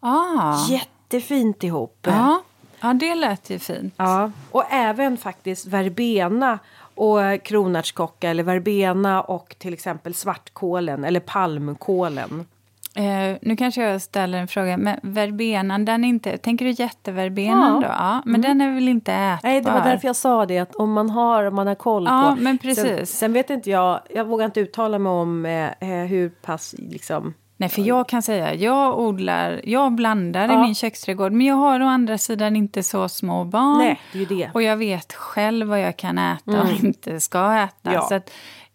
Ah. 0.00 0.66
Jättefint 0.68 1.64
ihop. 1.64 1.98
Ja. 2.02 2.42
ja, 2.80 2.94
det 2.94 3.14
lät 3.14 3.50
ju 3.50 3.58
fint. 3.58 3.94
Ja. 3.96 4.30
Och 4.50 4.64
även 4.70 5.16
faktiskt 5.16 5.66
verbena 5.66 6.58
och 6.94 7.42
kronärtskocka 7.42 8.30
eller 8.30 8.42
verbena 8.42 9.22
och 9.22 9.54
till 9.58 9.72
exempel 9.72 10.14
svartkålen 10.14 11.04
eller 11.04 11.20
palmkålen. 11.20 12.46
Eh, 12.94 13.36
nu 13.42 13.56
kanske 13.56 13.82
jag 13.82 14.02
ställer 14.02 14.38
en 14.38 14.48
fråga, 14.48 14.76
men 14.76 15.00
verbenan, 15.02 15.84
den 15.84 16.04
är 16.04 16.08
inte, 16.08 16.36
tänker 16.36 16.64
du 16.64 16.70
jätteverbenan 16.70 17.82
ja. 17.82 17.88
då? 17.88 17.94
Ja, 17.94 18.22
men 18.24 18.34
mm. 18.34 18.58
den 18.58 18.68
är 18.68 18.74
väl 18.74 18.88
inte 18.88 19.12
ätbar? 19.12 19.48
Nej, 19.48 19.60
det 19.60 19.70
var 19.70 19.84
därför 19.84 20.08
jag 20.08 20.16
sa 20.16 20.46
det, 20.46 20.58
att 20.58 20.74
om 20.74 20.92
man 20.92 21.10
har, 21.10 21.44
om 21.44 21.54
man 21.54 21.66
har 21.66 21.74
koll 21.74 22.04
ja, 22.04 22.34
på. 22.36 22.42
men 22.42 22.58
precis. 22.58 22.86
Sen, 22.86 23.06
sen, 23.06 23.32
vet 23.32 23.50
inte 23.50 23.70
jag, 23.70 24.00
jag 24.14 24.24
vågar 24.24 24.44
inte 24.46 24.60
uttala 24.60 24.98
mig 24.98 25.10
om 25.10 25.46
eh, 25.46 25.66
eh 25.66 26.06
hur 26.06 26.28
pass 26.28 26.74
liksom 26.78 27.34
Nej, 27.60 27.68
för 27.68 27.82
jag 27.82 28.08
kan 28.08 28.22
säga, 28.22 28.54
jag 28.54 28.98
odlar, 28.98 29.60
jag 29.64 29.92
blandar 29.92 30.48
ja. 30.48 30.54
i 30.54 30.56
min 30.56 30.74
köksträdgård, 30.74 31.32
men 31.32 31.46
jag 31.46 31.54
har 31.54 31.80
å 31.80 31.86
andra 31.86 32.18
sidan 32.18 32.56
inte 32.56 32.82
så 32.82 33.08
små 33.08 33.44
barn. 33.44 33.78
Nej, 33.78 34.00
det 34.12 34.22
är 34.22 34.26
det. 34.26 34.50
Och 34.54 34.62
jag 34.62 34.76
vet 34.76 35.12
själv 35.12 35.68
vad 35.68 35.80
jag 35.80 35.96
kan 35.96 36.18
äta 36.18 36.52
mm. 36.52 36.60
och 36.60 36.84
inte 36.84 37.20
ska 37.20 37.54
äta. 37.54 37.92
Ja. 37.92 38.00
Så 38.00 38.14
att 38.14 38.30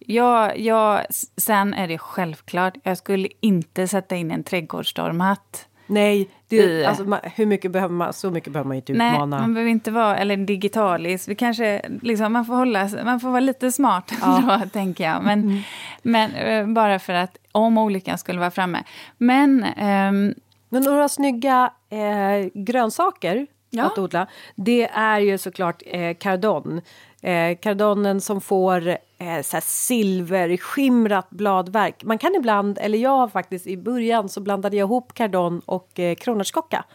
jag, 0.07 0.59
jag, 0.59 1.05
sen 1.37 1.73
är 1.73 1.87
det 1.87 1.97
självklart, 1.97 2.73
jag 2.83 2.97
skulle 2.97 3.27
inte 3.39 3.87
sätta 3.87 4.15
in 4.15 4.31
en 4.31 4.43
trädgårdsstormhatt 4.43 5.67
Nej, 5.87 6.29
det, 6.47 6.85
alltså, 6.85 7.03
man, 7.03 7.19
hur 7.23 7.45
mycket 7.45 7.71
behöver 7.71 7.93
man, 7.93 8.13
så 8.13 8.31
mycket 8.31 8.53
behöver 8.53 8.67
man 8.67 8.77
inte 8.77 8.91
utmana. 8.91 9.25
Nej, 9.25 9.39
man 9.39 9.53
behöver 9.53 9.71
inte 9.71 9.91
vara, 9.91 10.17
eller 10.17 10.37
digitalis. 10.37 11.27
Vi 11.27 11.35
kanske, 11.35 11.81
liksom, 12.01 12.33
man, 12.33 12.45
får 12.45 12.55
hålla, 12.55 12.89
man 13.05 13.19
får 13.19 13.29
vara 13.29 13.39
lite 13.39 13.71
smart 13.71 14.13
ja. 14.21 14.59
då, 14.63 14.69
tänker 14.69 15.03
jag. 15.03 15.23
Men, 15.23 15.41
mm. 15.41 15.61
men 16.01 16.35
uh, 16.35 16.73
bara 16.73 16.99
för 16.99 17.13
att 17.13 17.37
om 17.51 17.77
olyckan 17.77 18.17
skulle 18.17 18.39
vara 18.39 18.51
framme. 18.51 18.83
Men, 19.17 19.63
um, 19.63 20.33
men 20.69 20.83
några 20.83 21.09
snygga 21.09 21.71
eh, 21.89 22.49
grönsaker 22.53 23.47
ja. 23.69 23.85
att 23.85 23.97
odla, 23.97 24.27
det 24.55 24.89
är 24.89 25.19
ju 25.19 25.37
såklart 25.37 25.83
eh, 25.85 26.17
cardon. 26.17 26.81
Eh, 27.23 27.57
cardonen 27.57 28.21
som 28.21 28.41
får 28.41 28.87
eh, 28.87 29.41
så 29.43 29.57
silverskimrat 29.61 31.29
bladverk. 31.29 32.03
Man 32.03 32.17
kan 32.17 32.35
ibland, 32.35 32.77
eller 32.81 32.97
jag 32.97 33.31
faktiskt 33.31 33.67
i 33.67 33.77
början 33.77 34.29
så 34.29 34.41
blandade 34.41 34.77
jag 34.77 34.85
ihop 34.87 35.13
cardon 35.13 35.61
och 35.65 35.99
eh, 35.99 36.15
kronärtskocka. 36.15 36.85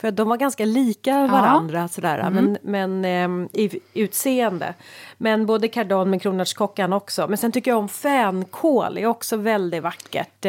För 0.00 0.10
de 0.10 0.28
var 0.28 0.36
ganska 0.36 0.64
lika 0.64 1.26
varandra 1.26 1.78
ja. 1.78 1.88
sådär, 1.88 2.18
mm. 2.18 2.56
men, 2.62 3.02
men 3.02 3.44
eh, 3.44 3.62
i 3.62 3.80
utseende. 3.94 4.74
Men 5.18 5.46
både 5.46 5.68
cardon 5.68 6.10
med 6.10 6.22
kronärtskockan 6.22 6.92
också. 6.92 7.28
Men 7.28 7.38
sen 7.38 7.52
tycker 7.52 7.70
jag 7.70 7.78
om 7.78 7.88
fänkål, 7.88 8.98
är 8.98 9.06
också 9.06 9.36
väldigt 9.36 9.82
vackert. 9.82 10.46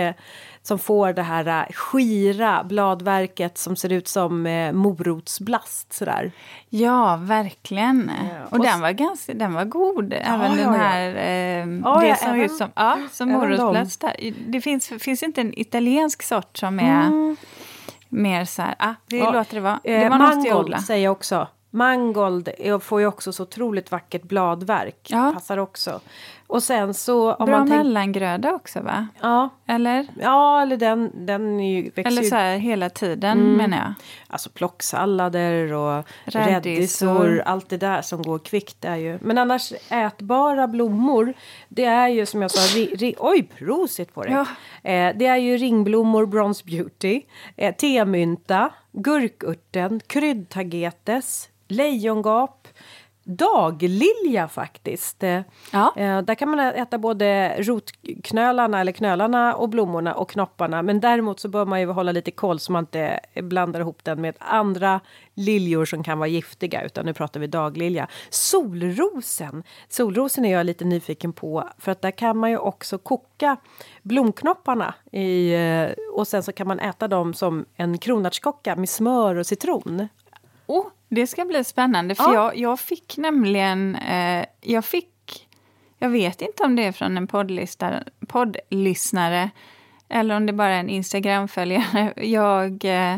Eh, 0.68 0.78
som 0.78 0.80
får 0.80 1.14
det 1.14 1.22
här 1.22 1.48
äh, 1.48 1.74
skira 1.74 2.64
bladverket 2.64 3.58
som 3.58 3.76
ser 3.76 3.92
ut 3.92 4.08
som 4.08 4.46
eh, 4.46 4.72
morotsblast 4.72 5.94
sådär. 5.94 6.32
Ja, 6.70 7.18
verkligen. 7.22 8.12
Ja. 8.30 8.46
Och, 8.46 8.54
och 8.54 8.60
den 8.60 8.82
var 8.82 8.92
ganska, 8.92 9.34
den 9.34 9.54
var 9.54 9.66
god. 9.66 10.14
Ja, 10.14 10.18
även 10.18 10.58
ja, 10.58 10.64
den 10.64 10.74
här, 10.74 11.10
eh, 11.10 12.00
det 12.02 12.16
som 12.20 12.36
ut 12.36 12.56
som, 12.56 12.70
ja, 12.76 12.98
som 13.12 13.30
morotsblast 13.30 14.02
där. 14.02 14.34
Det 14.48 14.62
finns, 14.62 14.88
finns 15.00 15.24
inte 15.24 15.42
en 15.42 15.60
italiensk 15.60 16.24
sort 16.24 16.58
som 16.58 16.80
är 16.80 17.08
mm. 17.08 17.36
mer 18.10 18.46
så 18.46 18.62
här, 18.62 18.76
ah, 18.80 18.94
vi 19.06 19.20
låter 19.20 19.56
det 19.56 19.62
vara. 19.62 19.80
Det 19.84 20.10
var 20.10 20.16
eh, 20.16 20.18
mangold 20.18 20.82
säger 20.82 21.04
jag 21.04 21.12
också. 21.12 21.48
Mangold 21.70 22.50
får 22.82 23.00
ju 23.00 23.08
också 23.08 23.34
så 23.34 23.44
otroligt 23.44 23.92
vackert 23.92 24.24
bladverk. 24.24 25.08
Ja. 25.10 25.32
Passar 25.34 25.58
också. 25.58 26.00
Och 26.48 26.64
sen 26.64 26.94
så... 26.94 27.34
Om 27.34 27.46
Bra 27.46 27.58
man 27.58 27.68
tänk... 27.68 27.78
mellangröda 27.78 28.54
också 28.54 28.82
va? 28.82 29.08
Ja. 29.22 29.50
Eller? 29.66 30.08
Ja, 30.22 30.62
eller 30.62 30.78
den, 30.78 31.26
den 31.26 31.60
är 31.60 31.82
ju, 31.82 31.92
Eller 31.96 32.22
så 32.22 32.36
här 32.36 32.58
hela 32.58 32.90
tiden 32.90 33.40
mm. 33.40 33.54
menar 33.54 33.78
jag. 33.78 33.94
Alltså 34.28 34.50
plocksallader 34.50 35.74
och 35.74 36.04
rädisor, 36.26 37.42
allt 37.46 37.70
det 37.70 37.78
där 37.78 38.02
som 38.02 38.22
går 38.22 38.40
kvickt 38.40 38.86
är 38.86 38.96
ju. 38.96 39.20
Men 39.22 39.38
annars 39.38 39.74
ätbara 39.90 40.68
blommor, 40.68 41.34
det 41.70 41.86
är 41.86 42.08
ju 42.08 42.26
som 42.26 42.42
jag 42.42 42.52
sa, 42.52 42.78
ri, 42.78 42.96
ri, 42.96 43.16
oj 43.18 43.50
prosit 43.58 44.14
på 44.14 44.24
det. 44.24 44.32
Ja. 44.32 44.46
Eh, 44.92 45.16
det 45.18 45.26
är 45.26 45.38
ju 45.38 45.58
ringblommor, 45.58 46.26
Bronze 46.26 46.64
Beauty, 46.66 47.22
eh, 47.56 47.76
temynta, 47.76 48.70
gurkurten, 48.92 50.02
kryddtagetes, 50.08 51.50
lejongap, 51.68 52.68
daglilja 53.28 54.48
faktiskt. 54.48 55.24
Eh, 55.24 55.42
ja. 55.72 55.94
Eh, 55.96 56.22
där 56.22 56.36
kan 56.36 56.50
man 56.50 56.60
äta 56.60 56.98
både 56.98 57.56
rotknölarna 57.60 58.82
eller 58.82 58.92
knölarna 58.92 59.56
och 59.56 59.70
blommorna 59.70 60.14
och 60.14 60.30
knopparna. 60.30 60.82
Men 60.82 61.00
däremot 61.00 61.40
så 61.40 61.50
bör 61.50 61.66
man 61.66 61.80
ju 61.80 61.88
hålla 61.88 62.12
lite 62.12 62.32
koll 62.32 62.60
så 62.60 62.72
man 62.72 62.84
inte 62.84 63.20
blandar 63.36 63.80
ihop 63.80 64.04
den 64.04 64.22
med 64.22 64.36
andra 64.40 65.00
liljor 65.34 65.86
som 65.86 66.04
kan 66.04 66.20
vara 66.20 66.28
giftiga. 66.28 66.82
Utan 66.82 67.06
nu 67.06 67.14
pratar 67.14 67.40
vi 67.40 67.48
daglilja. 67.48 68.08
Solrosen! 68.30 69.64
Solrosen 69.90 70.46
är 70.46 70.54
jag 70.54 70.66
lite 70.66 70.86
nyfiken 70.86 71.34
på 71.34 71.70
för 71.78 71.92
att 71.92 72.02
där 72.02 72.12
kan 72.12 72.38
man 72.38 72.50
ju 72.50 72.58
också 72.58 72.98
koka 72.98 73.58
blomknopparna 74.02 74.94
i, 75.12 75.54
eh, 75.54 75.90
och 76.14 76.28
sen 76.28 76.44
så 76.44 76.52
kan 76.52 76.68
man 76.68 76.80
äta 76.80 77.08
dem 77.08 77.34
som 77.34 77.66
en 77.76 77.98
kronärtskocka 77.98 78.76
med 78.76 78.90
smör 78.90 79.36
och 79.36 79.46
citron. 79.46 80.08
Oh, 80.66 80.86
det 81.10 81.28
ska 81.28 81.46
bli 81.46 81.64
spännande, 81.64 82.16
för 82.16 82.24
ja. 82.24 82.34
jag, 82.34 82.58
jag 82.58 82.80
fick 82.80 83.18
nämligen... 83.18 83.96
Eh, 83.96 84.46
jag 84.62 84.86
fick... 84.86 85.08
Jag 86.00 86.10
vet 86.10 86.42
inte 86.42 86.64
om 86.64 86.76
det 86.76 86.84
är 86.84 86.92
från 86.92 87.18
en 87.18 87.28
poddlyssnare 88.28 89.50
eller 90.10 90.36
om 90.36 90.46
det 90.46 90.54
bara 90.54 90.74
är 90.76 90.80
en 90.80 90.90
Instagram-följare. 90.90 92.14
Jag... 92.26 92.86
Eh, 92.86 93.18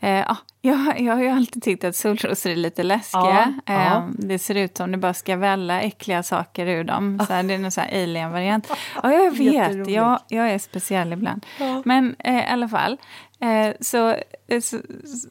Eh, 0.00 0.36
jag, 0.62 1.00
jag 1.00 1.14
har 1.14 1.22
ju 1.22 1.28
alltid 1.28 1.62
tyckt 1.62 1.84
att 1.84 1.96
solrosor 1.96 2.50
är 2.50 2.56
lite 2.56 2.82
läskiga. 2.82 3.54
Ja, 3.66 3.74
eh, 3.74 3.86
ja. 3.86 4.08
Det 4.18 4.38
ser 4.38 4.54
ut 4.54 4.76
som 4.76 4.92
det 4.92 4.98
bara 4.98 5.14
ska 5.14 5.36
välla 5.36 5.80
äckliga 5.80 6.22
saker 6.22 6.66
ur 6.66 6.84
dem. 6.84 7.18
Så 7.26 7.32
här, 7.32 7.42
det 7.42 7.54
är 7.54 7.80
här 7.80 8.02
alien-variant. 8.02 8.70
Ja, 9.02 9.12
jag 9.12 9.30
vet. 9.36 9.88
Jag, 9.88 10.20
jag 10.28 10.50
är 10.50 10.58
speciell 10.58 11.12
ibland. 11.12 11.46
Men 11.84 12.16
eh, 12.18 12.38
i 12.38 12.46
alla 12.46 12.68
fall. 12.68 12.96
Eh, 13.40 13.74
så, 13.80 14.16
eh, 14.46 14.60
så, 14.60 14.78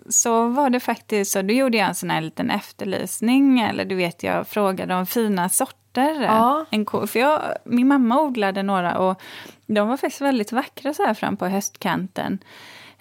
så, 0.09 0.47
var 0.47 0.69
det 0.69 0.79
faktiskt 0.79 1.31
så. 1.31 1.41
Då 1.41 1.53
gjorde 1.53 1.77
jag 1.77 1.87
en 1.87 1.95
sån 1.95 2.09
här 2.09 2.21
liten 2.21 2.49
efterlysning. 2.49 3.59
Eller 3.59 3.85
du 3.85 3.95
vet, 3.95 4.23
jag 4.23 4.47
frågade 4.47 4.95
om 4.95 5.05
fina 5.05 5.49
sorter. 5.49 6.21
Ja. 6.21 6.65
En, 6.69 6.85
för 6.85 7.19
jag, 7.19 7.41
min 7.63 7.87
mamma 7.87 8.21
odlade 8.21 8.63
några 8.63 8.97
och 8.97 9.21
de 9.65 9.87
var 9.87 9.97
faktiskt 9.97 10.21
väldigt 10.21 10.51
vackra 10.51 10.93
så 10.93 11.03
här 11.03 11.13
fram 11.13 11.37
på 11.37 11.47
höstkanten. 11.47 12.39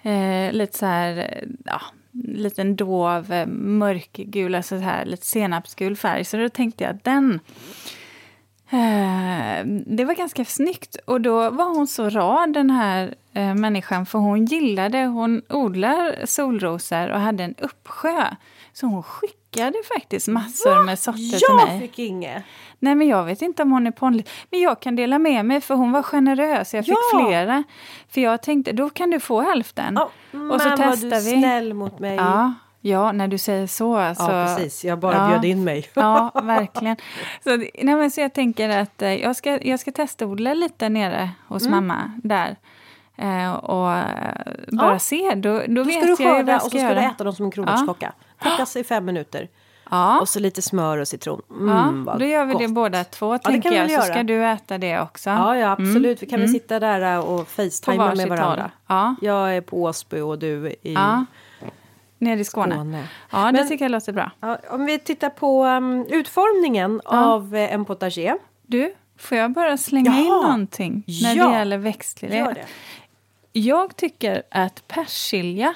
Eh, 0.01 0.51
lite 0.51 0.77
så 0.77 0.85
här, 0.85 1.43
ja, 1.65 1.81
liten 2.23 2.75
dov 2.75 3.47
mörkgul, 3.47 4.55
alltså 4.55 4.77
så 4.77 4.83
här 4.83 5.05
lite 5.05 5.25
senapsgul 5.25 5.95
färg. 5.95 6.23
Så 6.23 6.37
då 6.37 6.49
tänkte 6.49 6.83
jag 6.83 6.95
att 6.95 7.03
den 7.03 7.39
eh, 8.69 9.65
det 9.85 10.05
var 10.05 10.15
ganska 10.15 10.45
snyggt. 10.45 10.97
Och 11.05 11.21
då 11.21 11.49
var 11.49 11.65
hon 11.65 11.87
så 11.87 12.09
rar, 12.09 12.47
den 12.47 12.69
här 12.69 13.15
eh, 13.35 13.55
människan, 13.55 14.05
för 14.05 14.19
hon 14.19 14.45
gillade, 14.45 15.05
hon 15.05 15.41
odlar 15.49 16.25
solrosor 16.25 17.11
och 17.11 17.19
hade 17.19 17.43
en 17.43 17.55
uppsjö. 17.57 18.25
Så 18.73 18.87
hon 18.87 19.03
skickade 19.03 19.77
faktiskt 19.93 20.27
massor 20.27 20.75
Va? 20.75 20.83
med 20.83 20.99
sorter 20.99 21.21
jag 21.21 21.39
till 21.39 21.55
mig. 21.55 21.73
Jag 21.73 21.81
fick 21.81 21.99
inget! 21.99 22.43
Nej, 22.79 22.95
men 22.95 23.07
jag 23.07 23.23
vet 23.23 23.41
inte 23.41 23.63
om 23.63 23.71
hon 23.71 23.87
är 23.87 23.91
ponnlig. 23.91 24.27
Men 24.49 24.61
jag 24.61 24.79
kan 24.79 24.95
dela 24.95 25.19
med 25.19 25.45
mig, 25.45 25.61
för 25.61 25.75
hon 25.75 25.91
var 25.91 26.03
generös. 26.03 26.73
Jag 26.73 26.85
fick 26.85 26.97
ja. 27.13 27.27
flera. 27.27 27.63
För 28.09 28.21
jag 28.21 28.41
tänkte, 28.41 28.71
då 28.71 28.89
kan 28.89 29.09
du 29.09 29.19
få 29.19 29.41
hälften. 29.41 29.93
Ja, 29.95 30.09
och 30.53 30.61
så 30.61 30.69
testar 30.77 31.09
du 31.09 31.15
vi. 31.15 31.41
snäll 31.41 31.73
mot 31.73 31.99
mig. 31.99 32.15
Ja, 32.15 32.53
Ja, 32.81 33.11
när 33.11 33.27
du 33.27 33.37
säger 33.37 33.67
så. 33.67 34.13
Ja, 34.19 34.55
precis. 34.57 34.85
Jag 34.85 34.99
bara 34.99 35.15
ja, 35.15 35.27
bjöd 35.27 35.45
in 35.45 35.63
mig. 35.63 35.89
ja, 35.93 36.31
verkligen. 36.43 36.97
Så, 37.43 37.65
nej, 37.83 38.11
så 38.11 38.21
jag 38.21 38.33
tänker 38.33 38.69
att 38.69 39.01
eh, 39.01 39.13
jag 39.13 39.35
ska, 39.35 39.63
jag 39.63 39.79
ska 39.79 39.91
testodla 39.91 40.53
lite 40.53 40.89
nere 40.89 41.29
hos 41.47 41.65
mm. 41.65 41.71
mamma 41.71 42.11
där. 42.23 42.55
Eh, 43.17 43.53
och 43.53 43.91
eh, 43.91 44.35
bara 44.67 44.91
ja. 44.93 44.99
se. 44.99 45.35
Då, 45.35 45.59
då, 45.59 45.65
då 45.67 45.83
vet 45.83 45.97
ska 45.97 46.05
du 46.05 46.15
skörda 46.15 46.55
och 46.55 46.61
så 46.61 46.69
ska 46.69 46.79
göra. 46.79 46.93
du 46.93 47.01
äta 47.01 47.23
dem 47.23 47.33
som 47.33 47.45
en 47.45 47.51
kronärtskocka. 47.51 48.13
Ja. 48.39 48.49
Kokas 48.49 48.75
i 48.75 48.83
fem 48.83 49.05
minuter. 49.05 49.49
Ja. 49.89 50.19
Och 50.19 50.29
så 50.29 50.39
lite 50.39 50.61
smör 50.61 50.97
och 50.97 51.07
citron. 51.07 51.41
Mm, 51.49 52.03
ja, 52.07 52.15
då 52.19 52.25
gör 52.25 52.45
vi 52.45 52.53
gott. 52.53 52.61
det 52.61 52.67
båda 52.67 53.03
två, 53.03 53.33
ja, 53.33 53.37
tänker 53.37 53.71
jag. 53.71 53.91
Så 53.91 54.01
ska 54.01 54.23
du 54.23 54.45
äta 54.45 54.77
det 54.77 55.01
också. 55.01 55.29
Ja, 55.29 55.57
ja 55.57 55.71
absolut. 55.71 56.05
Mm. 56.05 56.17
Vi 56.19 56.25
kan 56.25 56.39
väl 56.39 56.49
mm. 56.49 56.59
sitta 56.59 56.79
där 56.79 57.25
och 57.29 57.47
facetima 57.47 58.15
med 58.15 58.29
varandra. 58.29 58.71
Ja. 58.87 59.15
Jag 59.21 59.55
är 59.55 59.61
på 59.61 59.83
Åsby 59.83 60.19
och 60.19 60.39
du 60.39 60.69
i... 60.69 60.93
Ja. 60.93 61.25
Nere 62.17 62.39
i 62.39 62.43
Skåne. 62.43 62.75
Skåne. 62.75 63.07
Ja, 63.31 63.51
det 63.51 63.63
tycker 63.63 63.85
jag 63.85 63.91
låter 63.91 64.13
bra. 64.13 64.31
Ja, 64.39 64.57
om 64.69 64.85
vi 64.85 64.99
tittar 64.99 65.29
på 65.29 65.65
um, 65.65 66.05
utformningen 66.09 67.01
av 67.05 67.53
uh, 67.53 67.73
en 67.73 67.85
potager. 67.85 68.37
Du, 68.67 68.93
får 69.17 69.37
jag 69.37 69.51
bara 69.51 69.77
slänga 69.77 70.19
in 70.19 70.25
någonting 70.25 71.03
när 71.07 71.35
det 71.35 71.57
gäller 71.57 71.77
växtlighet? 71.77 72.57
Jag 73.57 73.95
tycker 73.95 74.43
att 74.51 74.87
persilja 74.87 75.73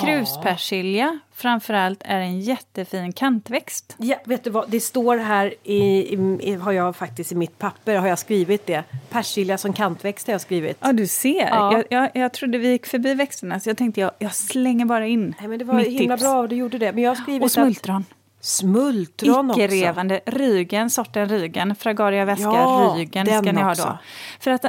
Kruspersilja 0.00 1.18
framförallt 1.32 2.02
är 2.04 2.18
en 2.20 2.40
jättefin 2.40 3.12
kantväxt. 3.12 3.96
Ja, 3.98 4.16
vet 4.24 4.44
du 4.44 4.50
vad, 4.50 4.70
det 4.70 4.80
står 4.80 5.16
här 5.16 5.54
i, 5.62 6.14
i, 6.40 6.54
har 6.54 6.72
jag 6.72 6.96
faktiskt 6.96 7.32
i 7.32 7.34
mitt 7.34 7.58
papper 7.58 7.96
har 7.96 8.08
jag 8.08 8.18
skrivit 8.18 8.66
det. 8.66 8.84
Persilja 9.10 9.58
som 9.58 9.72
kantväxt 9.72 10.26
har 10.26 10.34
jag 10.34 10.40
skrivit. 10.40 10.76
Ja, 10.80 10.92
du 10.92 11.06
ser. 11.06 11.48
Ja. 11.48 11.72
Jag, 11.72 11.84
jag, 12.02 12.10
jag 12.14 12.32
trodde 12.32 12.58
vi 12.58 12.68
gick 12.68 12.86
förbi 12.86 13.14
växterna 13.14 13.60
så 13.60 13.70
jag 13.70 13.76
tänkte 13.76 14.00
jag, 14.00 14.10
jag 14.18 14.34
slänger 14.34 14.84
bara 14.84 15.06
in 15.06 15.34
Nej, 15.38 15.48
men 15.48 15.58
Det 15.58 15.64
var 15.64 15.78
himla 15.80 16.16
tips. 16.16 16.22
bra 16.22 16.46
du 16.46 16.56
gjorde 16.56 16.78
det. 16.78 16.92
Men 16.92 17.04
jag 17.04 17.10
har 17.10 17.16
skrivit 17.16 17.42
Och 17.42 17.50
smultron. 17.52 18.04
Att, 18.10 18.16
Smultron 18.44 19.50
också. 19.50 19.60
Icke-revande. 19.62 20.20
Rygen, 20.26 20.90
sorten 20.90 21.28
Rygen. 21.28 21.74
Fragaria 21.74 22.24
väska, 22.24 22.44
ja, 22.44 22.94
Rygen 22.96 23.26
ska 23.26 23.52
ni 23.52 23.62
ha 23.62 23.74
då. 23.74 23.98
För 24.40 24.50
att, 24.50 24.64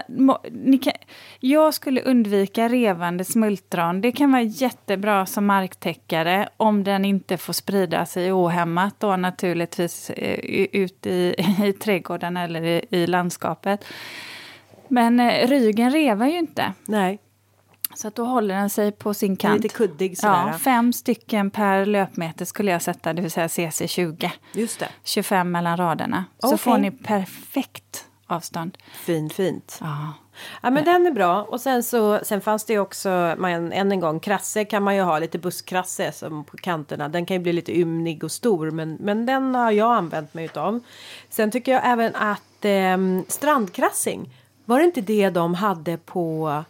ni 0.52 0.78
kan, 0.78 0.94
jag 1.46 1.74
skulle 1.74 2.02
undvika 2.02 2.70
revande 2.70 3.26
smultron. 3.26 4.02
Det 4.02 4.12
kan 4.12 4.32
vara 4.32 4.42
jättebra 4.42 5.26
som 5.26 5.46
marktäckare 5.46 6.50
om 6.58 6.84
den 6.84 7.06
inte 7.06 7.38
får 7.38 7.54
sprida 7.54 8.06
sig 8.06 8.34
ohämmat 8.34 8.96
då 9.00 9.16
naturligtvis 9.16 10.10
eh, 10.10 10.40
ut 10.72 11.06
i, 11.06 11.36
i 11.64 11.74
trädgården 11.74 12.38
eller 12.38 12.64
i, 12.64 12.86
i 12.90 13.08
landskapet. 13.08 13.86
Men 14.88 15.20
eh, 15.20 15.48
Rygen 15.48 15.92
revar 15.92 16.26
ju 16.26 16.38
inte. 16.38 16.74
Nej. 16.86 17.20
Så 17.96 18.08
att 18.08 18.16
då 18.16 18.26
håller 18.26 18.56
den 18.56 18.70
sig 18.70 18.92
på 18.92 19.14
sin 19.14 19.36
kant. 19.36 19.64
Lite 19.64 19.76
kuddig 19.76 20.18
sådär. 20.18 20.48
Ja, 20.52 20.58
fem 20.58 20.94
stycken 20.94 21.52
per 21.52 21.86
löpmeter 21.86 22.46
skulle 22.46 22.72
jag 22.72 22.82
sätta, 22.82 23.14
det 23.14 23.22
vill 23.22 23.32
säga 23.32 23.48
CC20. 23.48 24.30
Just 24.54 24.80
det. 24.80 24.90
25 25.04 25.52
mellan 25.52 25.78
raderna. 25.78 26.26
Okay. 26.38 26.50
Så 26.50 26.58
får 26.58 26.78
ni 26.78 26.92
perfekt 26.92 28.03
avstånd. 28.36 28.78
Fint, 28.94 29.34
fint. 29.34 29.78
Ja. 29.82 30.14
Ja 30.62 30.70
men 30.70 30.86
den 30.86 31.08
är 31.08 31.12
bra. 31.12 31.44
Och 31.44 31.62
sen 31.62 31.84
så 31.84 32.20
sen 32.24 32.42
fanns 32.42 32.66
det 32.66 32.80
också, 32.80 33.36
man, 33.38 33.72
än 33.72 33.92
en 33.92 34.00
gång, 34.00 34.20
krasse 34.20 34.66
kan 34.66 34.84
man 34.84 34.96
ju 34.96 35.02
ha, 35.02 35.20
lite 35.20 35.40
buskkrasse 35.40 36.12
som 36.12 36.44
på 36.44 36.58
kanterna. 36.58 37.10
Den 37.10 37.26
kan 37.26 37.38
ju 37.38 37.44
bli 37.44 37.54
lite 37.54 37.80
ymnig 37.80 38.24
och 38.24 38.32
stor 38.32 38.72
men, 38.72 38.98
men 39.00 39.26
den 39.26 39.56
har 39.56 39.72
jag 39.72 39.94
använt 39.94 40.34
mig 40.34 40.46
utav. 40.46 40.80
Sen 41.30 41.52
tycker 41.52 41.72
jag 41.72 41.82
även 41.86 42.16
att 42.16 42.66
eh, 42.66 42.98
strandkrassing, 43.28 44.30
var 44.66 44.80
det 44.80 44.86
inte 44.86 45.02
det 45.02 45.30
de 45.30 45.54
hade 45.54 45.98
på 45.98 46.64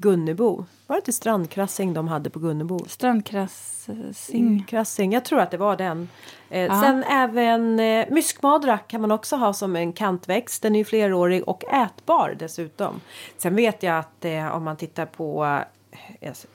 Gunnebo. 0.00 0.64
Var 0.86 0.96
det 0.96 0.98
inte 1.00 1.12
strandkrassing 1.12 1.94
de 1.94 2.08
hade 2.08 2.30
på 2.30 2.38
Gunnebo? 2.38 2.78
Strandkrassing? 2.88 4.46
Mm, 4.46 4.64
krassing, 4.64 5.12
jag 5.12 5.24
tror 5.24 5.40
att 5.40 5.50
det 5.50 5.56
var 5.56 5.76
den. 5.76 6.08
Eh, 6.50 6.80
sen 6.80 7.04
även 7.04 7.80
eh, 7.80 8.06
myskmadra 8.10 8.78
kan 8.78 9.00
man 9.00 9.10
också 9.10 9.36
ha 9.36 9.52
som 9.52 9.76
en 9.76 9.92
kantväxt. 9.92 10.62
Den 10.62 10.74
är 10.74 10.78
ju 10.78 10.84
flerårig 10.84 11.48
och 11.48 11.64
ätbar 11.64 12.36
dessutom. 12.38 13.00
Sen 13.36 13.56
vet 13.56 13.82
jag 13.82 13.98
att 13.98 14.24
eh, 14.24 14.56
om 14.56 14.64
man 14.64 14.76
tittar 14.76 15.06
på 15.06 15.58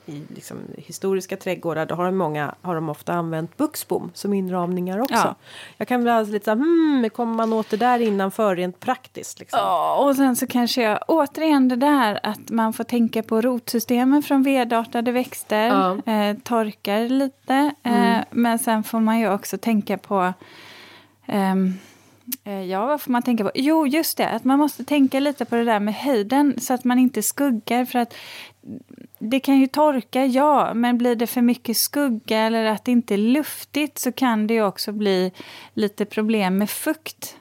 i 0.06 0.22
liksom, 0.34 0.58
historiska 0.76 1.36
trädgårdar 1.36 1.86
då 1.86 1.94
har 1.94 2.04
de, 2.04 2.16
många, 2.16 2.54
har 2.62 2.74
de 2.74 2.88
ofta 2.88 3.12
använt 3.12 3.56
buxbom 3.56 4.10
som 4.14 4.34
inramningar 4.34 5.00
också. 5.00 5.14
Ja. 5.14 5.34
Jag 5.76 5.88
kan 5.88 6.02
bli 6.02 6.24
lite 6.24 6.44
så 6.44 6.50
här, 6.50 6.56
hmm, 6.56 7.10
kommer 7.10 7.34
man 7.34 7.52
åt 7.52 7.70
det 7.70 7.76
där 7.76 7.98
innanför 7.98 8.56
rent 8.56 8.80
praktiskt? 8.80 9.38
Liksom. 9.38 9.58
Ja, 9.58 9.96
och 9.96 10.16
sen 10.16 10.36
så 10.36 10.46
kanske 10.46 10.82
jag 10.82 10.98
återigen 11.08 11.68
det 11.68 11.76
där 11.76 12.20
att 12.22 12.50
man 12.50 12.72
får 12.72 12.84
tänka 12.84 13.22
på 13.22 13.40
rotsystemen 13.40 14.22
från 14.22 14.42
vedartade 14.42 15.12
växter, 15.12 15.66
ja. 15.66 16.12
eh, 16.12 16.36
torkar 16.36 17.08
lite, 17.08 17.74
eh, 17.82 18.08
mm. 18.08 18.24
men 18.30 18.58
sen 18.58 18.82
får 18.82 19.00
man 19.00 19.18
ju 19.18 19.32
också 19.32 19.58
tänka 19.58 19.98
på 19.98 20.32
ehm, 21.26 21.74
eh, 22.44 22.62
Ja, 22.62 22.86
vad 22.86 23.00
får 23.00 23.12
man 23.12 23.22
tänka 23.22 23.44
på? 23.44 23.50
Jo, 23.54 23.86
just 23.86 24.16
det, 24.16 24.28
att 24.28 24.44
man 24.44 24.58
måste 24.58 24.84
tänka 24.84 25.20
lite 25.20 25.44
på 25.44 25.56
det 25.56 25.64
där 25.64 25.80
med 25.80 25.94
höjden 25.94 26.54
så 26.60 26.74
att 26.74 26.84
man 26.84 26.98
inte 26.98 27.22
skuggar. 27.22 27.84
För 27.84 27.98
att 27.98 28.14
det 29.26 29.40
kan 29.40 29.60
ju 29.60 29.66
torka, 29.66 30.26
ja, 30.26 30.74
men 30.74 30.98
blir 30.98 31.16
det 31.16 31.26
för 31.26 31.42
mycket 31.42 31.76
skugga 31.76 32.38
eller 32.38 32.64
att 32.64 32.84
det 32.84 32.92
inte 32.92 33.14
är 33.14 33.18
luftigt 33.18 33.98
så 33.98 34.12
kan 34.12 34.46
det 34.46 34.62
också 34.62 34.92
bli 34.92 35.32
lite 35.74 36.04
problem 36.04 36.58
med 36.58 36.70
fukt 36.70 37.36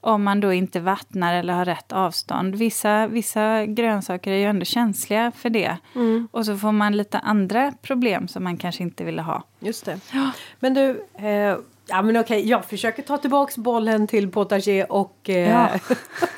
om 0.00 0.22
man 0.22 0.40
då 0.40 0.52
inte 0.52 0.80
vattnar 0.80 1.34
eller 1.34 1.52
har 1.52 1.64
rätt 1.64 1.92
avstånd. 1.92 2.54
Vissa, 2.54 3.06
vissa 3.06 3.66
grönsaker 3.66 4.30
är 4.30 4.36
ju 4.36 4.44
ändå 4.44 4.64
känsliga 4.64 5.32
för 5.36 5.50
det. 5.50 5.76
Mm. 5.94 6.28
Och 6.30 6.46
så 6.46 6.56
får 6.56 6.72
man 6.72 6.96
lite 6.96 7.18
andra 7.18 7.72
problem 7.82 8.28
som 8.28 8.44
man 8.44 8.56
kanske 8.56 8.82
inte 8.82 9.04
ville 9.04 9.22
ha. 9.22 9.42
Just 9.60 9.84
det. 9.84 10.00
Ja. 10.12 10.30
Men 10.60 10.74
du, 10.74 11.04
eh, 11.26 11.56
Ja 11.90 12.02
men 12.02 12.16
okej, 12.16 12.48
jag 12.48 12.64
försöker 12.64 13.02
ta 13.02 13.18
tillbaks 13.18 13.56
bollen 13.56 14.06
till 14.06 14.30
potager 14.30 14.92
och 14.92 15.16
eh, 15.30 15.50
ja. 15.50 15.68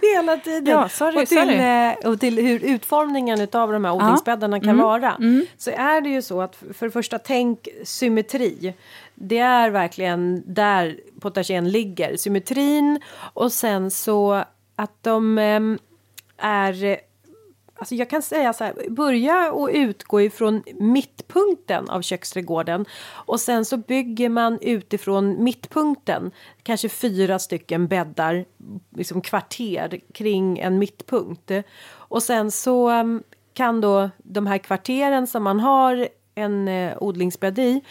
hela 0.15 0.37
tiden. 0.37 0.75
Ja, 0.75 0.89
sorry, 0.89 1.23
och, 1.23 1.29
till. 1.29 1.61
Eh, 1.61 2.11
och 2.11 2.21
till 2.21 2.39
hur 2.39 2.65
utformningen 2.65 3.49
av 3.53 3.73
de 3.73 3.85
här 3.85 3.93
odlingsbäddarna 3.93 4.61
kan 4.61 4.69
mm. 4.69 4.85
vara. 4.85 5.15
Mm. 5.15 5.47
Så 5.57 5.71
är 5.71 6.01
det 6.01 6.09
ju 6.09 6.23
så 6.23 6.41
att 6.41 6.57
för 6.57 6.87
det 6.87 6.93
första, 6.93 7.19
tänk 7.19 7.69
symmetri. 7.85 8.75
Det 9.15 9.39
är 9.39 9.71
verkligen 9.71 10.43
där 10.47 11.01
potagern 11.21 11.69
ligger. 11.69 12.17
Symmetrin 12.17 13.01
och 13.17 13.53
sen 13.53 13.91
så 13.91 14.45
att 14.77 15.03
de 15.03 15.39
eh, 15.39 15.61
är 16.39 17.01
Alltså 17.75 17.95
jag 17.95 18.11
kan 18.11 18.23
säga 18.23 18.53
så 18.53 18.65
här, 18.65 18.91
börja 18.91 19.53
och 19.53 19.71
utgå 19.73 20.21
ifrån 20.21 20.63
mittpunkten 20.79 21.91
av 21.91 22.03
köksträdgården 22.03 22.85
och 23.11 23.41
sen 23.41 23.65
så 23.65 23.77
bygger 23.77 24.29
man 24.29 24.59
utifrån 24.61 25.45
mittpunkten 25.45 26.31
kanske 26.63 26.89
fyra 26.89 27.39
stycken 27.39 27.89
bäddar, 27.89 28.45
liksom 28.97 29.21
kvarter 29.21 30.01
kring 30.15 30.59
en 30.59 30.79
mittpunkt. 30.79 31.51
Och 31.91 32.23
sen 32.23 32.51
så 32.51 32.89
mm, 32.89 33.23
kan 33.55 33.81
då 33.81 34.11
de 34.19 34.47
här 34.47 34.59
kvarteren 34.59 35.27
som 35.27 35.43
man 35.43 35.61
har 35.61 36.09
en 36.35 36.69
eh, 36.69 36.97
odlingsbädd 37.01 37.59
i 37.59 37.83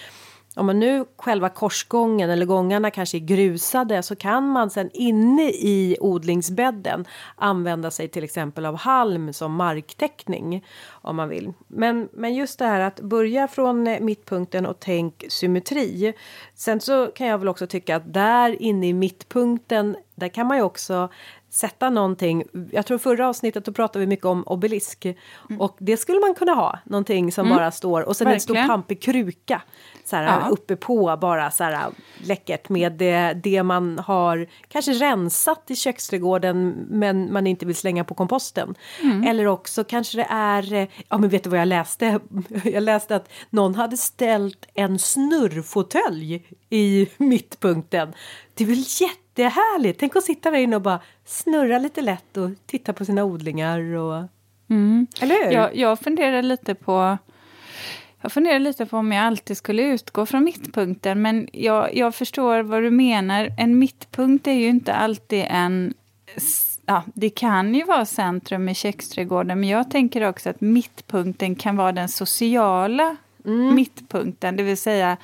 om 0.55 0.65
man 0.65 0.79
nu 0.79 1.05
själva 1.17 1.49
korsgången 1.49 2.29
eller 2.29 2.45
gångarna 2.45 2.91
kanske 2.91 3.17
är 3.17 3.19
grusade 3.19 4.03
så 4.03 4.15
kan 4.15 4.49
man 4.49 4.69
sen 4.69 4.89
inne 4.93 5.49
i 5.49 5.97
odlingsbädden 5.99 7.05
använda 7.35 7.91
sig 7.91 8.07
till 8.07 8.23
exempel 8.23 8.65
av 8.65 8.75
halm 8.75 9.33
som 9.33 9.53
marktäckning 9.53 10.65
om 10.89 11.15
man 11.15 11.29
vill. 11.29 11.53
Men, 11.67 12.09
men 12.13 12.35
just 12.35 12.59
det 12.59 12.65
här 12.65 12.79
att 12.79 12.99
börja 12.99 13.47
från 13.47 13.87
eh, 13.87 13.99
mittpunkten 13.99 14.65
och 14.65 14.79
tänk 14.79 15.25
symmetri. 15.29 16.13
Sen 16.55 16.79
så 16.79 17.07
kan 17.07 17.27
jag 17.27 17.37
väl 17.37 17.47
också 17.47 17.67
tycka 17.67 17.95
att 17.95 18.13
där 18.13 18.61
inne 18.61 18.87
i 18.87 18.93
mittpunkten 18.93 19.95
där 20.15 20.27
kan 20.27 20.47
man 20.47 20.57
ju 20.57 20.63
också 20.63 21.09
sätta 21.51 21.89
någonting. 21.89 22.43
Jag 22.71 22.85
tror 22.85 22.97
förra 22.97 23.27
avsnittet 23.27 23.65
då 23.65 23.71
pratade 23.71 23.99
vi 23.99 24.07
mycket 24.07 24.25
om 24.25 24.43
obelisk 24.43 25.05
mm. 25.05 25.61
och 25.61 25.77
det 25.79 25.97
skulle 25.97 26.19
man 26.19 26.35
kunna 26.35 26.53
ha 26.53 26.79
någonting 26.85 27.31
som 27.31 27.45
mm. 27.45 27.57
bara 27.57 27.71
står 27.71 28.01
och 28.01 28.15
sen 28.15 28.25
Verkligen. 28.25 28.57
en 28.57 28.63
stor 28.63 28.73
pampig 28.73 29.01
kruka 29.01 29.61
så 30.05 30.15
här, 30.15 30.23
ja. 30.23 30.47
uppe 30.49 30.75
på 30.75 31.17
bara 31.21 31.51
så 31.51 31.63
här 31.63 31.89
läckert 32.23 32.69
med 32.69 32.91
det, 32.91 33.33
det 33.43 33.63
man 33.63 33.99
har 33.99 34.47
kanske 34.67 34.91
rensat 34.91 35.63
i 35.67 35.75
köksträdgården 35.75 36.85
men 36.89 37.33
man 37.33 37.47
inte 37.47 37.65
vill 37.65 37.75
slänga 37.75 38.03
på 38.03 38.13
komposten. 38.13 38.75
Mm. 39.01 39.23
Eller 39.23 39.47
också 39.47 39.83
kanske 39.83 40.17
det 40.17 40.27
är, 40.29 40.87
ja 41.09 41.17
men 41.17 41.29
vet 41.29 41.43
du 41.43 41.49
vad 41.49 41.59
jag 41.59 41.67
läste? 41.67 42.19
Jag 42.63 42.83
läste 42.83 43.15
att 43.15 43.31
någon 43.49 43.75
hade 43.75 43.97
ställt 43.97 44.65
en 44.73 44.99
snurrfåtölj 44.99 46.45
i 46.69 47.07
mittpunkten. 47.17 48.13
Det 48.53 48.63
är 48.63 48.67
väl 48.67 48.85
jättehärligt? 49.43 49.99
Tänk 49.99 50.15
att 50.15 50.23
sitta 50.23 50.51
där 50.51 50.57
inne 50.57 50.75
och 50.75 50.81
bara 50.81 50.99
snurra 51.25 51.79
lite 51.79 52.01
lätt 52.01 52.37
och 52.37 52.49
titta 52.65 52.93
på 52.93 53.05
sina 53.05 53.23
odlingar 53.23 53.79
och 53.95 54.27
Mm. 54.69 55.07
Eller 55.21 55.45
hur? 55.45 55.51
Jag, 55.51 55.75
jag 55.75 55.99
funderar 55.99 56.41
lite 56.41 56.75
på 56.75 57.17
jag 58.21 58.31
funderar 58.31 58.59
lite 58.59 58.85
på 58.85 58.97
om 58.97 59.11
jag 59.11 59.25
alltid 59.25 59.57
skulle 59.57 59.81
utgå 59.81 60.25
från 60.25 60.43
mittpunkten, 60.43 61.21
men 61.21 61.49
jag, 61.53 61.95
jag 61.95 62.15
förstår 62.15 62.63
vad 62.63 62.83
du 62.83 62.91
menar. 62.91 63.49
En 63.57 63.79
mittpunkt 63.79 64.47
är 64.47 64.51
ju 64.51 64.67
inte 64.67 64.93
alltid 64.93 65.45
en... 65.49 65.93
Ja, 66.85 67.03
det 67.13 67.29
kan 67.29 67.75
ju 67.75 67.83
vara 67.83 68.05
centrum 68.05 68.69
i 68.69 68.75
köksträdgården, 68.75 69.59
men 69.59 69.69
jag 69.69 69.91
tänker 69.91 70.29
också 70.29 70.49
att 70.49 70.61
mittpunkten 70.61 71.55
kan 71.55 71.77
vara 71.77 71.91
den 71.91 72.09
sociala 72.09 73.15
mm. 73.45 73.75
mittpunkten, 73.75 74.55
det 74.55 74.63
vill 74.63 74.77
säga 74.77 75.17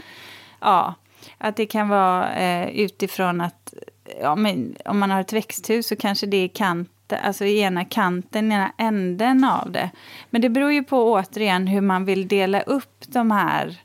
ja, 0.59 0.93
att 1.38 1.55
det 1.55 1.65
kan 1.65 1.89
vara 1.89 2.36
eh, 2.36 2.70
utifrån 2.70 3.41
att 3.41 3.74
ja, 4.22 4.36
men 4.36 4.76
om 4.86 4.99
man 4.99 5.12
har 5.12 5.22
ett 5.22 5.34
växthus 5.34 5.88
så 5.88 5.95
kanske 5.95 6.26
det 6.26 6.38
är 6.38 6.47
kant 6.47 6.91
alltså 7.24 7.45
i 7.45 7.60
ena 7.60 7.86
kanten, 7.86 8.51
ena 8.51 8.72
änden 8.78 9.43
av 9.43 9.72
det. 9.72 9.89
Men 10.30 10.41
det 10.41 10.49
beror 10.49 10.72
ju 10.72 10.84
på 10.84 11.12
återigen 11.12 11.68
hur 11.68 11.82
man 11.82 12.05
vill 12.05 12.28
dela 12.28 12.62
upp 12.62 13.03
de 13.08 13.32
här 13.32 13.78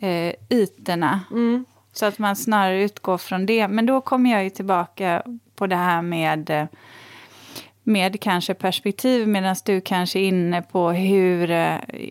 eh, 0.00 0.34
ytorna. 0.50 1.20
Mm. 1.30 1.64
Så 1.92 2.06
att 2.06 2.18
man 2.18 2.36
snarare 2.36 2.82
utgår 2.82 3.18
från 3.18 3.46
det. 3.46 3.68
Men 3.68 3.86
då 3.86 4.00
kommer 4.00 4.30
jag 4.30 4.44
ju 4.44 4.50
tillbaka 4.50 5.22
på 5.54 5.66
det 5.66 5.76
här 5.76 6.02
med 6.02 6.68
med 7.82 8.20
kanske 8.20 8.54
perspektiv 8.54 9.28
medan 9.28 9.56
du 9.64 9.80
kanske 9.80 10.18
är 10.18 10.28
inne 10.28 10.62
på 10.62 10.90
hur, 10.90 11.48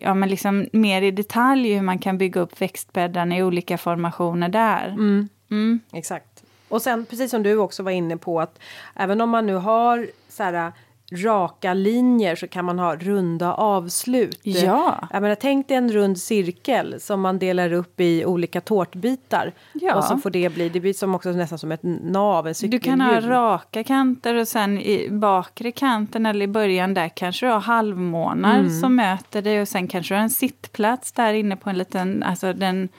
ja 0.01 0.13
men 0.13 0.29
liksom 0.29 0.69
mer 0.71 1.01
i 1.01 1.11
detalj 1.11 1.73
hur 1.73 1.81
man 1.81 1.99
kan 1.99 2.17
bygga 2.17 2.41
upp 2.41 2.61
växtbäddarna 2.61 3.37
i 3.37 3.43
olika 3.43 3.77
formationer 3.77 4.49
där. 4.49 4.87
Mm. 4.87 5.29
Mm. 5.51 5.79
Exakt. 5.93 6.34
Och 6.69 6.81
sen 6.81 7.05
precis 7.05 7.31
som 7.31 7.43
du 7.43 7.57
också 7.57 7.83
var 7.83 7.91
inne 7.91 8.17
på 8.17 8.41
att 8.41 8.59
även 8.95 9.21
om 9.21 9.29
man 9.29 9.47
nu 9.47 9.53
har 9.53 10.07
så 10.29 10.43
här 10.43 10.71
raka 11.11 11.73
linjer 11.73 12.35
så 12.35 12.47
kan 12.47 12.65
man 12.65 12.79
ha 12.79 12.95
runda 12.95 13.53
avslut. 13.53 14.39
Ja. 14.43 15.07
Jag 15.11 15.21
menar, 15.21 15.35
tänk 15.35 15.67
dig 15.67 15.77
en 15.77 15.91
rund 15.91 16.17
cirkel 16.17 16.95
som 16.99 17.21
man 17.21 17.39
delar 17.39 17.73
upp 17.73 17.99
i 17.99 18.25
olika 18.25 18.61
tårtbitar. 18.61 19.53
Ja. 19.73 19.95
Och 19.95 20.03
så 20.03 20.17
får 20.17 20.29
det 20.29 20.53
bli, 20.53 20.69
det 20.69 20.79
blir 20.79 20.93
som 20.93 21.15
också 21.15 21.31
nästan 21.31 21.59
som 21.59 21.71
ett 21.71 21.83
nav, 21.83 22.47
en 22.47 22.53
Du 22.61 22.79
kan 22.79 23.01
ha 23.01 23.21
raka 23.21 23.83
kanter 23.83 24.35
och 24.35 24.47
sen 24.47 24.79
i 24.79 25.09
bakre 25.11 25.71
kanten 25.71 26.25
eller 26.25 26.45
i 26.45 26.47
början 26.47 26.93
där 26.93 27.09
kanske 27.09 27.45
du 27.45 27.51
har 27.51 27.59
halvmånar 27.59 28.59
mm. 28.59 28.79
som 28.81 28.95
möter 28.95 29.41
dig 29.41 29.61
och 29.61 29.67
sen 29.67 29.87
kanske 29.87 30.13
du 30.13 30.17
har 30.17 30.23
en 30.23 30.29
sittplats 30.29 31.11
där 31.11 31.33
inne 31.33 31.55
på 31.55 31.69
en 31.69 31.77
liten, 31.77 32.23
alltså 32.23 32.53
den 32.53 32.89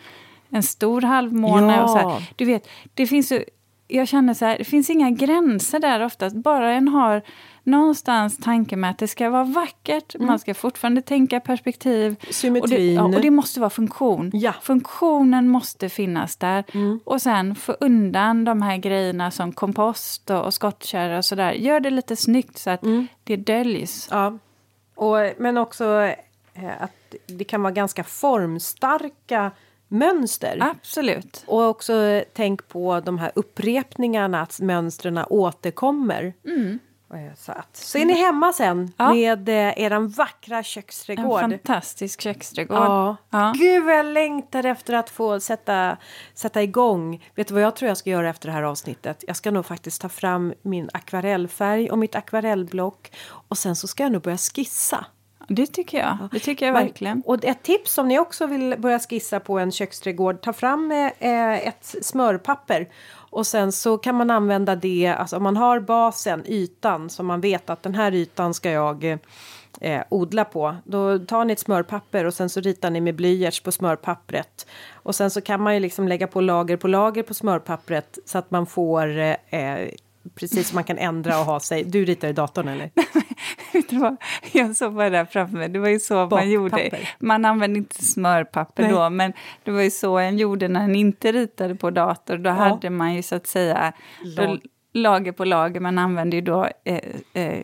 en 0.50 0.62
stor 0.62 1.02
halvmåne. 1.02 1.76
Ja. 1.76 1.82
Och 1.82 1.90
så 1.90 1.96
här. 1.96 2.32
Du 2.36 2.44
vet, 2.44 2.68
det 2.94 3.06
finns 3.06 3.32
ju 3.32 3.44
jag 3.88 4.08
känner 4.08 4.34
så 4.34 4.44
här, 4.44 4.58
det 4.58 4.64
finns 4.64 4.90
inga 4.90 5.10
gränser 5.10 5.78
där 5.78 6.04
oftast. 6.04 6.36
Bara 6.36 6.72
en 6.72 6.88
har 6.88 7.22
någonstans 7.62 8.36
tanke 8.38 8.76
med 8.76 8.90
att 8.90 8.98
det 8.98 9.08
ska 9.08 9.30
vara 9.30 9.44
vackert. 9.44 10.14
Mm. 10.14 10.26
Man 10.26 10.38
ska 10.38 10.54
fortfarande 10.54 11.02
tänka 11.02 11.40
perspektiv. 11.40 12.16
Symmetrin. 12.30 12.62
Och 12.62 12.68
det, 12.68 12.92
ja, 12.92 13.16
och 13.16 13.22
det 13.22 13.30
måste 13.30 13.60
vara 13.60 13.70
funktion. 13.70 14.30
Ja. 14.34 14.52
Funktionen 14.62 15.48
måste 15.48 15.88
finnas 15.88 16.36
där. 16.36 16.64
Mm. 16.72 17.00
Och 17.04 17.22
sen 17.22 17.54
få 17.54 17.72
undan 17.80 18.44
de 18.44 18.62
här 18.62 18.76
grejerna 18.76 19.30
som 19.30 19.52
kompost 19.52 20.30
och, 20.30 20.44
och 20.44 20.54
skottkärra 20.54 21.18
och 21.18 21.24
sådär. 21.24 21.52
Gör 21.52 21.80
det 21.80 21.90
lite 21.90 22.16
snyggt 22.16 22.58
så 22.58 22.70
att 22.70 22.82
mm. 22.82 23.06
det 23.24 23.36
döljs. 23.36 24.08
Ja. 24.10 24.38
Och, 24.94 25.16
men 25.38 25.58
också 25.58 25.84
eh, 26.54 26.82
att 26.82 27.14
det 27.26 27.44
kan 27.44 27.62
vara 27.62 27.72
ganska 27.72 28.04
formstarka 28.04 29.50
mönster. 29.88 30.58
Absolut. 30.60 31.44
Och 31.46 31.62
också 31.62 32.22
tänk 32.32 32.68
på 32.68 33.00
de 33.00 33.18
här 33.18 33.32
upprepningarna, 33.34 34.42
att 34.42 34.60
mönstren 34.60 35.18
återkommer. 35.28 36.34
Mm. 36.44 36.78
Så, 37.36 37.52
att, 37.52 37.76
så 37.76 37.98
är 37.98 38.04
ni 38.04 38.12
hemma 38.12 38.52
sen 38.52 38.92
ja. 38.96 39.14
med 39.14 39.48
eh, 39.48 39.54
eran 39.54 40.08
vackra 40.08 40.62
köksträdgård. 40.62 41.42
En 41.42 41.50
fantastisk 41.50 42.20
köksträdgård. 42.20 42.78
Ja. 42.78 43.16
ja. 43.30 43.52
Gud 43.56 43.84
vad 43.84 43.98
jag 43.98 44.06
längtar 44.06 44.64
efter 44.64 44.94
att 44.94 45.10
få 45.10 45.40
sätta, 45.40 45.96
sätta 46.34 46.62
igång. 46.62 47.24
Vet 47.34 47.48
du 47.48 47.54
vad 47.54 47.62
jag 47.62 47.76
tror 47.76 47.88
jag 47.88 47.96
ska 47.96 48.10
göra 48.10 48.28
efter 48.28 48.48
det 48.48 48.52
här 48.52 48.62
avsnittet? 48.62 49.24
Jag 49.26 49.36
ska 49.36 49.50
nog 49.50 49.66
faktiskt 49.66 50.00
ta 50.02 50.08
fram 50.08 50.54
min 50.62 50.90
akvarellfärg 50.92 51.90
och 51.90 51.98
mitt 51.98 52.14
akvarellblock. 52.14 53.12
Och 53.26 53.58
sen 53.58 53.76
så 53.76 53.86
ska 53.86 54.02
jag 54.02 54.12
nog 54.12 54.22
börja 54.22 54.38
skissa. 54.38 55.06
Det 55.48 55.66
tycker 55.66 55.98
jag. 55.98 56.18
Det 56.32 56.38
tycker 56.38 56.66
jag 56.66 56.72
verkligen. 56.72 57.22
Och 57.26 57.44
ett 57.44 57.62
tips 57.62 57.98
om 57.98 58.08
ni 58.08 58.18
också 58.18 58.46
vill 58.46 58.74
börja 58.78 58.98
skissa 58.98 59.40
på 59.40 59.58
en 59.58 59.72
köksträdgård. 59.72 60.40
Ta 60.42 60.52
fram 60.52 60.92
eh, 60.92 61.68
ett 61.68 61.94
smörpapper. 62.02 62.88
Och 63.30 63.46
sen 63.46 63.72
så 63.72 63.98
kan 63.98 64.14
man 64.14 64.30
använda 64.30 64.76
det, 64.76 65.06
alltså 65.06 65.36
om 65.36 65.42
man 65.42 65.56
har 65.56 65.80
basen, 65.80 66.42
ytan, 66.46 67.10
som 67.10 67.26
man 67.26 67.40
vet 67.40 67.70
att 67.70 67.82
den 67.82 67.94
här 67.94 68.14
ytan 68.14 68.54
ska 68.54 68.70
jag 68.70 69.18
eh, 69.80 70.02
odla 70.08 70.44
på. 70.44 70.76
Då 70.84 71.18
tar 71.18 71.44
ni 71.44 71.52
ett 71.52 71.58
smörpapper 71.58 72.24
och 72.24 72.34
sen 72.34 72.48
så 72.48 72.60
ritar 72.60 72.90
ni 72.90 73.00
med 73.00 73.14
blyerts 73.14 73.60
på 73.60 73.72
smörpappret. 73.72 74.66
Och 74.92 75.14
sen 75.14 75.30
så 75.30 75.40
kan 75.40 75.60
man 75.60 75.74
ju 75.74 75.80
liksom 75.80 76.08
lägga 76.08 76.26
på 76.26 76.40
lager 76.40 76.76
på 76.76 76.88
lager 76.88 77.22
på 77.22 77.34
smörpappret 77.34 78.18
så 78.24 78.38
att 78.38 78.50
man 78.50 78.66
får 78.66 79.18
eh, 79.18 79.36
precis 80.34 80.68
som 80.68 80.74
man 80.74 80.84
kan 80.84 80.98
ändra 80.98 81.38
och 81.38 81.44
ha 81.44 81.60
sig. 81.60 81.84
Du 81.84 82.04
ritar 82.04 82.28
i 82.28 82.32
datorn 82.32 82.68
eller? 82.68 82.90
jag 84.52 84.76
såg 84.76 84.94
bara 84.94 85.10
där 85.10 85.24
framför 85.24 85.58
mig. 85.58 85.68
Det 85.68 85.78
var 85.78 85.88
ju 85.88 85.98
så 85.98 86.26
man 86.26 86.50
gjorde. 86.50 86.90
Man 87.18 87.44
använde 87.44 87.78
inte 87.78 88.04
smörpapper 88.04 88.82
Nej. 88.82 88.92
då, 88.92 89.10
men 89.10 89.32
det 89.64 89.70
var 89.70 89.82
ju 89.82 89.90
så 89.90 90.18
en 90.18 90.38
gjorde 90.38 90.68
när 90.68 90.84
en 90.84 90.94
inte 90.94 91.32
ritade 91.32 91.74
på 91.74 91.90
dator. 91.90 92.38
Då 92.38 92.50
ja. 92.50 92.54
hade 92.54 92.90
man 92.90 93.14
ju 93.14 93.22
så 93.22 93.34
att 93.34 93.46
säga 93.46 93.92
Lag. 94.36 94.60
lager 94.92 95.32
på 95.32 95.44
lager. 95.44 95.80
Man 95.80 95.98
använde 95.98 96.36
ju 96.36 96.42
då 96.42 96.68
eh, 96.84 97.00
eh, 97.32 97.62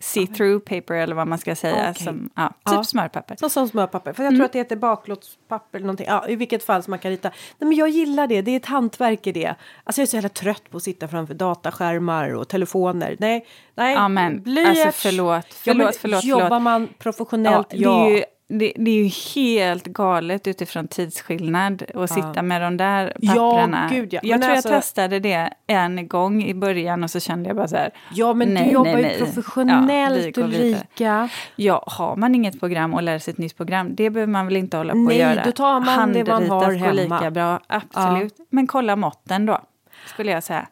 see-through 0.00 0.58
paper 0.60 0.94
eller 0.94 1.14
vad 1.14 1.28
man 1.28 1.38
ska 1.38 1.56
säga. 1.56 1.90
Okay. 1.90 2.04
Som, 2.04 2.30
ja, 2.36 2.48
typ 2.48 2.54
ja. 2.64 2.84
smörpapper. 2.84 3.36
Så 3.36 3.48
som 3.48 3.68
smörpapper. 3.68 4.12
För 4.12 4.22
jag 4.22 4.30
tror 4.30 4.34
mm. 4.34 4.44
att 4.44 4.52
det 4.52 4.58
heter 4.58 4.76
baklåtspapper 4.76 5.78
eller 5.78 5.86
någonting. 5.86 6.06
Ja, 6.08 6.28
I 6.28 6.36
vilket 6.36 6.64
fall 6.64 6.82
som 6.82 6.90
man 6.90 6.98
kan 6.98 7.10
rita. 7.10 7.28
Nej, 7.28 7.68
men 7.68 7.78
jag 7.78 7.88
gillar 7.88 8.26
det. 8.26 8.42
Det 8.42 8.50
är 8.50 8.56
ett 8.56 8.66
hantverk 8.66 9.26
i 9.26 9.32
det. 9.32 9.54
Alltså 9.84 10.00
jag 10.00 10.06
är 10.06 10.10
så 10.10 10.16
jävla 10.16 10.28
trött 10.28 10.70
på 10.70 10.76
att 10.76 10.82
sitta 10.82 11.08
framför 11.08 11.34
dataskärmar 11.34 12.34
och 12.34 12.48
telefoner. 12.48 13.16
Nej, 13.18 13.46
nej. 13.74 13.94
Ja, 13.94 14.08
men, 14.08 14.44
alltså 14.66 14.90
förlåt. 14.92 15.44
Förlåt, 15.50 15.52
förlåt, 15.54 15.96
förlåt. 15.96 16.24
Jobbar 16.24 16.60
man 16.60 16.88
professionellt, 16.98 17.68
ja. 17.70 18.08
Det, 18.50 18.72
det, 18.76 18.90
är 18.90 19.04
ju 19.04 19.10
helt 19.34 19.84
galet 19.84 20.46
utifrån 20.46 20.88
tidsskillnad 20.88 21.82
att 21.82 21.90
ja. 21.94 22.06
sitta 22.06 22.42
med 22.42 22.62
de 22.62 22.76
där 22.76 23.06
papperna. 23.26 23.88
Ja, 23.90 23.96
gud 23.96 24.12
ja. 24.12 24.20
Jag 24.22 24.30
men 24.30 24.40
tror 24.40 24.56
alltså, 24.56 24.68
jag 24.68 24.82
testade 24.82 25.20
det 25.20 25.52
en 25.66 26.08
gång 26.08 26.44
i 26.44 26.54
början 26.54 27.04
och 27.04 27.10
så 27.10 27.20
kände 27.20 27.48
jag 27.48 27.56
bara 27.56 27.68
så 27.68 27.76
här. 27.76 27.90
Ja, 28.12 28.34
men 28.34 28.54
nej, 28.54 28.64
du 28.64 28.70
jobbar 28.70 28.92
nej, 28.92 29.12
ju 29.12 29.24
professionellt 29.24 30.36
ja, 30.36 30.42
Ulrika. 30.42 31.28
Ja, 31.56 31.84
har 31.86 32.16
man 32.16 32.34
inget 32.34 32.60
program 32.60 32.94
och 32.94 33.02
lär 33.02 33.18
sig 33.18 33.32
ett 33.32 33.38
nytt 33.38 33.56
program, 33.56 33.94
det 33.94 34.10
behöver 34.10 34.32
man 34.32 34.46
väl 34.46 34.56
inte 34.56 34.76
hålla 34.76 34.92
på 34.92 34.98
nej, 34.98 35.14
att 35.14 35.20
göra. 35.20 35.34
Nej, 35.34 35.44
då 35.44 35.52
tar 35.52 35.80
man 35.80 36.12
det 36.12 36.24
man 36.24 36.50
har 36.50 36.72
hemma. 36.72 36.92
lika 36.92 37.30
bra, 37.30 37.60
absolut. 37.66 38.34
Ja. 38.38 38.44
Men 38.50 38.66
kolla 38.66 38.96
måtten 38.96 39.46
då, 39.46 39.60
skulle 40.06 40.32
jag 40.32 40.42
säga. 40.42 40.66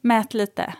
Mät 0.00 0.34
lite. 0.34 0.72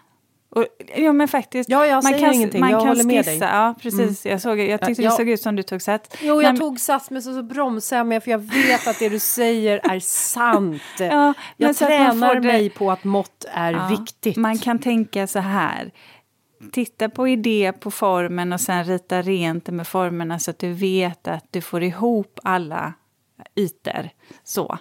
Och, 0.55 0.67
ja 0.97 1.13
men 1.13 1.29
faktiskt. 1.29 1.71
Ja, 1.71 1.87
jag 1.87 2.05
man 2.05 2.19
kan, 2.19 2.33
ingenting. 2.33 2.61
Man 2.61 2.71
jag 2.71 2.81
kan 2.81 2.89
håller 2.89 3.05
skissa, 3.05 3.07
med 3.07 3.25
dig. 3.25 3.39
Ja, 3.39 3.75
precis. 3.81 4.27
Mm. 4.27 4.33
Jag, 4.33 4.41
såg, 4.41 4.61
jag 4.61 4.81
tyckte 4.81 5.03
ja, 5.03 5.11
det 5.11 5.17
såg 5.17 5.29
ut 5.29 5.41
som 5.41 5.57
du 5.57 5.63
tog 5.63 5.83
sats. 5.83 6.17
Jo, 6.21 6.43
jag 6.43 6.43
men, 6.43 6.57
tog 6.57 6.81
sats 6.81 7.11
men 7.11 7.23
så, 7.23 7.35
så 7.35 7.43
bromsade 7.43 7.99
jag 7.99 8.07
med 8.07 8.25
för 8.25 8.31
jag 8.31 8.39
vet 8.39 8.87
att 8.87 8.99
det 8.99 9.09
du 9.09 9.19
säger 9.19 9.81
är 9.93 10.01
sant. 10.01 10.83
ja, 10.99 11.35
jag 11.57 11.77
tränar 11.77 12.41
mig 12.41 12.71
på 12.71 12.91
att 12.91 13.05
mått 13.05 13.45
är 13.53 13.73
ja, 13.73 13.87
viktigt. 13.91 14.37
Man 14.37 14.59
kan 14.59 14.79
tänka 14.79 15.27
så 15.27 15.39
här. 15.39 15.91
Titta 16.73 17.09
på 17.09 17.29
idé 17.29 17.73
på 17.81 17.91
formen 17.91 18.53
och 18.53 18.61
sen 18.61 18.85
rita 18.85 19.23
rent 19.23 19.69
med 19.69 19.89
formerna 19.89 20.39
så 20.39 20.51
att 20.51 20.59
du 20.59 20.73
vet 20.73 21.29
att 21.29 21.47
du 21.51 21.61
får 21.61 21.83
ihop 21.83 22.41
alla 22.43 22.93
ytor. 23.57 24.09
Så. 24.45 24.79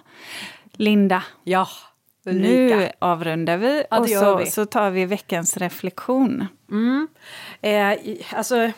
Linda. 0.72 1.22
Ja. 1.44 1.68
Ulrika. 2.24 2.76
Nu 2.76 2.90
avrundar 2.98 3.56
vi 3.56 3.84
ja, 3.90 3.98
och 3.98 4.08
så, 4.08 4.36
vi. 4.36 4.46
så 4.46 4.66
tar 4.66 4.90
vi 4.90 5.04
veckans 5.04 5.56
reflektion. 5.56 6.46
Mm. 6.70 7.08
Eh, 7.60 8.16
alltså, 8.32 8.70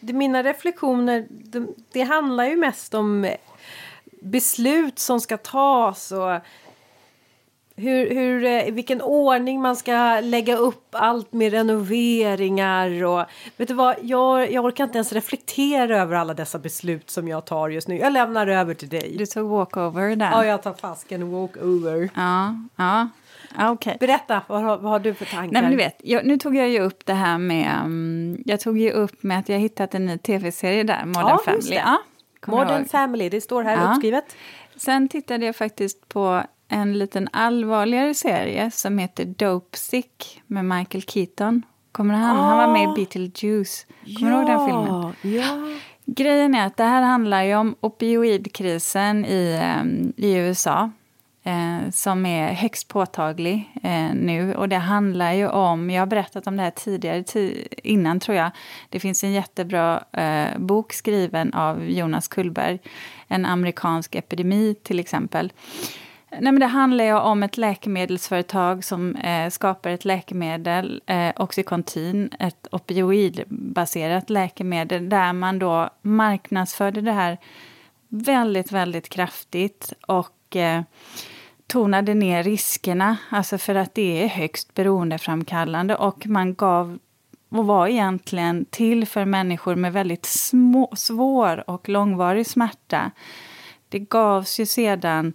mina 0.00 0.42
reflektioner, 0.42 1.26
det, 1.30 1.66
det 1.92 2.02
handlar 2.02 2.44
ju 2.44 2.56
mest 2.56 2.94
om 2.94 3.30
beslut 4.22 4.98
som 4.98 5.20
ska 5.20 5.36
tas 5.36 6.12
och 6.12 6.40
hur, 7.78 8.14
hur, 8.14 8.44
eh, 8.44 8.74
vilken 8.74 9.02
ordning 9.02 9.60
man 9.60 9.76
ska 9.76 10.20
lägga 10.20 10.56
upp 10.56 10.88
allt 10.90 11.32
med 11.32 11.52
renoveringar 11.52 13.04
och 13.04 13.24
vet 13.56 13.68
du 13.68 13.74
vad, 13.74 13.96
jag, 14.02 14.52
jag 14.52 14.64
orkar 14.64 14.84
inte 14.84 14.98
ens 14.98 15.12
reflektera 15.12 16.02
över 16.02 16.16
alla 16.16 16.34
dessa 16.34 16.58
beslut 16.58 17.10
som 17.10 17.28
jag 17.28 17.44
tar 17.44 17.68
just 17.68 17.88
nu. 17.88 17.98
Jag 17.98 18.12
lämnar 18.12 18.46
över 18.46 18.74
till 18.74 18.88
dig. 18.88 19.14
Du 19.18 19.26
tog 19.26 19.50
walkover 19.50 20.16
där. 20.16 20.30
Ja, 20.30 20.44
jag 20.44 20.62
tar 20.62 20.72
fasken 20.72 21.30
walkover. 21.30 22.10
Ja, 22.14 22.54
ja. 22.76 23.08
Okay. 23.72 23.96
Berätta, 24.00 24.42
vad 24.46 24.62
har, 24.62 24.78
vad 24.78 24.92
har, 24.92 24.98
du 24.98 25.14
för 25.14 25.24
tankar? 25.24 25.52
Nej, 25.52 25.62
men 25.62 25.70
du 25.70 25.76
vet, 25.76 25.96
jag, 26.04 26.26
nu 26.26 26.38
tog 26.38 26.56
jag 26.56 26.68
ju 26.68 26.80
upp 26.80 27.06
det 27.06 27.14
här 27.14 27.38
med... 27.38 27.82
Um, 27.84 28.42
jag 28.46 28.60
tog 28.60 28.78
ju 28.78 28.90
upp 28.90 29.22
med 29.22 29.38
att 29.38 29.48
jag 29.48 29.58
hittat 29.58 29.94
en 29.94 30.06
ny 30.06 30.18
tv-serie 30.18 30.82
där, 30.82 31.04
Modern 31.04 31.28
ja, 31.28 31.40
Family. 31.44 31.76
Ja, 31.76 31.98
Modern 32.46 32.84
Family, 32.84 33.28
det 33.28 33.40
står 33.40 33.62
här 33.62 33.76
ja. 33.76 33.90
uppskrivet. 33.90 34.36
Sen 34.76 35.08
tittade 35.08 35.46
jag 35.46 35.56
faktiskt 35.56 36.08
på 36.08 36.42
en 36.68 36.98
liten 36.98 37.28
allvarligare 37.32 38.14
serie 38.14 38.70
som 38.70 38.98
heter 38.98 39.24
Dope 39.24 39.78
Sick 39.78 40.42
med 40.46 40.64
Michael 40.64 41.02
Keaton. 41.02 41.62
Kommer 41.92 42.14
han? 42.14 42.36
Oh. 42.36 42.42
Han 42.42 42.58
var 42.58 42.72
med 42.72 42.82
i 42.82 42.86
ah. 42.86 42.94
Beetlejuice. 42.94 43.86
Kommer 44.18 44.32
ja. 44.32 44.36
du 44.36 44.42
ihåg 44.42 44.46
den 44.46 44.66
filmen? 44.66 45.14
Ja. 45.22 45.78
Grejen 46.06 46.54
är 46.54 46.66
att 46.66 46.76
det 46.76 46.84
här 46.84 47.02
handlar 47.02 47.42
ju 47.42 47.54
om 47.54 47.74
opioidkrisen 47.80 49.24
i, 49.24 49.60
um, 49.80 50.12
i 50.16 50.34
USA 50.34 50.90
eh, 51.42 51.90
som 51.90 52.26
är 52.26 52.52
högst 52.52 52.88
påtaglig 52.88 53.72
eh, 53.82 54.14
nu. 54.14 54.54
Och 54.54 54.68
det 54.68 54.76
handlar 54.76 55.32
ju 55.32 55.48
om, 55.48 55.90
jag 55.90 56.02
har 56.02 56.06
berättat 56.06 56.46
om 56.46 56.56
det 56.56 56.62
här 56.62 56.70
tidigare, 56.70 57.24
innan 57.82 58.20
tror 58.20 58.36
jag. 58.36 58.50
Det 58.88 59.00
finns 59.00 59.24
en 59.24 59.32
jättebra 59.32 60.04
eh, 60.12 60.58
bok 60.58 60.92
skriven 60.92 61.54
av 61.54 61.90
Jonas 61.90 62.28
Kullberg, 62.28 62.78
En 63.28 63.46
amerikansk 63.46 64.14
epidemi 64.14 64.74
till 64.82 64.98
exempel. 64.98 65.52
Nej, 66.40 66.52
men 66.52 66.60
det 66.60 66.66
handlar 66.66 67.04
ju 67.04 67.14
om 67.14 67.42
ett 67.42 67.56
läkemedelsföretag 67.56 68.84
som 68.84 69.16
eh, 69.16 69.50
skapar 69.50 69.90
ett 69.90 70.04
läkemedel, 70.04 71.02
eh, 71.06 71.32
Oxycontin, 71.36 72.30
ett 72.38 72.66
opioidbaserat 72.72 74.30
läkemedel 74.30 75.08
där 75.08 75.32
man 75.32 75.58
då 75.58 75.90
marknadsförde 76.02 77.00
det 77.00 77.12
här 77.12 77.38
väldigt, 78.08 78.72
väldigt 78.72 79.08
kraftigt 79.08 79.92
och 80.06 80.56
eh, 80.56 80.82
tonade 81.66 82.14
ner 82.14 82.42
riskerna, 82.42 83.16
alltså 83.30 83.58
för 83.58 83.74
att 83.74 83.94
det 83.94 84.22
är 84.24 84.28
högst 84.28 84.74
beroendeframkallande 84.74 85.96
och 85.96 86.26
man 86.26 86.54
gav 86.54 86.98
och 87.48 87.66
var 87.66 87.86
egentligen 87.88 88.64
till 88.64 89.06
för 89.06 89.24
människor 89.24 89.74
med 89.74 89.92
väldigt 89.92 90.26
små, 90.26 90.92
svår 90.96 91.70
och 91.70 91.88
långvarig 91.88 92.46
smärta. 92.46 93.10
Det 93.88 93.98
gavs 93.98 94.60
ju 94.60 94.66
sedan 94.66 95.34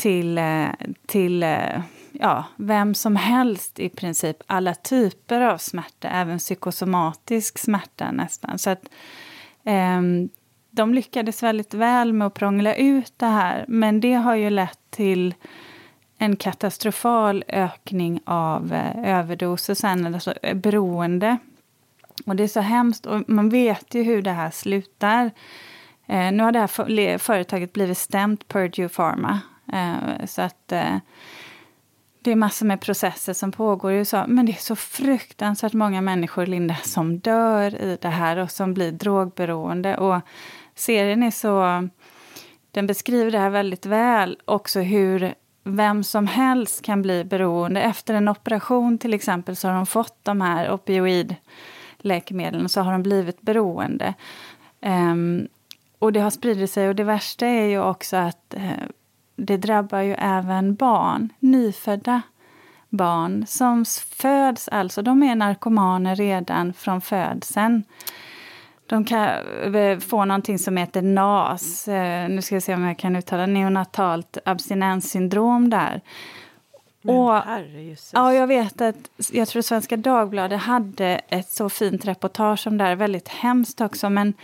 till, 0.00 0.38
eh, 0.38 0.68
till 1.06 1.42
eh, 1.42 1.80
ja, 2.12 2.44
vem 2.56 2.94
som 2.94 3.16
helst 3.16 3.78
i 3.78 3.88
princip, 3.88 4.36
alla 4.46 4.74
typer 4.74 5.40
av 5.40 5.58
smärta, 5.58 6.08
även 6.08 6.38
psykosomatisk 6.38 7.58
smärta 7.58 8.10
nästan. 8.12 8.58
Så 8.58 8.70
att, 8.70 8.88
eh, 9.64 10.00
de 10.70 10.94
lyckades 10.94 11.42
väldigt 11.42 11.74
väl 11.74 12.12
med 12.12 12.26
att 12.26 12.34
prångla 12.34 12.74
ut 12.74 13.12
det 13.16 13.26
här, 13.26 13.64
men 13.68 14.00
det 14.00 14.12
har 14.12 14.34
ju 14.34 14.50
lett 14.50 14.78
till 14.90 15.34
en 16.18 16.36
katastrofal 16.36 17.44
ökning 17.48 18.20
av 18.24 18.72
eh, 18.72 19.18
överdoser 19.18 19.74
sen, 19.74 20.14
alltså 20.14 20.34
beroende. 20.54 21.36
Och 22.26 22.36
det 22.36 22.42
är 22.42 22.48
så 22.48 22.60
hemskt, 22.60 23.06
och 23.06 23.28
man 23.28 23.48
vet 23.48 23.94
ju 23.94 24.02
hur 24.02 24.22
det 24.22 24.32
här 24.32 24.50
slutar. 24.50 25.30
Eh, 26.06 26.32
nu 26.32 26.42
har 26.42 26.52
det 26.52 26.58
här 26.58 27.18
företaget 27.18 27.72
blivit 27.72 27.98
stämt, 27.98 28.48
Purdue 28.48 28.88
Pharma, 28.88 29.40
Eh, 29.72 30.26
så 30.26 30.42
att 30.42 30.72
eh, 30.72 30.96
det 32.22 32.32
är 32.32 32.36
massor 32.36 32.66
med 32.66 32.80
processer 32.80 33.32
som 33.32 33.52
pågår 33.52 33.92
i 33.92 33.96
USA. 33.96 34.24
Men 34.28 34.46
det 34.46 34.52
är 34.52 34.56
så 34.56 34.76
fruktansvärt 34.76 35.72
många 35.72 36.00
människor, 36.00 36.46
Linda, 36.46 36.74
som 36.74 37.18
dör 37.18 37.74
i 37.74 37.98
det 38.00 38.08
här 38.08 38.36
och 38.36 38.50
som 38.50 38.74
blir 38.74 38.92
drogberoende. 38.92 39.96
Och 39.96 40.20
serien 40.74 41.22
är 41.22 41.30
så... 41.30 41.88
Den 42.70 42.86
beskriver 42.86 43.30
det 43.30 43.38
här 43.38 43.50
väldigt 43.50 43.86
väl. 43.86 44.38
Också 44.44 44.80
hur 44.80 45.34
vem 45.64 46.04
som 46.04 46.26
helst 46.26 46.82
kan 46.82 47.02
bli 47.02 47.24
beroende. 47.24 47.82
Efter 47.82 48.14
en 48.14 48.28
operation 48.28 48.98
till 48.98 49.14
exempel 49.14 49.56
så 49.56 49.68
har 49.68 49.74
de 49.74 49.86
fått 49.86 50.18
de 50.22 50.40
här 50.40 50.70
opioidläkemedlen 50.70 52.64
och 52.64 52.70
så 52.70 52.80
har 52.80 52.92
de 52.92 53.02
blivit 53.02 53.40
beroende. 53.40 54.14
Um, 54.82 55.48
och 55.98 56.12
det 56.12 56.20
har 56.20 56.30
spridit 56.30 56.70
sig 56.70 56.88
och 56.88 56.94
det 56.94 57.04
värsta 57.04 57.46
är 57.46 57.66
ju 57.66 57.80
också 57.80 58.16
att 58.16 58.54
uh, 58.56 58.72
det 59.46 59.56
drabbar 59.56 60.00
ju 60.00 60.14
även 60.18 60.74
barn, 60.74 61.32
nyfödda 61.38 62.22
barn 62.88 63.46
som 63.46 63.84
föds, 64.10 64.68
alltså 64.68 65.02
de 65.02 65.22
är 65.22 65.34
narkomaner 65.34 66.16
redan 66.16 66.72
från 66.72 67.00
födseln. 67.00 67.82
De 68.86 69.04
kan 69.04 69.28
eh, 69.74 69.98
få 69.98 70.24
någonting 70.24 70.58
som 70.58 70.76
heter 70.76 71.02
NAS, 71.02 71.88
eh, 71.88 72.28
nu 72.28 72.42
ska 72.42 72.54
jag 72.54 72.62
se 72.62 72.74
om 72.74 72.82
jag 72.82 72.98
kan 72.98 73.16
uttala 73.16 73.46
neonatalt 73.46 74.38
abstinenssyndrom 74.44 75.70
där. 75.70 76.00
Men 77.02 77.16
och, 77.16 77.42
ja, 78.12 78.34
jag 78.34 78.46
vet 78.46 78.80
att 78.80 79.10
jag 79.32 79.48
tror 79.48 79.62
Svenska 79.62 79.96
Dagbladet 79.96 80.60
hade 80.60 81.20
ett 81.28 81.50
så 81.50 81.68
fint 81.68 82.04
reportage 82.04 82.66
om 82.66 82.78
det 82.78 82.84
här, 82.84 82.96
väldigt 82.96 83.28
hemskt 83.28 83.80
också, 83.80 84.10
men 84.10 84.34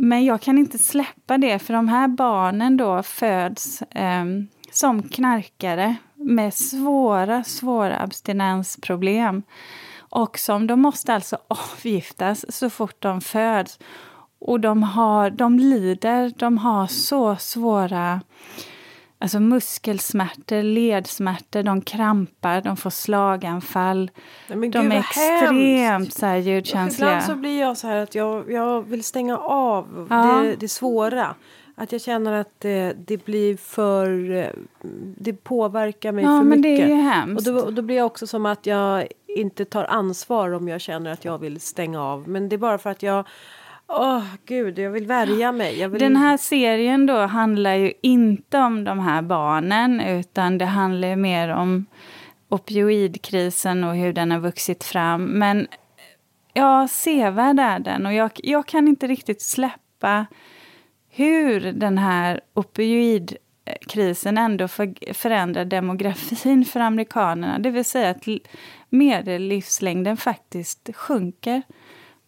men 0.00 0.24
jag 0.24 0.40
kan 0.40 0.58
inte 0.58 0.78
släppa 0.78 1.38
det, 1.38 1.58
för 1.58 1.74
de 1.74 1.88
här 1.88 2.08
barnen 2.08 2.76
då 2.76 3.02
föds 3.02 3.82
eh, 3.82 4.24
som 4.70 5.02
knarkare 5.02 5.96
med 6.14 6.54
svåra, 6.54 7.44
svåra 7.44 8.00
abstinensproblem. 8.00 9.42
Och 9.98 10.38
som 10.38 10.66
de 10.66 10.80
måste 10.80 11.14
alltså 11.14 11.38
avgiftas 11.48 12.56
så 12.56 12.70
fort 12.70 13.02
de 13.02 13.20
föds. 13.20 13.78
Och 14.38 14.60
de, 14.60 14.82
har, 14.82 15.30
de 15.30 15.58
lider, 15.58 16.32
de 16.36 16.58
har 16.58 16.86
så 16.86 17.36
svåra 17.36 18.20
Alltså 19.22 19.40
muskelsmärtor, 19.40 20.62
ledsmärtor, 20.62 21.62
de 21.62 21.80
krampar, 21.80 22.60
de 22.60 22.76
får 22.76 22.90
slaganfall. 22.90 24.10
Nej, 24.48 24.68
de 24.68 24.92
är 24.92 24.98
extremt 24.98 26.14
så 26.14 26.26
här, 26.26 26.36
ljudkänsliga. 26.36 27.10
Ibland 27.10 27.24
så 27.24 27.34
blir 27.34 27.60
jag 27.60 27.76
så 27.76 27.86
här 27.86 27.96
att 27.96 28.14
jag, 28.14 28.52
jag 28.52 28.82
vill 28.82 29.04
stänga 29.04 29.38
av 29.38 30.06
ja. 30.10 30.42
det, 30.42 30.56
det 30.56 30.68
svåra. 30.68 31.34
Att 31.74 31.92
jag 31.92 32.00
känner 32.00 32.32
att 32.32 32.54
det, 32.58 32.96
det 33.06 33.24
blir 33.24 33.56
för... 33.56 34.46
Det 35.16 35.32
påverkar 35.32 36.12
mig 36.12 36.24
ja, 36.24 36.28
för 36.38 36.44
men 36.44 36.60
mycket. 36.60 36.86
Det 36.86 36.92
är 36.92 36.96
ju 36.96 37.02
hemskt. 37.02 37.48
Och 37.48 37.54
då, 37.54 37.60
och 37.60 37.72
då 37.72 37.82
blir 37.82 37.96
jag 37.96 38.06
också 38.06 38.26
som 38.26 38.46
att 38.46 38.66
jag 38.66 39.06
inte 39.26 39.64
tar 39.64 39.84
ansvar 39.84 40.50
om 40.50 40.68
jag 40.68 40.80
känner 40.80 41.12
att 41.12 41.24
jag 41.24 41.38
vill 41.38 41.60
stänga 41.60 42.02
av. 42.02 42.28
Men 42.28 42.48
det 42.48 42.56
är 42.56 42.58
bara 42.58 42.78
för 42.78 42.90
att 42.90 43.02
jag 43.02 43.24
Åh, 43.92 44.18
oh, 44.18 44.24
gud, 44.46 44.78
jag 44.78 44.90
vill 44.90 45.06
värja 45.06 45.52
mig. 45.52 45.88
Vill... 45.88 46.00
Den 46.00 46.16
här 46.16 46.36
serien 46.36 47.06
då 47.06 47.16
handlar 47.16 47.74
ju 47.74 47.92
inte 48.02 48.58
om 48.58 48.84
de 48.84 48.98
här 48.98 49.22
barnen, 49.22 50.00
utan 50.00 50.58
det 50.58 50.64
handlar 50.64 51.16
mer 51.16 51.48
om 51.48 51.86
opioidkrisen 52.48 53.84
och 53.84 53.96
hur 53.96 54.12
den 54.12 54.30
har 54.30 54.38
vuxit 54.38 54.84
fram. 54.84 55.24
Men 55.24 55.68
ja, 56.52 56.88
sevärd 56.88 57.58
är 57.58 57.78
den 57.78 58.06
och 58.06 58.12
jag, 58.12 58.30
jag 58.34 58.66
kan 58.66 58.88
inte 58.88 59.06
riktigt 59.06 59.42
släppa 59.42 60.26
hur 61.08 61.60
den 61.60 61.98
här 61.98 62.40
opioidkrisen 62.54 64.38
ändå 64.38 64.68
för, 64.68 65.14
förändrar 65.14 65.64
demografin 65.64 66.64
för 66.64 66.80
amerikanerna. 66.80 67.58
Det 67.58 67.70
vill 67.70 67.84
säga 67.84 68.10
att 68.10 68.24
medellivslängden 68.88 70.16
faktiskt 70.16 70.90
sjunker 70.94 71.62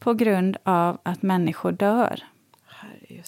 på 0.03 0.14
grund 0.14 0.57
av 0.64 0.98
att 1.03 1.22
människor 1.22 1.72
dör. 1.72 2.22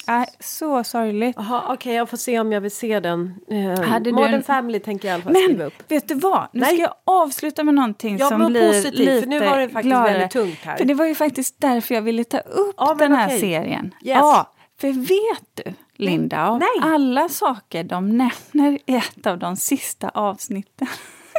Äh, 0.09 0.25
så 0.41 0.85
sorgligt. 0.85 1.37
Okej, 1.39 1.75
okay, 1.75 1.93
jag 1.93 2.11
får 2.11 2.17
se 2.17 2.41
om 2.41 2.53
jag 2.53 2.61
vill 2.61 2.71
se 2.71 3.01
den. 3.01 3.35
Eh, 3.51 3.83
Hade 3.83 4.13
Modern 4.13 4.35
en... 4.35 4.43
Family 4.43 4.81
tänker 4.81 5.09
jag 5.09 5.13
i 5.13 5.15
alla 5.15 5.23
fall 5.23 5.33
Men, 5.33 5.43
skriva 5.43 5.65
upp. 5.65 5.75
vet 5.89 6.09
du 6.09 6.15
vad? 6.15 6.49
Nu 6.53 6.61
Nej. 6.61 6.75
ska 6.75 6.83
jag 6.83 6.95
avsluta 7.05 7.65
med 7.65 7.75
någonting 7.75 8.17
jag 8.17 8.29
som 8.29 8.47
blir 8.47 8.69
positiv, 8.69 8.99
lite 8.99 9.21
för 9.21 9.29
nu 9.29 9.41
var 9.41 9.59
det 9.59 9.69
faktiskt 9.69 9.83
gladare. 9.83 10.13
väldigt 10.13 10.31
tungt 10.31 10.59
här. 10.63 10.77
För 10.77 10.85
det 10.85 10.95
var 10.95 11.07
ju 11.07 11.15
faktiskt 11.15 11.61
därför 11.61 11.95
jag 11.95 12.03
ville 12.03 12.25
ta 12.25 12.39
upp 12.39 12.75
ja, 12.79 12.95
den 12.99 13.13
här 13.13 13.27
okay. 13.27 13.41
serien. 13.41 13.85
Yes. 13.85 14.17
Ja, 14.17 14.53
för 14.81 14.89
vet 14.89 15.49
du, 15.55 15.73
Linda, 15.97 16.59
Nej. 16.59 16.69
alla 16.95 17.29
saker 17.29 17.85
de 17.85 18.09
nämner 18.19 18.79
i 18.87 18.95
ett 18.95 19.27
av 19.27 19.39
de 19.39 19.57
sista 19.57 20.09
avsnitten 20.09 20.89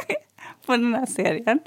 på 0.66 0.72
den 0.72 0.94
här 0.94 1.06
serien, 1.06 1.58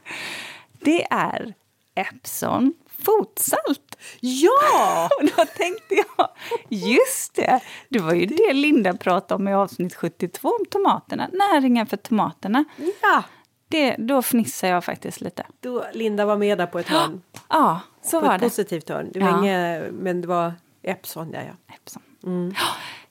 det 0.80 1.04
är 1.12 1.54
Epson 1.96 2.74
fotsalt. 3.06 3.96
Ja! 4.20 5.10
Och 5.20 5.26
då 5.26 5.46
tänkte 5.46 5.96
jag, 5.96 6.30
just 6.70 7.36
det, 7.36 7.60
det 7.90 8.00
var 8.00 8.14
ju 8.14 8.26
det 8.26 8.54
Linda 8.54 8.94
pratade 8.94 9.36
om 9.42 9.48
i 9.48 9.54
avsnitt 9.54 9.96
72 9.96 10.48
om 10.50 10.66
tomaterna, 10.70 11.30
näringen 11.34 11.86
för 11.86 11.98
tomaterna. 11.98 12.66
Ja! 13.02 13.24
Det, 13.68 13.96
då 14.00 14.22
fnissar 14.22 14.68
jag 14.68 14.84
faktiskt 14.84 15.22
lite. 15.22 15.46
Då, 15.60 15.86
Linda 15.94 16.26
var 16.26 16.38
med 16.38 16.58
där 16.58 16.66
på 16.66 16.80
ett 16.80 16.88
hörn. 16.88 17.22
Ja, 17.50 17.80
så 18.02 18.20
på 18.22 18.26
var 18.28 18.36
ett 18.36 18.42
det. 18.42 18.46
positivt 18.48 18.90
hörn. 18.90 19.10
Det 19.14 19.20
var 19.20 19.28
Ja. 19.30 19.40
inget, 19.40 19.94
men 19.94 20.22
det 20.22 20.28
var 20.28 20.54
Epson, 20.84 21.32
ja, 21.34 21.40
ja. 21.48 21.76
Epson. 21.76 22.02
Mm. 22.26 22.54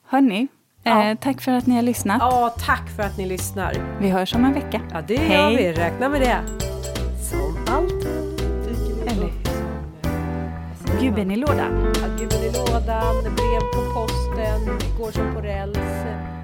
Hörni, 0.05 0.47
Ja. 0.83 1.03
eh, 1.03 1.17
tack 1.19 1.41
för 1.41 1.51
att 1.51 1.67
ni 1.67 1.75
har 1.75 1.81
lyssnat. 1.81 2.17
Ja, 2.19 2.55
tack 2.65 2.95
för 2.95 3.03
att 3.03 3.17
ni 3.17 3.25
lyssnar. 3.25 3.97
Vi 4.01 4.09
hörs 4.09 4.35
om 4.35 4.45
en 4.45 4.53
vecka. 4.53 4.81
Ja, 4.93 5.01
det 5.07 5.17
Hej. 5.17 5.37
gör 5.37 5.49
vi. 5.57 5.73
Räkna 5.73 6.09
med 6.09 6.21
det. 6.21 6.41
Som 7.29 7.73
alltid 7.75 8.41
Eller-. 9.07 9.38
Gubben 11.01 11.31
i 11.31 11.37
lådan. 11.37 11.93
Ja, 11.95 12.07
Gubben 12.19 12.43
i 12.43 12.51
lådan, 12.51 13.23
brev 13.23 13.61
på 13.73 13.93
posten, 13.93 14.79
går 14.97 15.11
som 15.11 15.33
på 15.33 15.41
räls. 15.41 16.38